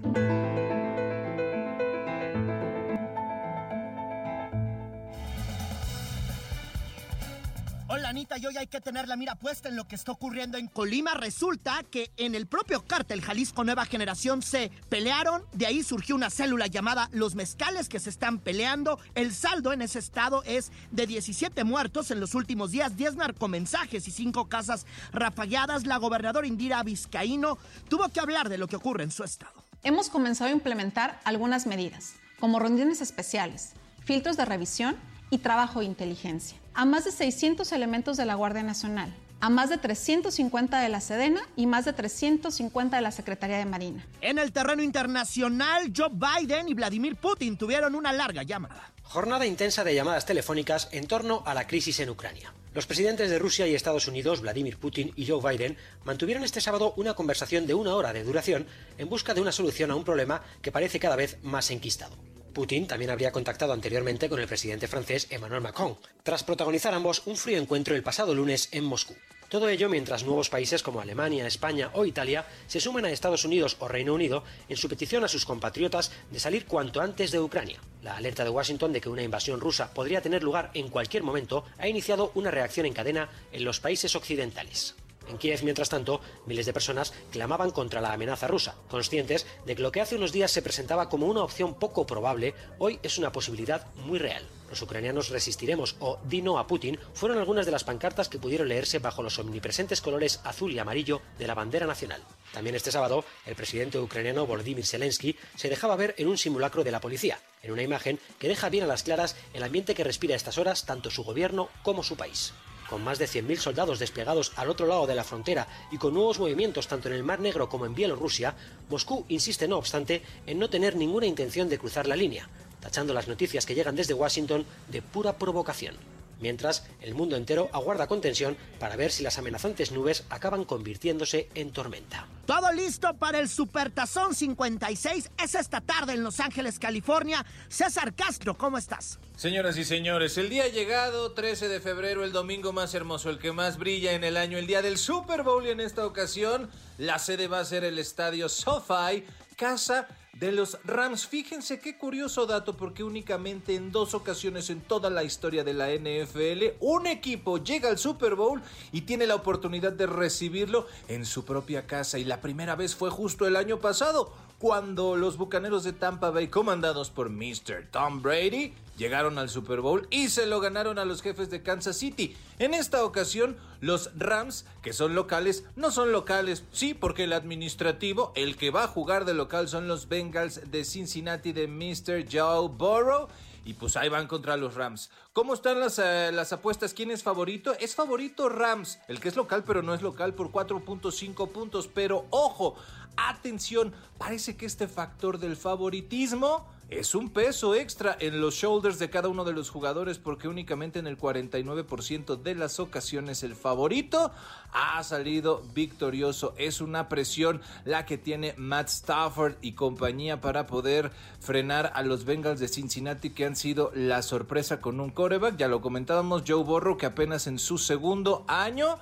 Hola 8.14 8.20
Anita, 8.20 8.38
y 8.38 8.46
hoy 8.46 8.56
hay 8.56 8.68
que 8.68 8.80
tener 8.80 9.08
la 9.08 9.16
mira 9.16 9.34
puesta 9.34 9.68
en 9.68 9.74
lo 9.74 9.88
que 9.88 9.96
está 9.96 10.12
ocurriendo 10.12 10.56
en 10.56 10.68
Colima. 10.68 11.14
Resulta 11.14 11.82
que 11.82 12.12
en 12.16 12.36
el 12.36 12.46
propio 12.46 12.84
cártel 12.84 13.20
Jalisco 13.20 13.64
Nueva 13.64 13.86
Generación 13.86 14.40
se 14.40 14.70
pelearon, 14.88 15.42
de 15.52 15.66
ahí 15.66 15.82
surgió 15.82 16.14
una 16.14 16.30
célula 16.30 16.68
llamada 16.68 17.08
Los 17.10 17.34
Mezcales 17.34 17.88
que 17.88 17.98
se 17.98 18.10
están 18.10 18.38
peleando. 18.38 19.00
El 19.16 19.34
saldo 19.34 19.72
en 19.72 19.82
ese 19.82 19.98
estado 19.98 20.44
es 20.44 20.70
de 20.92 21.08
17 21.08 21.64
muertos 21.64 22.12
en 22.12 22.20
los 22.20 22.36
últimos 22.36 22.70
días, 22.70 22.96
10 22.96 23.16
narcomensajes 23.16 24.06
y 24.06 24.12
5 24.12 24.48
casas 24.48 24.86
rafagueadas. 25.10 25.84
La 25.84 25.96
gobernadora 25.96 26.46
Indira 26.46 26.84
Vizcaíno 26.84 27.58
tuvo 27.88 28.08
que 28.10 28.20
hablar 28.20 28.48
de 28.48 28.58
lo 28.58 28.68
que 28.68 28.76
ocurre 28.76 29.02
en 29.02 29.10
su 29.10 29.24
estado. 29.24 29.64
Hemos 29.82 30.08
comenzado 30.08 30.50
a 30.50 30.52
implementar 30.52 31.20
algunas 31.24 31.66
medidas, 31.66 32.12
como 32.38 32.60
rondines 32.60 33.00
especiales, 33.00 33.72
filtros 34.04 34.36
de 34.36 34.44
revisión 34.44 34.94
y 35.30 35.38
trabajo 35.38 35.80
de 35.80 35.86
inteligencia. 35.86 36.63
A 36.76 36.84
más 36.84 37.04
de 37.04 37.12
600 37.12 37.70
elementos 37.70 38.16
de 38.16 38.26
la 38.26 38.34
Guardia 38.34 38.64
Nacional, 38.64 39.14
a 39.40 39.48
más 39.48 39.70
de 39.70 39.78
350 39.78 40.80
de 40.80 40.88
la 40.88 41.00
Sedena 41.00 41.40
y 41.54 41.66
más 41.66 41.84
de 41.84 41.92
350 41.92 42.96
de 42.96 43.02
la 43.02 43.12
Secretaría 43.12 43.58
de 43.58 43.64
Marina. 43.64 44.04
En 44.20 44.40
el 44.40 44.50
terreno 44.50 44.82
internacional, 44.82 45.92
Joe 45.96 46.10
Biden 46.10 46.68
y 46.68 46.74
Vladimir 46.74 47.14
Putin 47.14 47.56
tuvieron 47.56 47.94
una 47.94 48.12
larga 48.12 48.42
llamada. 48.42 48.92
Jornada 49.04 49.46
intensa 49.46 49.84
de 49.84 49.94
llamadas 49.94 50.26
telefónicas 50.26 50.88
en 50.90 51.06
torno 51.06 51.44
a 51.46 51.54
la 51.54 51.68
crisis 51.68 52.00
en 52.00 52.10
Ucrania. 52.10 52.52
Los 52.74 52.86
presidentes 52.86 53.30
de 53.30 53.38
Rusia 53.38 53.68
y 53.68 53.74
Estados 53.76 54.08
Unidos, 54.08 54.40
Vladimir 54.40 54.76
Putin 54.76 55.12
y 55.14 55.28
Joe 55.28 55.40
Biden, 55.40 55.76
mantuvieron 56.02 56.42
este 56.42 56.60
sábado 56.60 56.92
una 56.96 57.14
conversación 57.14 57.68
de 57.68 57.74
una 57.74 57.94
hora 57.94 58.12
de 58.12 58.24
duración 58.24 58.66
en 58.98 59.08
busca 59.08 59.32
de 59.32 59.40
una 59.40 59.52
solución 59.52 59.92
a 59.92 59.94
un 59.94 60.02
problema 60.02 60.42
que 60.60 60.72
parece 60.72 60.98
cada 60.98 61.14
vez 61.14 61.38
más 61.44 61.70
enquistado. 61.70 62.16
Putin 62.54 62.86
también 62.86 63.10
habría 63.10 63.32
contactado 63.32 63.74
anteriormente 63.74 64.30
con 64.30 64.40
el 64.40 64.46
presidente 64.46 64.88
francés 64.88 65.26
Emmanuel 65.28 65.60
Macron, 65.60 65.98
tras 66.22 66.44
protagonizar 66.44 66.94
ambos 66.94 67.22
un 67.26 67.36
frío 67.36 67.58
encuentro 67.58 67.94
el 67.94 68.02
pasado 68.02 68.34
lunes 68.34 68.70
en 68.72 68.84
Moscú. 68.84 69.14
Todo 69.50 69.68
ello 69.68 69.88
mientras 69.88 70.24
nuevos 70.24 70.48
países 70.48 70.82
como 70.82 71.00
Alemania, 71.00 71.46
España 71.46 71.90
o 71.92 72.06
Italia 72.06 72.46
se 72.66 72.80
suman 72.80 73.04
a 73.04 73.10
Estados 73.10 73.44
Unidos 73.44 73.76
o 73.78 73.88
Reino 73.88 74.14
Unido 74.14 74.42
en 74.68 74.76
su 74.76 74.88
petición 74.88 75.22
a 75.22 75.28
sus 75.28 75.44
compatriotas 75.44 76.10
de 76.30 76.40
salir 76.40 76.66
cuanto 76.66 77.00
antes 77.00 77.30
de 77.30 77.40
Ucrania. 77.40 77.80
La 78.02 78.16
alerta 78.16 78.42
de 78.42 78.50
Washington 78.50 78.92
de 78.92 79.00
que 79.00 79.10
una 79.10 79.22
invasión 79.22 79.60
rusa 79.60 79.92
podría 79.92 80.22
tener 80.22 80.42
lugar 80.42 80.70
en 80.74 80.88
cualquier 80.88 81.22
momento 81.22 81.64
ha 81.78 81.88
iniciado 81.88 82.32
una 82.34 82.50
reacción 82.50 82.86
en 82.86 82.94
cadena 82.94 83.28
en 83.52 83.64
los 83.64 83.80
países 83.80 84.16
occidentales. 84.16 84.94
En 85.28 85.38
Kiev, 85.38 85.62
mientras 85.62 85.88
tanto, 85.88 86.20
miles 86.46 86.66
de 86.66 86.72
personas 86.72 87.12
clamaban 87.30 87.70
contra 87.70 88.00
la 88.00 88.12
amenaza 88.12 88.46
rusa, 88.46 88.76
conscientes 88.88 89.46
de 89.64 89.74
que 89.74 89.82
lo 89.82 89.92
que 89.92 90.00
hace 90.00 90.16
unos 90.16 90.32
días 90.32 90.50
se 90.50 90.62
presentaba 90.62 91.08
como 91.08 91.26
una 91.26 91.42
opción 91.42 91.74
poco 91.74 92.06
probable, 92.06 92.54
hoy 92.78 92.98
es 93.02 93.18
una 93.18 93.32
posibilidad 93.32 93.86
muy 93.96 94.18
real. 94.18 94.44
Los 94.68 94.82
ucranianos 94.82 95.28
resistiremos 95.28 95.96
o 96.00 96.18
di 96.24 96.42
no 96.42 96.58
a 96.58 96.66
Putin 96.66 96.98
fueron 97.12 97.38
algunas 97.38 97.64
de 97.64 97.72
las 97.72 97.84
pancartas 97.84 98.28
que 98.28 98.38
pudieron 98.38 98.68
leerse 98.68 98.98
bajo 98.98 99.22
los 99.22 99.38
omnipresentes 99.38 100.00
colores 100.00 100.40
azul 100.44 100.72
y 100.72 100.78
amarillo 100.78 101.22
de 101.38 101.46
la 101.46 101.54
bandera 101.54 101.86
nacional. 101.86 102.22
También 102.52 102.74
este 102.74 102.90
sábado, 102.90 103.24
el 103.46 103.54
presidente 103.54 103.98
ucraniano 103.98 104.46
Volodymyr 104.46 104.86
Zelensky 104.86 105.36
se 105.54 105.68
dejaba 105.68 105.96
ver 105.96 106.14
en 106.18 106.28
un 106.28 106.38
simulacro 106.38 106.82
de 106.82 106.90
la 106.90 107.00
policía, 107.00 107.38
en 107.62 107.72
una 107.72 107.82
imagen 107.82 108.18
que 108.38 108.48
deja 108.48 108.68
bien 108.68 108.84
a 108.84 108.88
las 108.88 109.04
claras 109.04 109.36
el 109.52 109.62
ambiente 109.62 109.94
que 109.94 110.04
respira 110.04 110.34
a 110.34 110.36
estas 110.36 110.58
horas 110.58 110.86
tanto 110.86 111.10
su 111.10 111.22
gobierno 111.24 111.68
como 111.82 112.02
su 112.02 112.16
país 112.16 112.52
con 112.94 113.02
más 113.02 113.18
de 113.18 113.26
100.000 113.26 113.56
soldados 113.56 113.98
desplegados 113.98 114.52
al 114.54 114.70
otro 114.70 114.86
lado 114.86 115.04
de 115.08 115.16
la 115.16 115.24
frontera 115.24 115.66
y 115.90 115.98
con 115.98 116.14
nuevos 116.14 116.38
movimientos 116.38 116.86
tanto 116.86 117.08
en 117.08 117.14
el 117.16 117.24
Mar 117.24 117.40
Negro 117.40 117.68
como 117.68 117.86
en 117.86 117.94
Bielorrusia, 117.96 118.54
Moscú 118.88 119.24
insiste 119.26 119.66
no 119.66 119.78
obstante 119.78 120.22
en 120.46 120.60
no 120.60 120.70
tener 120.70 120.94
ninguna 120.94 121.26
intención 121.26 121.68
de 121.68 121.76
cruzar 121.76 122.06
la 122.06 122.14
línea, 122.14 122.48
tachando 122.78 123.12
las 123.12 123.26
noticias 123.26 123.66
que 123.66 123.74
llegan 123.74 123.96
desde 123.96 124.14
Washington 124.14 124.64
de 124.92 125.02
pura 125.02 125.36
provocación. 125.36 125.96
Mientras, 126.40 126.84
el 127.00 127.14
mundo 127.14 127.36
entero 127.36 127.70
aguarda 127.72 128.06
con 128.06 128.20
tensión 128.20 128.56
para 128.78 128.96
ver 128.96 129.10
si 129.10 129.22
las 129.22 129.38
amenazantes 129.38 129.92
nubes 129.92 130.24
acaban 130.30 130.64
convirtiéndose 130.64 131.48
en 131.54 131.70
tormenta. 131.70 132.26
Todo 132.46 132.72
listo 132.72 133.14
para 133.14 133.38
el 133.38 133.48
Supertazón 133.48 134.34
56. 134.34 135.30
Es 135.42 135.54
esta 135.54 135.80
tarde 135.80 136.12
en 136.12 136.22
Los 136.22 136.40
Ángeles, 136.40 136.78
California. 136.78 137.44
César 137.68 138.14
Castro, 138.14 138.56
¿cómo 138.56 138.76
estás? 138.76 139.18
Señoras 139.36 139.78
y 139.78 139.84
señores, 139.84 140.36
el 140.38 140.50
día 140.50 140.64
ha 140.64 140.68
llegado, 140.68 141.32
13 141.32 141.68
de 141.68 141.80
febrero, 141.80 142.22
el 142.24 142.32
domingo 142.32 142.72
más 142.72 142.94
hermoso, 142.94 143.30
el 143.30 143.38
que 143.38 143.52
más 143.52 143.78
brilla 143.78 144.12
en 144.12 144.24
el 144.24 144.36
año, 144.36 144.58
el 144.58 144.66
día 144.66 144.82
del 144.82 144.98
Super 144.98 145.42
Bowl 145.42 145.66
y 145.66 145.70
en 145.70 145.80
esta 145.80 146.06
ocasión 146.06 146.70
la 146.98 147.18
sede 147.18 147.48
va 147.48 147.60
a 147.60 147.64
ser 147.64 147.84
el 147.84 147.98
estadio 147.98 148.48
SoFi, 148.48 149.24
casa 149.56 150.06
de 150.38 150.52
los 150.52 150.78
Rams. 150.84 151.26
Fíjense 151.26 151.78
qué 151.78 151.96
curioso 151.96 152.46
dato 152.46 152.76
porque 152.76 153.04
únicamente 153.04 153.74
en 153.74 153.92
dos 153.92 154.14
ocasiones 154.14 154.70
en 154.70 154.80
toda 154.80 155.10
la 155.10 155.24
historia 155.24 155.64
de 155.64 155.74
la 155.74 155.88
NFL 155.90 156.76
un 156.80 157.06
equipo 157.06 157.62
llega 157.62 157.88
al 157.88 157.98
Super 157.98 158.34
Bowl 158.34 158.62
y 158.92 159.02
tiene 159.02 159.26
la 159.26 159.34
oportunidad 159.34 159.92
de 159.92 160.06
recibirlo 160.06 160.86
en 161.08 161.24
su 161.24 161.44
propia 161.44 161.86
casa 161.86 162.18
y 162.18 162.24
la 162.24 162.40
primera 162.40 162.76
vez 162.76 162.94
fue 162.94 163.10
justo 163.10 163.46
el 163.46 163.56
año 163.56 163.78
pasado 163.78 164.32
cuando 164.58 165.16
los 165.16 165.36
Bucaneros 165.36 165.84
de 165.84 165.92
Tampa 165.92 166.30
Bay 166.30 166.48
comandados 166.48 167.10
por 167.10 167.30
Mr. 167.30 167.88
Tom 167.90 168.22
Brady 168.22 168.72
llegaron 168.96 169.38
al 169.38 169.48
Super 169.48 169.80
Bowl 169.80 170.06
y 170.10 170.28
se 170.28 170.46
lo 170.46 170.60
ganaron 170.60 170.98
a 170.98 171.04
los 171.04 171.22
jefes 171.22 171.50
de 171.50 171.62
Kansas 171.62 171.96
City. 171.96 172.36
En 172.58 172.74
esta 172.74 173.04
ocasión, 173.04 173.56
los 173.80 174.10
Rams, 174.16 174.66
que 174.82 174.92
son 174.92 175.14
locales, 175.14 175.64
no 175.76 175.90
son 175.90 176.12
locales, 176.12 176.64
sí, 176.72 176.94
porque 176.94 177.24
el 177.24 177.32
administrativo, 177.32 178.32
el 178.36 178.56
que 178.56 178.70
va 178.70 178.84
a 178.84 178.88
jugar 178.88 179.24
de 179.24 179.34
local 179.34 179.68
son 179.68 179.88
los 179.88 180.08
Bengals 180.08 180.70
de 180.70 180.84
Cincinnati 180.84 181.52
de 181.52 181.66
Mr. 181.68 182.26
Joe 182.30 182.68
Burrow. 182.68 183.28
Y 183.66 183.72
pues 183.72 183.96
ahí 183.96 184.10
van 184.10 184.26
contra 184.26 184.58
los 184.58 184.74
Rams. 184.74 185.10
¿Cómo 185.32 185.54
están 185.54 185.80
las, 185.80 185.98
eh, 185.98 186.30
las 186.32 186.52
apuestas? 186.52 186.92
¿Quién 186.92 187.10
es 187.10 187.22
favorito? 187.22 187.72
Es 187.80 187.94
favorito 187.94 188.50
Rams, 188.50 188.98
el 189.08 189.20
que 189.20 189.28
es 189.28 189.36
local 189.36 189.64
pero 189.66 189.82
no 189.82 189.94
es 189.94 190.02
local 190.02 190.34
por 190.34 190.50
4.5 190.50 191.48
puntos. 191.48 191.88
Pero 191.88 192.26
ojo, 192.28 192.76
atención, 193.16 193.94
parece 194.18 194.58
que 194.58 194.66
este 194.66 194.86
factor 194.86 195.38
del 195.38 195.56
favoritismo 195.56 196.68
es 196.98 197.14
un 197.14 197.30
peso 197.30 197.74
extra 197.74 198.16
en 198.20 198.40
los 198.40 198.54
shoulders 198.54 198.98
de 198.98 199.10
cada 199.10 199.28
uno 199.28 199.44
de 199.44 199.52
los 199.52 199.70
jugadores 199.70 200.18
porque 200.18 200.48
únicamente 200.48 200.98
en 200.98 201.06
el 201.06 201.18
49% 201.18 202.40
de 202.40 202.54
las 202.54 202.78
ocasiones 202.78 203.42
el 203.42 203.56
favorito 203.56 204.30
ha 204.72 205.02
salido 205.02 205.62
victorioso. 205.74 206.54
Es 206.56 206.80
una 206.80 207.08
presión 207.08 207.60
la 207.84 208.06
que 208.06 208.18
tiene 208.18 208.54
Matt 208.56 208.88
Stafford 208.88 209.54
y 209.60 209.72
compañía 209.72 210.40
para 210.40 210.66
poder 210.66 211.10
frenar 211.40 211.92
a 211.94 212.02
los 212.02 212.24
Bengals 212.24 212.60
de 212.60 212.68
Cincinnati 212.68 213.30
que 213.30 213.44
han 213.44 213.56
sido 213.56 213.90
la 213.94 214.22
sorpresa 214.22 214.80
con 214.80 215.00
un 215.00 215.10
coreback. 215.10 215.56
Ya 215.56 215.68
lo 215.68 215.80
comentábamos, 215.80 216.44
Joe 216.46 216.62
Borro 216.62 216.96
que 216.96 217.06
apenas 217.06 217.46
en 217.46 217.58
su 217.58 217.78
segundo 217.78 218.44
año 218.46 218.98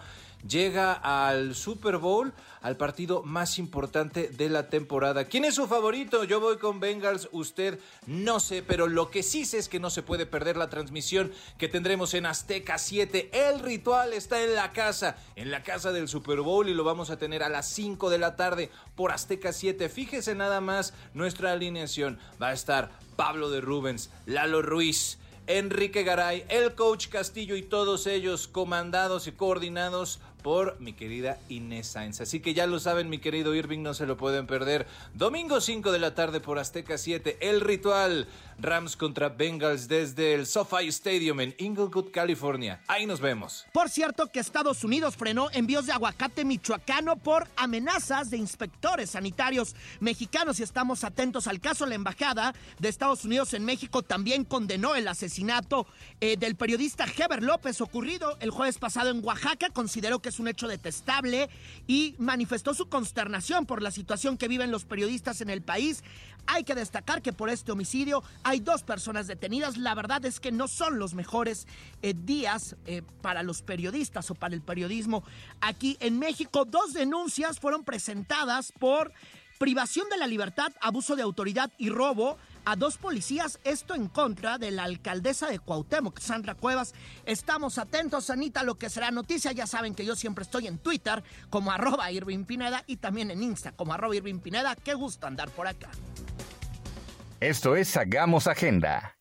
llega 0.47 0.93
al 0.93 1.55
Super 1.55 1.99
Bowl, 1.99 2.33
al 2.61 2.77
partido 2.77 3.23
más 3.23 3.59
importante 3.59 4.29
de 4.29 4.49
la 4.49 4.69
temporada. 4.69 5.25
¿Quién 5.25 5.45
es 5.45 5.55
su 5.55 5.67
favorito? 5.67 6.25
Yo 6.25 6.41
voy 6.41 6.59
con 6.59 6.81
Bengals, 6.81 7.29
usted 7.33 7.79
no 8.07 8.41
sé, 8.41 8.63
pero 8.63 8.87
lo 8.87 9.11
que 9.11 9.23
sí 9.23 9.45
sé 9.45 9.59
es 9.59 9.69
que 9.69 9.81
no 9.81 9.91
se 9.91 10.03
puede 10.03 10.27
perder 10.27 10.57
la 10.57 10.71
transmisión 10.71 11.33
que 11.59 11.69
tendremos 11.69 12.15
en 12.15 12.27
Azteca 12.27 12.79
7. 12.79 13.31
El 13.33 13.61
ritual 13.61 14.13
está 14.13 14.43
en 14.43 14.55
la 14.55 14.73
casa, 14.73 15.17
en 15.37 15.51
la 15.51 15.63
casa 15.63 15.93
del 15.93 16.09
Super 16.09 16.41
Bowl 16.41 16.69
y 16.69 16.75
lo 16.75 16.85
vamos 16.85 17.11
a 17.11 17.19
tener 17.19 17.43
a 17.43 17.49
las 17.49 17.69
5 17.69 18.11
de 18.11 18.19
la 18.19 18.37
tarde 18.37 18.71
por 18.95 19.13
Azteca 19.13 19.53
7. 19.53 19.89
Fíjese 19.89 20.35
nada 20.35 20.61
más 20.61 20.95
nuestra 21.15 21.53
alineación. 21.53 22.19
Va 22.41 22.49
a 22.49 22.53
estar 22.53 22.91
Pablo 23.17 23.51
de 23.51 23.61
Rubens, 23.61 24.11
Lalo 24.27 24.63
Ruiz, 24.63 25.19
Enrique 25.47 26.05
Garay, 26.05 26.45
el 26.49 26.75
coach 26.75 27.09
Castillo 27.09 27.57
y 27.57 27.63
todos 27.63 28.07
ellos 28.07 28.47
comandados 28.47 29.27
y 29.27 29.33
coordinados 29.33 30.21
por 30.43 30.79
mi 30.81 30.93
querida 30.93 31.39
Inés 31.49 31.87
Sainz. 31.87 32.21
Así 32.21 32.41
que 32.41 32.55
ya 32.55 32.67
lo 32.67 32.81
saben, 32.81 33.09
mi 33.09 33.19
querido 33.19 33.55
Irving, 33.55 33.83
no 33.83 33.95
se 33.95 34.07
lo 34.07 34.17
pueden 34.17 34.47
perder. 34.47 34.87
Domingo 35.15 35.61
5 35.61 35.93
de 35.93 35.99
la 35.99 36.15
tarde 36.15 36.41
por 36.41 36.59
Azteca 36.59 36.99
7, 36.99 37.39
El 37.41 37.61
Ritual. 37.61 38.27
Rams 38.63 38.97
contra 38.97 39.29
Bengals 39.29 39.89
desde 39.89 40.35
el 40.35 40.47
SoFi 40.47 40.89
Stadium 40.89 41.41
en 41.41 41.55
Inglewood, 41.59 42.11
California. 42.13 42.81
Ahí 42.87 43.07
nos 43.07 43.21
vemos. 43.21 43.67
Por 43.73 43.91
cierto 43.91 44.29
que 44.29 44.41
Estados 44.41 44.85
Unidos 44.85 45.17
frenó 45.17 45.51
envíos 45.53 45.87
de 45.87 45.93
aguacate 45.93 46.45
michoacano 46.45 47.17
por 47.17 47.49
amenazas 47.57 48.31
de 48.31 48.37
inspectores 48.37 49.11
sanitarios 49.11 49.75
mexicanos 50.01 50.61
y 50.61 50.63
estamos 50.63 51.05
atentos 51.05 51.47
al 51.47 51.61
caso. 51.61 51.87
La 51.87 51.97
embajada 51.97 52.55
de 52.79 52.89
Estados 52.89 53.25
Unidos 53.25 53.53
en 53.55 53.65
México 53.65 54.03
también 54.03 54.45
condenó 54.45 54.95
el 54.95 55.09
asesinato 55.09 55.87
eh, 56.21 56.37
del 56.37 56.57
periodista 56.57 57.05
Heber 57.05 57.43
López 57.43 57.81
ocurrido 57.81 58.37
el 58.41 58.51
jueves 58.51 58.79
pasado 58.79 59.11
en 59.11 59.25
Oaxaca. 59.25 59.71
Consideró 59.71 60.21
que 60.21 60.29
es 60.29 60.39
un 60.39 60.49
hecho 60.49 60.69
detestable 60.69 61.51
y 61.87 62.15
manifestó 62.19 62.75
su 62.75 62.89
consternación 62.89 63.67
por 63.67 63.83
la 63.83 63.91
situación 63.91 64.39
que 64.39 64.49
viven 64.49 64.71
los 64.71 64.85
periodistas 64.85 65.41
en 65.41 65.51
el 65.51 65.63
país. 65.63 66.05
Hay 66.47 66.65
que 66.65 66.75
destacar 66.75 67.23
que 67.23 67.33
por 67.33 67.49
este 67.49 67.73
homicidio 67.73 68.23
hay 68.43 68.61
dos 68.61 68.83
personas 68.83 69.27
detenidas. 69.27 69.77
La 69.77 69.95
verdad 69.95 70.25
es 70.25 70.41
que 70.41 70.53
no 70.53 70.69
son 70.69 70.99
los 70.99 71.15
mejores 71.15 71.67
eh, 72.03 72.15
días 72.17 72.77
eh, 72.87 73.03
para 73.21 73.43
los 73.43 73.63
periodistas 73.63 74.31
o 74.31 74.35
para 74.35 74.55
el 74.55 74.63
periodismo 74.63 75.25
aquí 75.61 75.97
en 76.01 76.19
México. 76.19 76.65
Dos 76.65 76.93
denuncias 76.93 77.61
fueron 77.61 77.85
presentadas 77.85 78.73
por 78.73 79.13
privación 79.59 80.09
de 80.09 80.17
la 80.17 80.27
libertad, 80.27 80.73
abuso 80.81 81.15
de 81.15 81.23
autoridad 81.23 81.71
y 81.79 81.89
robo 81.89 82.37
a 82.65 82.77
dos 82.77 82.97
policías, 82.97 83.61
esto 83.63 83.95
en 83.95 84.09
contra 84.09 84.59
de 84.59 84.73
la 84.73 84.85
alcaldesa 84.85 85.49
de 85.49 85.59
Cuauhtémoc, 85.59 86.19
Sandra 86.19 86.55
Cuevas. 86.55 86.95
Estamos 87.27 87.79
atentos, 87.79 88.31
Anita, 88.31 88.61
a 88.61 88.65
lo 88.65 88.77
que 88.77 88.91
será 88.91 89.11
noticia. 89.11 89.53
Ya 89.53 89.67
saben 89.67 89.95
que 89.95 90.05
yo 90.05 90.17
siempre 90.17 90.43
estoy 90.43 90.67
en 90.67 90.79
Twitter 90.79 91.23
como 91.51 91.71
arroba 91.71 92.11
Irving 92.11 92.45
Pineda 92.45 92.83
y 92.87 92.97
también 92.97 93.31
en 93.31 93.43
Insta 93.43 93.73
como 93.73 93.95
arroba 93.95 94.17
Irving 94.17 94.41
Pineda. 94.41 94.75
Qué 94.77 94.95
gusto 94.95 95.27
andar 95.27 95.51
por 95.51 95.67
acá. 95.67 95.91
Esto 97.43 97.75
es 97.75 97.97
Hagamos 97.97 98.47
Agenda. 98.47 99.17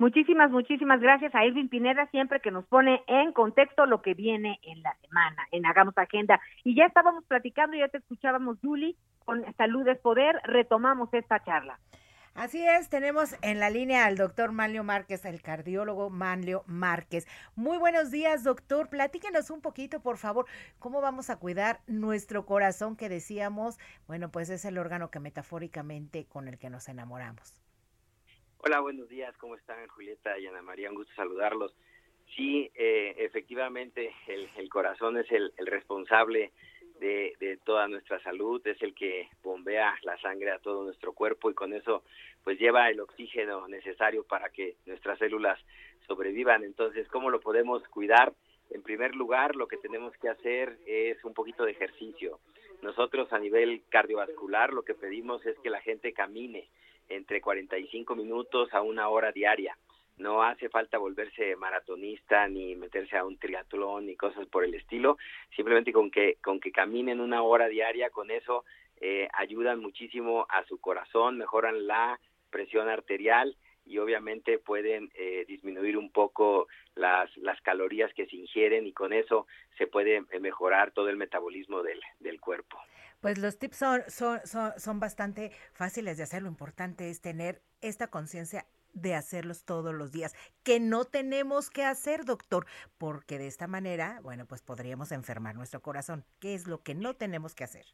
Muchísimas, 0.00 0.50
muchísimas 0.50 1.00
gracias 1.00 1.32
a 1.32 1.44
Irving 1.44 1.68
Pineda, 1.68 2.08
siempre 2.10 2.40
que 2.40 2.50
nos 2.50 2.66
pone 2.66 3.04
en 3.06 3.32
contexto 3.32 3.86
lo 3.86 4.02
que 4.02 4.14
viene 4.14 4.58
en 4.64 4.82
la 4.82 4.92
semana, 4.96 5.46
en 5.52 5.64
Hagamos 5.64 5.96
Agenda. 5.96 6.40
Y 6.64 6.74
ya 6.74 6.86
estábamos 6.86 7.24
platicando, 7.26 7.76
ya 7.76 7.86
te 7.86 7.98
escuchábamos, 7.98 8.58
Julie, 8.60 8.96
con 9.24 9.44
Salud 9.54 9.86
es 9.86 10.00
Poder, 10.00 10.40
retomamos 10.42 11.08
esta 11.14 11.38
charla. 11.44 11.78
Así 12.36 12.62
es, 12.62 12.90
tenemos 12.90 13.34
en 13.40 13.60
la 13.60 13.70
línea 13.70 14.04
al 14.04 14.18
doctor 14.18 14.52
Manlio 14.52 14.84
Márquez, 14.84 15.24
el 15.24 15.40
cardiólogo 15.40 16.10
Manlio 16.10 16.64
Márquez. 16.66 17.26
Muy 17.54 17.78
buenos 17.78 18.10
días, 18.10 18.44
doctor. 18.44 18.90
Platíquenos 18.90 19.48
un 19.48 19.62
poquito, 19.62 20.02
por 20.02 20.18
favor, 20.18 20.44
cómo 20.78 21.00
vamos 21.00 21.30
a 21.30 21.38
cuidar 21.38 21.80
nuestro 21.86 22.44
corazón 22.44 22.94
que 22.94 23.08
decíamos, 23.08 23.78
bueno, 24.06 24.30
pues 24.30 24.50
es 24.50 24.66
el 24.66 24.76
órgano 24.76 25.10
que 25.10 25.18
metafóricamente 25.18 26.26
con 26.26 26.46
el 26.46 26.58
que 26.58 26.68
nos 26.68 26.90
enamoramos. 26.90 27.58
Hola, 28.58 28.80
buenos 28.80 29.08
días, 29.08 29.34
¿cómo 29.38 29.54
están 29.54 29.88
Julieta 29.88 30.38
y 30.38 30.46
Ana 30.46 30.60
María? 30.60 30.90
Un 30.90 30.96
gusto 30.96 31.14
saludarlos. 31.14 31.74
Sí, 32.36 32.70
eh, 32.74 33.14
efectivamente, 33.16 34.12
el, 34.26 34.68
corazón 34.68 35.16
es 35.16 35.26
el 35.30 35.52
responsable 35.64 36.52
de, 37.00 37.34
de, 37.40 37.56
toda 37.58 37.88
nuestra 37.88 38.20
salud, 38.22 38.64
es 38.66 38.80
el 38.82 38.94
que 38.94 39.28
bombea 39.42 39.94
la 40.02 40.18
sangre 40.18 40.50
a 40.50 40.58
todo 40.58 40.84
nuestro 40.84 41.12
cuerpo 41.12 41.50
y 41.50 41.54
con 41.54 41.72
eso 41.72 42.02
pues 42.44 42.58
lleva 42.58 42.88
el 42.90 43.00
oxígeno 43.00 43.66
necesario 43.68 44.24
para 44.24 44.50
que 44.50 44.76
nuestras 44.86 45.18
células 45.18 45.58
sobrevivan. 46.06 46.64
Entonces, 46.64 47.08
¿cómo 47.08 47.30
lo 47.30 47.40
podemos 47.40 47.82
cuidar? 47.88 48.32
En 48.70 48.82
primer 48.82 49.14
lugar, 49.14 49.56
lo 49.56 49.68
que 49.68 49.76
tenemos 49.76 50.16
que 50.18 50.28
hacer 50.28 50.78
es 50.86 51.22
un 51.24 51.34
poquito 51.34 51.64
de 51.64 51.72
ejercicio. 51.72 52.40
Nosotros 52.82 53.32
a 53.32 53.38
nivel 53.38 53.82
cardiovascular 53.88 54.72
lo 54.72 54.82
que 54.82 54.94
pedimos 54.94 55.44
es 55.46 55.58
que 55.60 55.70
la 55.70 55.80
gente 55.80 56.12
camine 56.12 56.68
entre 57.08 57.40
45 57.40 58.14
minutos 58.14 58.72
a 58.72 58.82
una 58.82 59.08
hora 59.08 59.32
diaria. 59.32 59.76
No 60.18 60.42
hace 60.42 60.68
falta 60.68 60.98
volverse 60.98 61.56
maratonista 61.56 62.48
ni 62.48 62.74
meterse 62.74 63.16
a 63.16 63.24
un 63.24 63.38
triatlón 63.38 64.06
ni 64.06 64.16
cosas 64.16 64.46
por 64.46 64.64
el 64.64 64.74
estilo. 64.74 65.18
Simplemente 65.54 65.92
con 65.92 66.10
que 66.10 66.36
con 66.42 66.58
que 66.58 66.72
caminen 66.72 67.20
una 67.20 67.42
hora 67.42 67.68
diaria, 67.68 68.10
con 68.10 68.30
eso 68.30 68.64
eh, 69.00 69.28
ayudan 69.34 69.80
muchísimo 69.80 70.46
a 70.48 70.64
su 70.64 70.78
corazón, 70.78 71.36
mejoran 71.36 71.86
la 71.86 72.18
presión 72.50 72.88
arterial 72.88 73.56
y 73.84 73.98
obviamente 73.98 74.58
pueden 74.58 75.10
eh, 75.14 75.44
disminuir 75.46 75.96
un 75.96 76.10
poco 76.10 76.66
las, 76.94 77.34
las 77.36 77.60
calorías 77.60 78.12
que 78.14 78.26
se 78.26 78.36
ingieren 78.36 78.86
y 78.86 78.92
con 78.92 79.12
eso 79.12 79.46
se 79.78 79.86
puede 79.86 80.24
eh, 80.30 80.40
mejorar 80.40 80.92
todo 80.92 81.08
el 81.08 81.16
metabolismo 81.16 81.82
del, 81.82 82.00
del 82.18 82.40
cuerpo. 82.40 82.78
Pues 83.20 83.38
los 83.38 83.58
tips 83.58 83.76
son, 83.76 84.02
son, 84.08 84.40
son, 84.44 84.72
son 84.78 85.00
bastante 85.00 85.50
fáciles 85.72 86.16
de 86.16 86.24
hacer. 86.24 86.42
Lo 86.42 86.48
importante 86.48 87.10
es 87.10 87.20
tener 87.20 87.62
esta 87.80 88.08
conciencia 88.08 88.66
de 88.96 89.14
hacerlos 89.14 89.64
todos 89.64 89.94
los 89.94 90.10
días, 90.10 90.34
que 90.64 90.80
no 90.80 91.04
tenemos 91.04 91.70
que 91.70 91.84
hacer, 91.84 92.24
doctor, 92.24 92.66
porque 92.98 93.38
de 93.38 93.46
esta 93.46 93.66
manera, 93.66 94.20
bueno, 94.22 94.46
pues 94.46 94.62
podríamos 94.62 95.12
enfermar 95.12 95.54
nuestro 95.54 95.80
corazón. 95.80 96.24
¿Qué 96.40 96.54
es 96.54 96.66
lo 96.66 96.82
que 96.82 96.94
no 96.94 97.14
tenemos 97.14 97.54
que 97.54 97.64
hacer? 97.64 97.86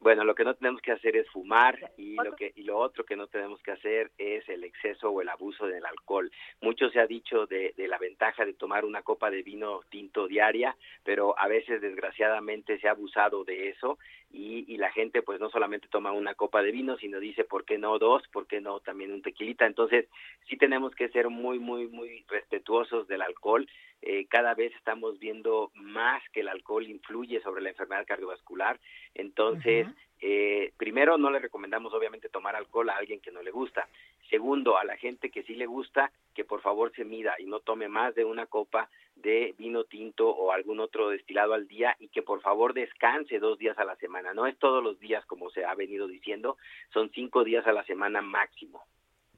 Bueno, 0.00 0.22
lo 0.22 0.36
que 0.36 0.44
no 0.44 0.54
tenemos 0.54 0.80
que 0.80 0.92
hacer 0.92 1.16
es 1.16 1.28
fumar 1.28 1.92
y 1.96 2.14
lo 2.14 2.36
que 2.36 2.52
y 2.54 2.62
lo 2.62 2.78
otro 2.78 3.04
que 3.04 3.16
no 3.16 3.26
tenemos 3.26 3.60
que 3.62 3.72
hacer 3.72 4.12
es 4.16 4.48
el 4.48 4.62
exceso 4.62 5.10
o 5.10 5.20
el 5.20 5.28
abuso 5.28 5.66
del 5.66 5.84
alcohol. 5.84 6.30
Mucho 6.60 6.88
se 6.90 7.00
ha 7.00 7.06
dicho 7.06 7.46
de, 7.46 7.74
de 7.76 7.88
la 7.88 7.98
ventaja 7.98 8.44
de 8.44 8.54
tomar 8.54 8.84
una 8.84 9.02
copa 9.02 9.28
de 9.28 9.42
vino 9.42 9.80
tinto 9.90 10.28
diaria, 10.28 10.76
pero 11.02 11.36
a 11.36 11.48
veces 11.48 11.80
desgraciadamente 11.80 12.78
se 12.78 12.86
ha 12.86 12.92
abusado 12.92 13.42
de 13.42 13.70
eso 13.70 13.98
y, 14.30 14.64
y 14.72 14.76
la 14.76 14.90
gente 14.92 15.22
pues 15.22 15.40
no 15.40 15.50
solamente 15.50 15.88
toma 15.88 16.12
una 16.12 16.34
copa 16.34 16.62
de 16.62 16.72
vino, 16.72 16.96
sino 16.98 17.18
dice 17.18 17.44
por 17.44 17.64
qué 17.64 17.78
no 17.78 17.98
dos, 17.98 18.22
por 18.28 18.46
qué 18.46 18.60
no 18.60 18.80
también 18.80 19.12
un 19.12 19.22
tequilita. 19.22 19.66
Entonces 19.66 20.06
sí 20.48 20.56
tenemos 20.56 20.94
que 20.94 21.08
ser 21.08 21.28
muy 21.28 21.58
muy 21.58 21.86
muy 21.88 22.24
respetuosos 22.28 23.08
del 23.08 23.22
alcohol. 23.22 23.68
Eh, 24.02 24.26
cada 24.28 24.54
vez 24.54 24.72
estamos 24.76 25.18
viendo 25.18 25.70
más 25.74 26.22
que 26.30 26.40
el 26.40 26.48
alcohol 26.48 26.86
influye 26.86 27.40
sobre 27.40 27.62
la 27.62 27.70
enfermedad 27.70 28.06
cardiovascular. 28.06 28.78
Entonces, 29.14 29.86
uh 29.86 29.90
-huh. 29.90 29.94
eh, 30.20 30.72
primero, 30.76 31.18
no 31.18 31.30
le 31.30 31.40
recomendamos 31.40 31.92
obviamente 31.92 32.28
tomar 32.28 32.54
alcohol 32.54 32.90
a 32.90 32.96
alguien 32.96 33.20
que 33.20 33.32
no 33.32 33.42
le 33.42 33.50
gusta. 33.50 33.88
Segundo, 34.30 34.78
a 34.78 34.84
la 34.84 34.96
gente 34.96 35.30
que 35.30 35.42
sí 35.42 35.54
le 35.54 35.66
gusta, 35.66 36.12
que 36.34 36.44
por 36.44 36.60
favor 36.60 36.92
se 36.94 37.04
mida 37.04 37.34
y 37.38 37.46
no 37.46 37.60
tome 37.60 37.88
más 37.88 38.14
de 38.14 38.24
una 38.24 38.46
copa 38.46 38.88
de 39.22 39.54
vino 39.58 39.84
tinto 39.84 40.28
o 40.28 40.52
algún 40.52 40.80
otro 40.80 41.10
destilado 41.10 41.54
al 41.54 41.66
día 41.66 41.96
y 41.98 42.08
que 42.08 42.22
por 42.22 42.40
favor 42.40 42.74
descanse 42.74 43.38
dos 43.38 43.58
días 43.58 43.78
a 43.78 43.84
la 43.84 43.96
semana. 43.96 44.34
No 44.34 44.46
es 44.46 44.58
todos 44.58 44.82
los 44.82 44.98
días 44.98 45.24
como 45.26 45.50
se 45.50 45.64
ha 45.64 45.74
venido 45.74 46.06
diciendo, 46.06 46.56
son 46.92 47.10
cinco 47.14 47.44
días 47.44 47.66
a 47.66 47.72
la 47.72 47.84
semana 47.84 48.22
máximo. 48.22 48.84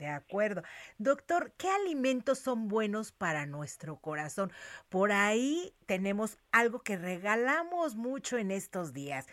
De 0.01 0.07
acuerdo. 0.07 0.62
Doctor, 0.97 1.53
¿qué 1.59 1.68
alimentos 1.68 2.39
son 2.39 2.68
buenos 2.68 3.12
para 3.12 3.45
nuestro 3.45 3.97
corazón? 3.97 4.51
Por 4.89 5.12
ahí 5.12 5.74
tenemos 5.85 6.39
algo 6.53 6.81
que 6.81 6.97
regalamos 6.97 7.97
mucho 7.97 8.39
en 8.39 8.51
estos 8.51 8.95
días, 8.95 9.26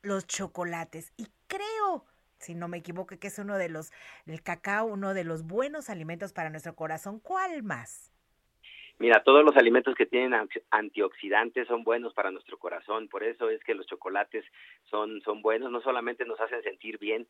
los 0.00 0.28
chocolates. 0.28 1.12
Y 1.16 1.26
creo, 1.48 2.06
si 2.38 2.54
no 2.54 2.68
me 2.68 2.78
equivoco, 2.78 3.18
que 3.18 3.26
es 3.26 3.38
uno 3.40 3.58
de 3.58 3.68
los, 3.68 3.90
el 4.26 4.44
cacao, 4.44 4.86
uno 4.86 5.12
de 5.12 5.24
los 5.24 5.42
buenos 5.42 5.90
alimentos 5.90 6.32
para 6.32 6.50
nuestro 6.50 6.76
corazón. 6.76 7.18
¿Cuál 7.18 7.64
más? 7.64 8.11
Mira, 9.02 9.24
todos 9.24 9.44
los 9.44 9.56
alimentos 9.56 9.96
que 9.96 10.06
tienen 10.06 10.48
antioxidantes 10.70 11.66
son 11.66 11.82
buenos 11.82 12.14
para 12.14 12.30
nuestro 12.30 12.56
corazón, 12.56 13.08
por 13.08 13.24
eso 13.24 13.50
es 13.50 13.60
que 13.64 13.74
los 13.74 13.84
chocolates 13.88 14.44
son, 14.84 15.20
son 15.22 15.42
buenos, 15.42 15.72
no 15.72 15.80
solamente 15.80 16.24
nos 16.24 16.40
hacen 16.40 16.62
sentir 16.62 16.98
bien 16.98 17.26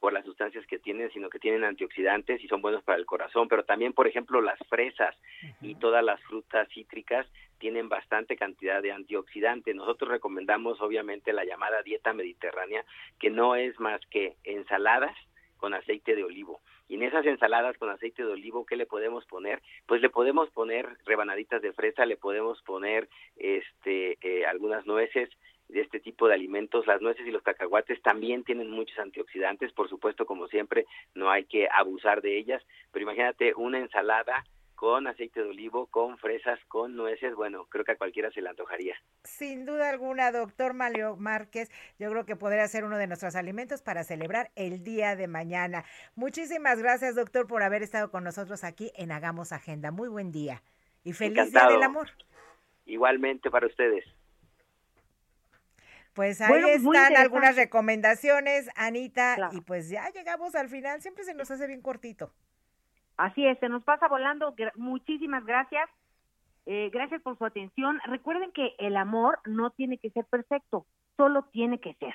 por 0.00 0.12
las 0.12 0.26
sustancias 0.26 0.66
que 0.66 0.78
tienen, 0.78 1.10
sino 1.12 1.30
que 1.30 1.38
tienen 1.38 1.64
antioxidantes 1.64 2.44
y 2.44 2.46
son 2.46 2.60
buenos 2.60 2.84
para 2.84 2.98
el 2.98 3.06
corazón, 3.06 3.48
pero 3.48 3.64
también, 3.64 3.94
por 3.94 4.06
ejemplo, 4.06 4.42
las 4.42 4.58
fresas 4.68 5.16
uh 5.16 5.46
-huh. 5.46 5.70
y 5.70 5.74
todas 5.76 6.04
las 6.04 6.20
frutas 6.24 6.68
cítricas 6.68 7.26
tienen 7.56 7.88
bastante 7.88 8.36
cantidad 8.36 8.82
de 8.82 8.92
antioxidantes. 8.92 9.74
Nosotros 9.74 10.10
recomendamos, 10.10 10.78
obviamente, 10.82 11.32
la 11.32 11.46
llamada 11.46 11.80
dieta 11.80 12.12
mediterránea, 12.12 12.84
que 13.18 13.30
no 13.30 13.56
es 13.56 13.80
más 13.80 13.98
que 14.10 14.36
ensaladas 14.44 15.16
con 15.56 15.74
aceite 15.74 16.14
de 16.14 16.24
olivo. 16.24 16.60
Y 16.88 16.96
en 16.96 17.02
esas 17.04 17.24
ensaladas 17.26 17.76
con 17.78 17.90
aceite 17.90 18.24
de 18.24 18.32
olivo, 18.32 18.66
¿qué 18.66 18.76
le 18.76 18.86
podemos 18.86 19.24
poner? 19.26 19.62
Pues 19.86 20.02
le 20.02 20.10
podemos 20.10 20.50
poner 20.50 20.86
rebanaditas 21.06 21.62
de 21.62 21.72
fresa, 21.72 22.06
le 22.06 22.16
podemos 22.16 22.60
poner 22.62 23.08
este 23.36 24.18
eh, 24.20 24.46
algunas 24.46 24.86
nueces 24.86 25.30
de 25.68 25.80
este 25.80 26.00
tipo 26.00 26.28
de 26.28 26.34
alimentos. 26.34 26.86
Las 26.86 27.00
nueces 27.00 27.26
y 27.26 27.30
los 27.30 27.42
cacahuates 27.42 28.02
también 28.02 28.44
tienen 28.44 28.70
muchos 28.70 28.98
antioxidantes, 28.98 29.72
por 29.72 29.88
supuesto, 29.88 30.26
como 30.26 30.48
siempre, 30.48 30.86
no 31.14 31.30
hay 31.30 31.44
que 31.44 31.68
abusar 31.70 32.20
de 32.20 32.38
ellas, 32.38 32.62
pero 32.92 33.04
imagínate 33.04 33.54
una 33.54 33.78
ensalada 33.78 34.44
con 34.84 35.06
aceite 35.06 35.42
de 35.42 35.48
olivo, 35.48 35.86
con 35.86 36.18
fresas, 36.18 36.60
con 36.68 36.94
nueces, 36.94 37.34
bueno, 37.34 37.64
creo 37.70 37.86
que 37.86 37.92
a 37.92 37.96
cualquiera 37.96 38.30
se 38.30 38.42
le 38.42 38.50
antojaría. 38.50 38.94
Sin 39.22 39.64
duda 39.64 39.88
alguna, 39.88 40.30
doctor 40.30 40.74
Malio 40.74 41.16
Márquez, 41.16 41.70
yo 41.98 42.10
creo 42.10 42.26
que 42.26 42.36
podría 42.36 42.68
ser 42.68 42.84
uno 42.84 42.98
de 42.98 43.06
nuestros 43.06 43.34
alimentos 43.34 43.80
para 43.80 44.04
celebrar 44.04 44.50
el 44.56 44.84
día 44.84 45.16
de 45.16 45.26
mañana. 45.26 45.86
Muchísimas 46.16 46.80
gracias, 46.80 47.14
doctor, 47.14 47.46
por 47.46 47.62
haber 47.62 47.82
estado 47.82 48.10
con 48.10 48.24
nosotros 48.24 48.62
aquí 48.62 48.92
en 48.94 49.10
Hagamos 49.10 49.52
Agenda. 49.52 49.90
Muy 49.90 50.08
buen 50.08 50.32
día 50.32 50.62
y 51.02 51.14
feliz 51.14 51.38
Encantado. 51.38 51.68
Día 51.68 51.76
del 51.78 51.82
Amor. 51.84 52.10
Igualmente 52.84 53.50
para 53.50 53.66
ustedes. 53.66 54.04
Pues 56.12 56.42
ahí 56.42 56.62
están 56.62 57.16
algunas 57.16 57.56
recomendaciones, 57.56 58.68
Anita, 58.76 59.48
y 59.52 59.62
pues 59.62 59.88
ya 59.88 60.10
llegamos 60.10 60.54
al 60.54 60.68
final, 60.68 61.00
siempre 61.00 61.24
se 61.24 61.32
nos 61.32 61.50
hace 61.50 61.66
bien 61.66 61.80
cortito. 61.80 62.34
Así 63.16 63.46
es, 63.46 63.58
se 63.58 63.68
nos 63.68 63.84
pasa 63.84 64.08
volando. 64.08 64.54
Muchísimas 64.76 65.44
gracias. 65.44 65.88
Eh, 66.66 66.90
gracias 66.92 67.22
por 67.22 67.36
su 67.38 67.44
atención. 67.44 68.00
Recuerden 68.06 68.50
que 68.52 68.74
el 68.78 68.96
amor 68.96 69.38
no 69.44 69.70
tiene 69.70 69.98
que 69.98 70.10
ser 70.10 70.24
perfecto, 70.24 70.86
solo 71.16 71.44
tiene 71.52 71.78
que 71.78 71.94
ser. 71.94 72.14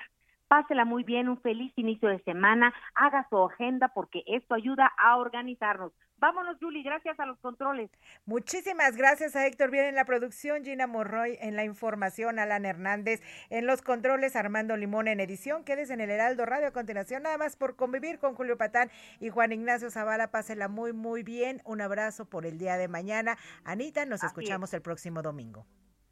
Pásela 0.50 0.84
muy 0.84 1.04
bien, 1.04 1.30
un 1.30 1.39
feliz 1.39 1.72
inicio 1.76 2.10
de 2.10 2.24
semana, 2.24 2.74
haga 2.95 3.26
su 3.30 3.38
agenda 3.38 3.89
porque 3.89 4.24
esto 4.26 4.56
ayuda 4.56 4.91
a 4.97 5.18
organizarnos. 5.18 5.93
Vámonos, 6.18 6.58
Julie, 6.60 6.82
gracias 6.82 7.20
a 7.20 7.28
los 7.28 7.38
controles. 7.38 7.91
Muchísimas 8.26 8.97
gracias 8.97 9.36
a 9.36 9.45
Héctor 9.45 9.70
Bien 9.70 9.86
en 9.86 9.95
la 9.95 10.06
producción, 10.06 10.66
Gina 10.66 10.88
Morroy 10.88 11.38
en 11.39 11.56
la 11.56 11.64
información, 11.66 12.39
Alan 12.39 12.66
Hernández 12.66 13.22
en 13.52 13.68
los 13.68 13.84
controles, 13.84 14.36
Armando 14.36 14.76
Limón 14.76 15.08
en 15.08 15.20
edición. 15.20 15.64
Quedes 15.64 15.91
en 15.91 16.02
el 16.02 16.10
Heraldo 16.10 16.47
Radio 16.47 16.70
a 16.70 16.72
continuación, 16.72 17.24
nada 17.24 17.38
más 17.38 17.56
por 17.56 17.76
convivir 17.76 18.18
con 18.18 18.34
Julio 18.34 18.58
Patán 18.58 18.89
y 19.20 19.30
Juan 19.30 19.52
Ignacio 19.52 19.91
Zavala. 19.91 20.32
Pásela 20.32 20.68
muy, 20.68 20.93
muy 20.93 21.22
bien. 21.22 21.62
Un 21.64 21.80
abrazo 21.80 22.26
por 22.26 22.47
el 22.47 22.58
día 22.58 22.76
de 22.78 22.88
mañana. 22.88 23.38
Anita, 23.64 24.06
nos 24.08 24.24
escuchamos 24.24 24.74
el 24.74 24.82
próximo 24.82 25.22
domingo. 25.22 25.68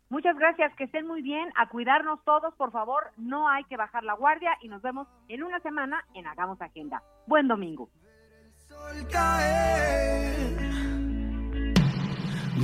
Muchas 0.09 0.37
gracias, 0.37 0.73
que 0.75 0.85
estén 0.85 1.05
muy 1.05 1.21
bien, 1.21 1.51
a 1.55 1.67
cuidarnos 1.67 2.23
todos, 2.23 2.53
por 2.55 2.71
favor, 2.71 3.11
no 3.17 3.49
hay 3.49 3.65
que 3.65 3.75
bajar 3.75 4.03
la 4.03 4.13
guardia 4.13 4.57
y 4.61 4.69
nos 4.69 4.81
vemos 4.81 5.07
en 5.27 5.43
una 5.43 5.59
semana 5.59 6.05
en 6.13 6.25
Hagamos 6.25 6.61
Agenda. 6.61 7.03
Buen 7.25 7.47
domingo. 7.47 7.89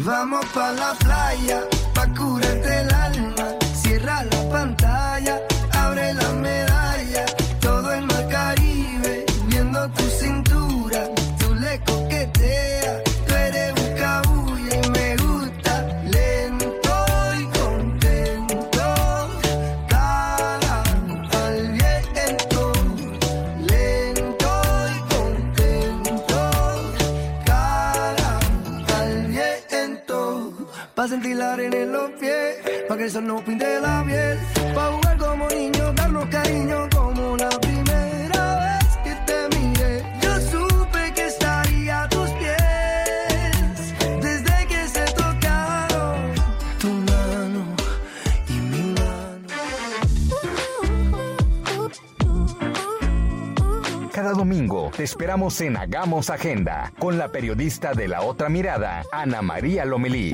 Vamos 0.05 0.55
la 0.55 0.93
playa, 0.99 1.61
pa 1.93 2.03
el 2.03 2.93
alma, 2.93 3.59
cierra 3.73 4.23
la 4.23 4.49
pantalla, 4.49 5.39
abre 5.73 6.13
la 6.13 6.72
en 31.51 31.91
los 31.91 32.09
pies, 32.11 32.55
pa' 32.87 32.97
que 32.97 33.03
el 33.03 33.11
sol 33.11 33.27
no 33.27 33.43
pinte 33.43 33.79
la 33.81 34.03
piel, 34.05 34.37
pa' 34.73 34.91
jugar 34.91 35.17
como 35.17 35.47
niños, 35.49 35.93
darnos 35.95 36.25
cariño 36.27 36.87
como 36.95 37.35
la 37.35 37.49
primera 37.49 37.72
domingo 54.43 54.91
te 54.93 55.03
esperamos 55.03 55.61
en 55.61 55.77
Hagamos 55.77 56.29
Agenda 56.29 56.91
con 56.99 57.17
la 57.17 57.29
periodista 57.29 57.93
de 57.93 58.09
la 58.09 58.23
otra 58.23 58.49
mirada, 58.49 59.05
Ana 59.09 59.41
María 59.41 59.85
Lomelí. 59.85 60.33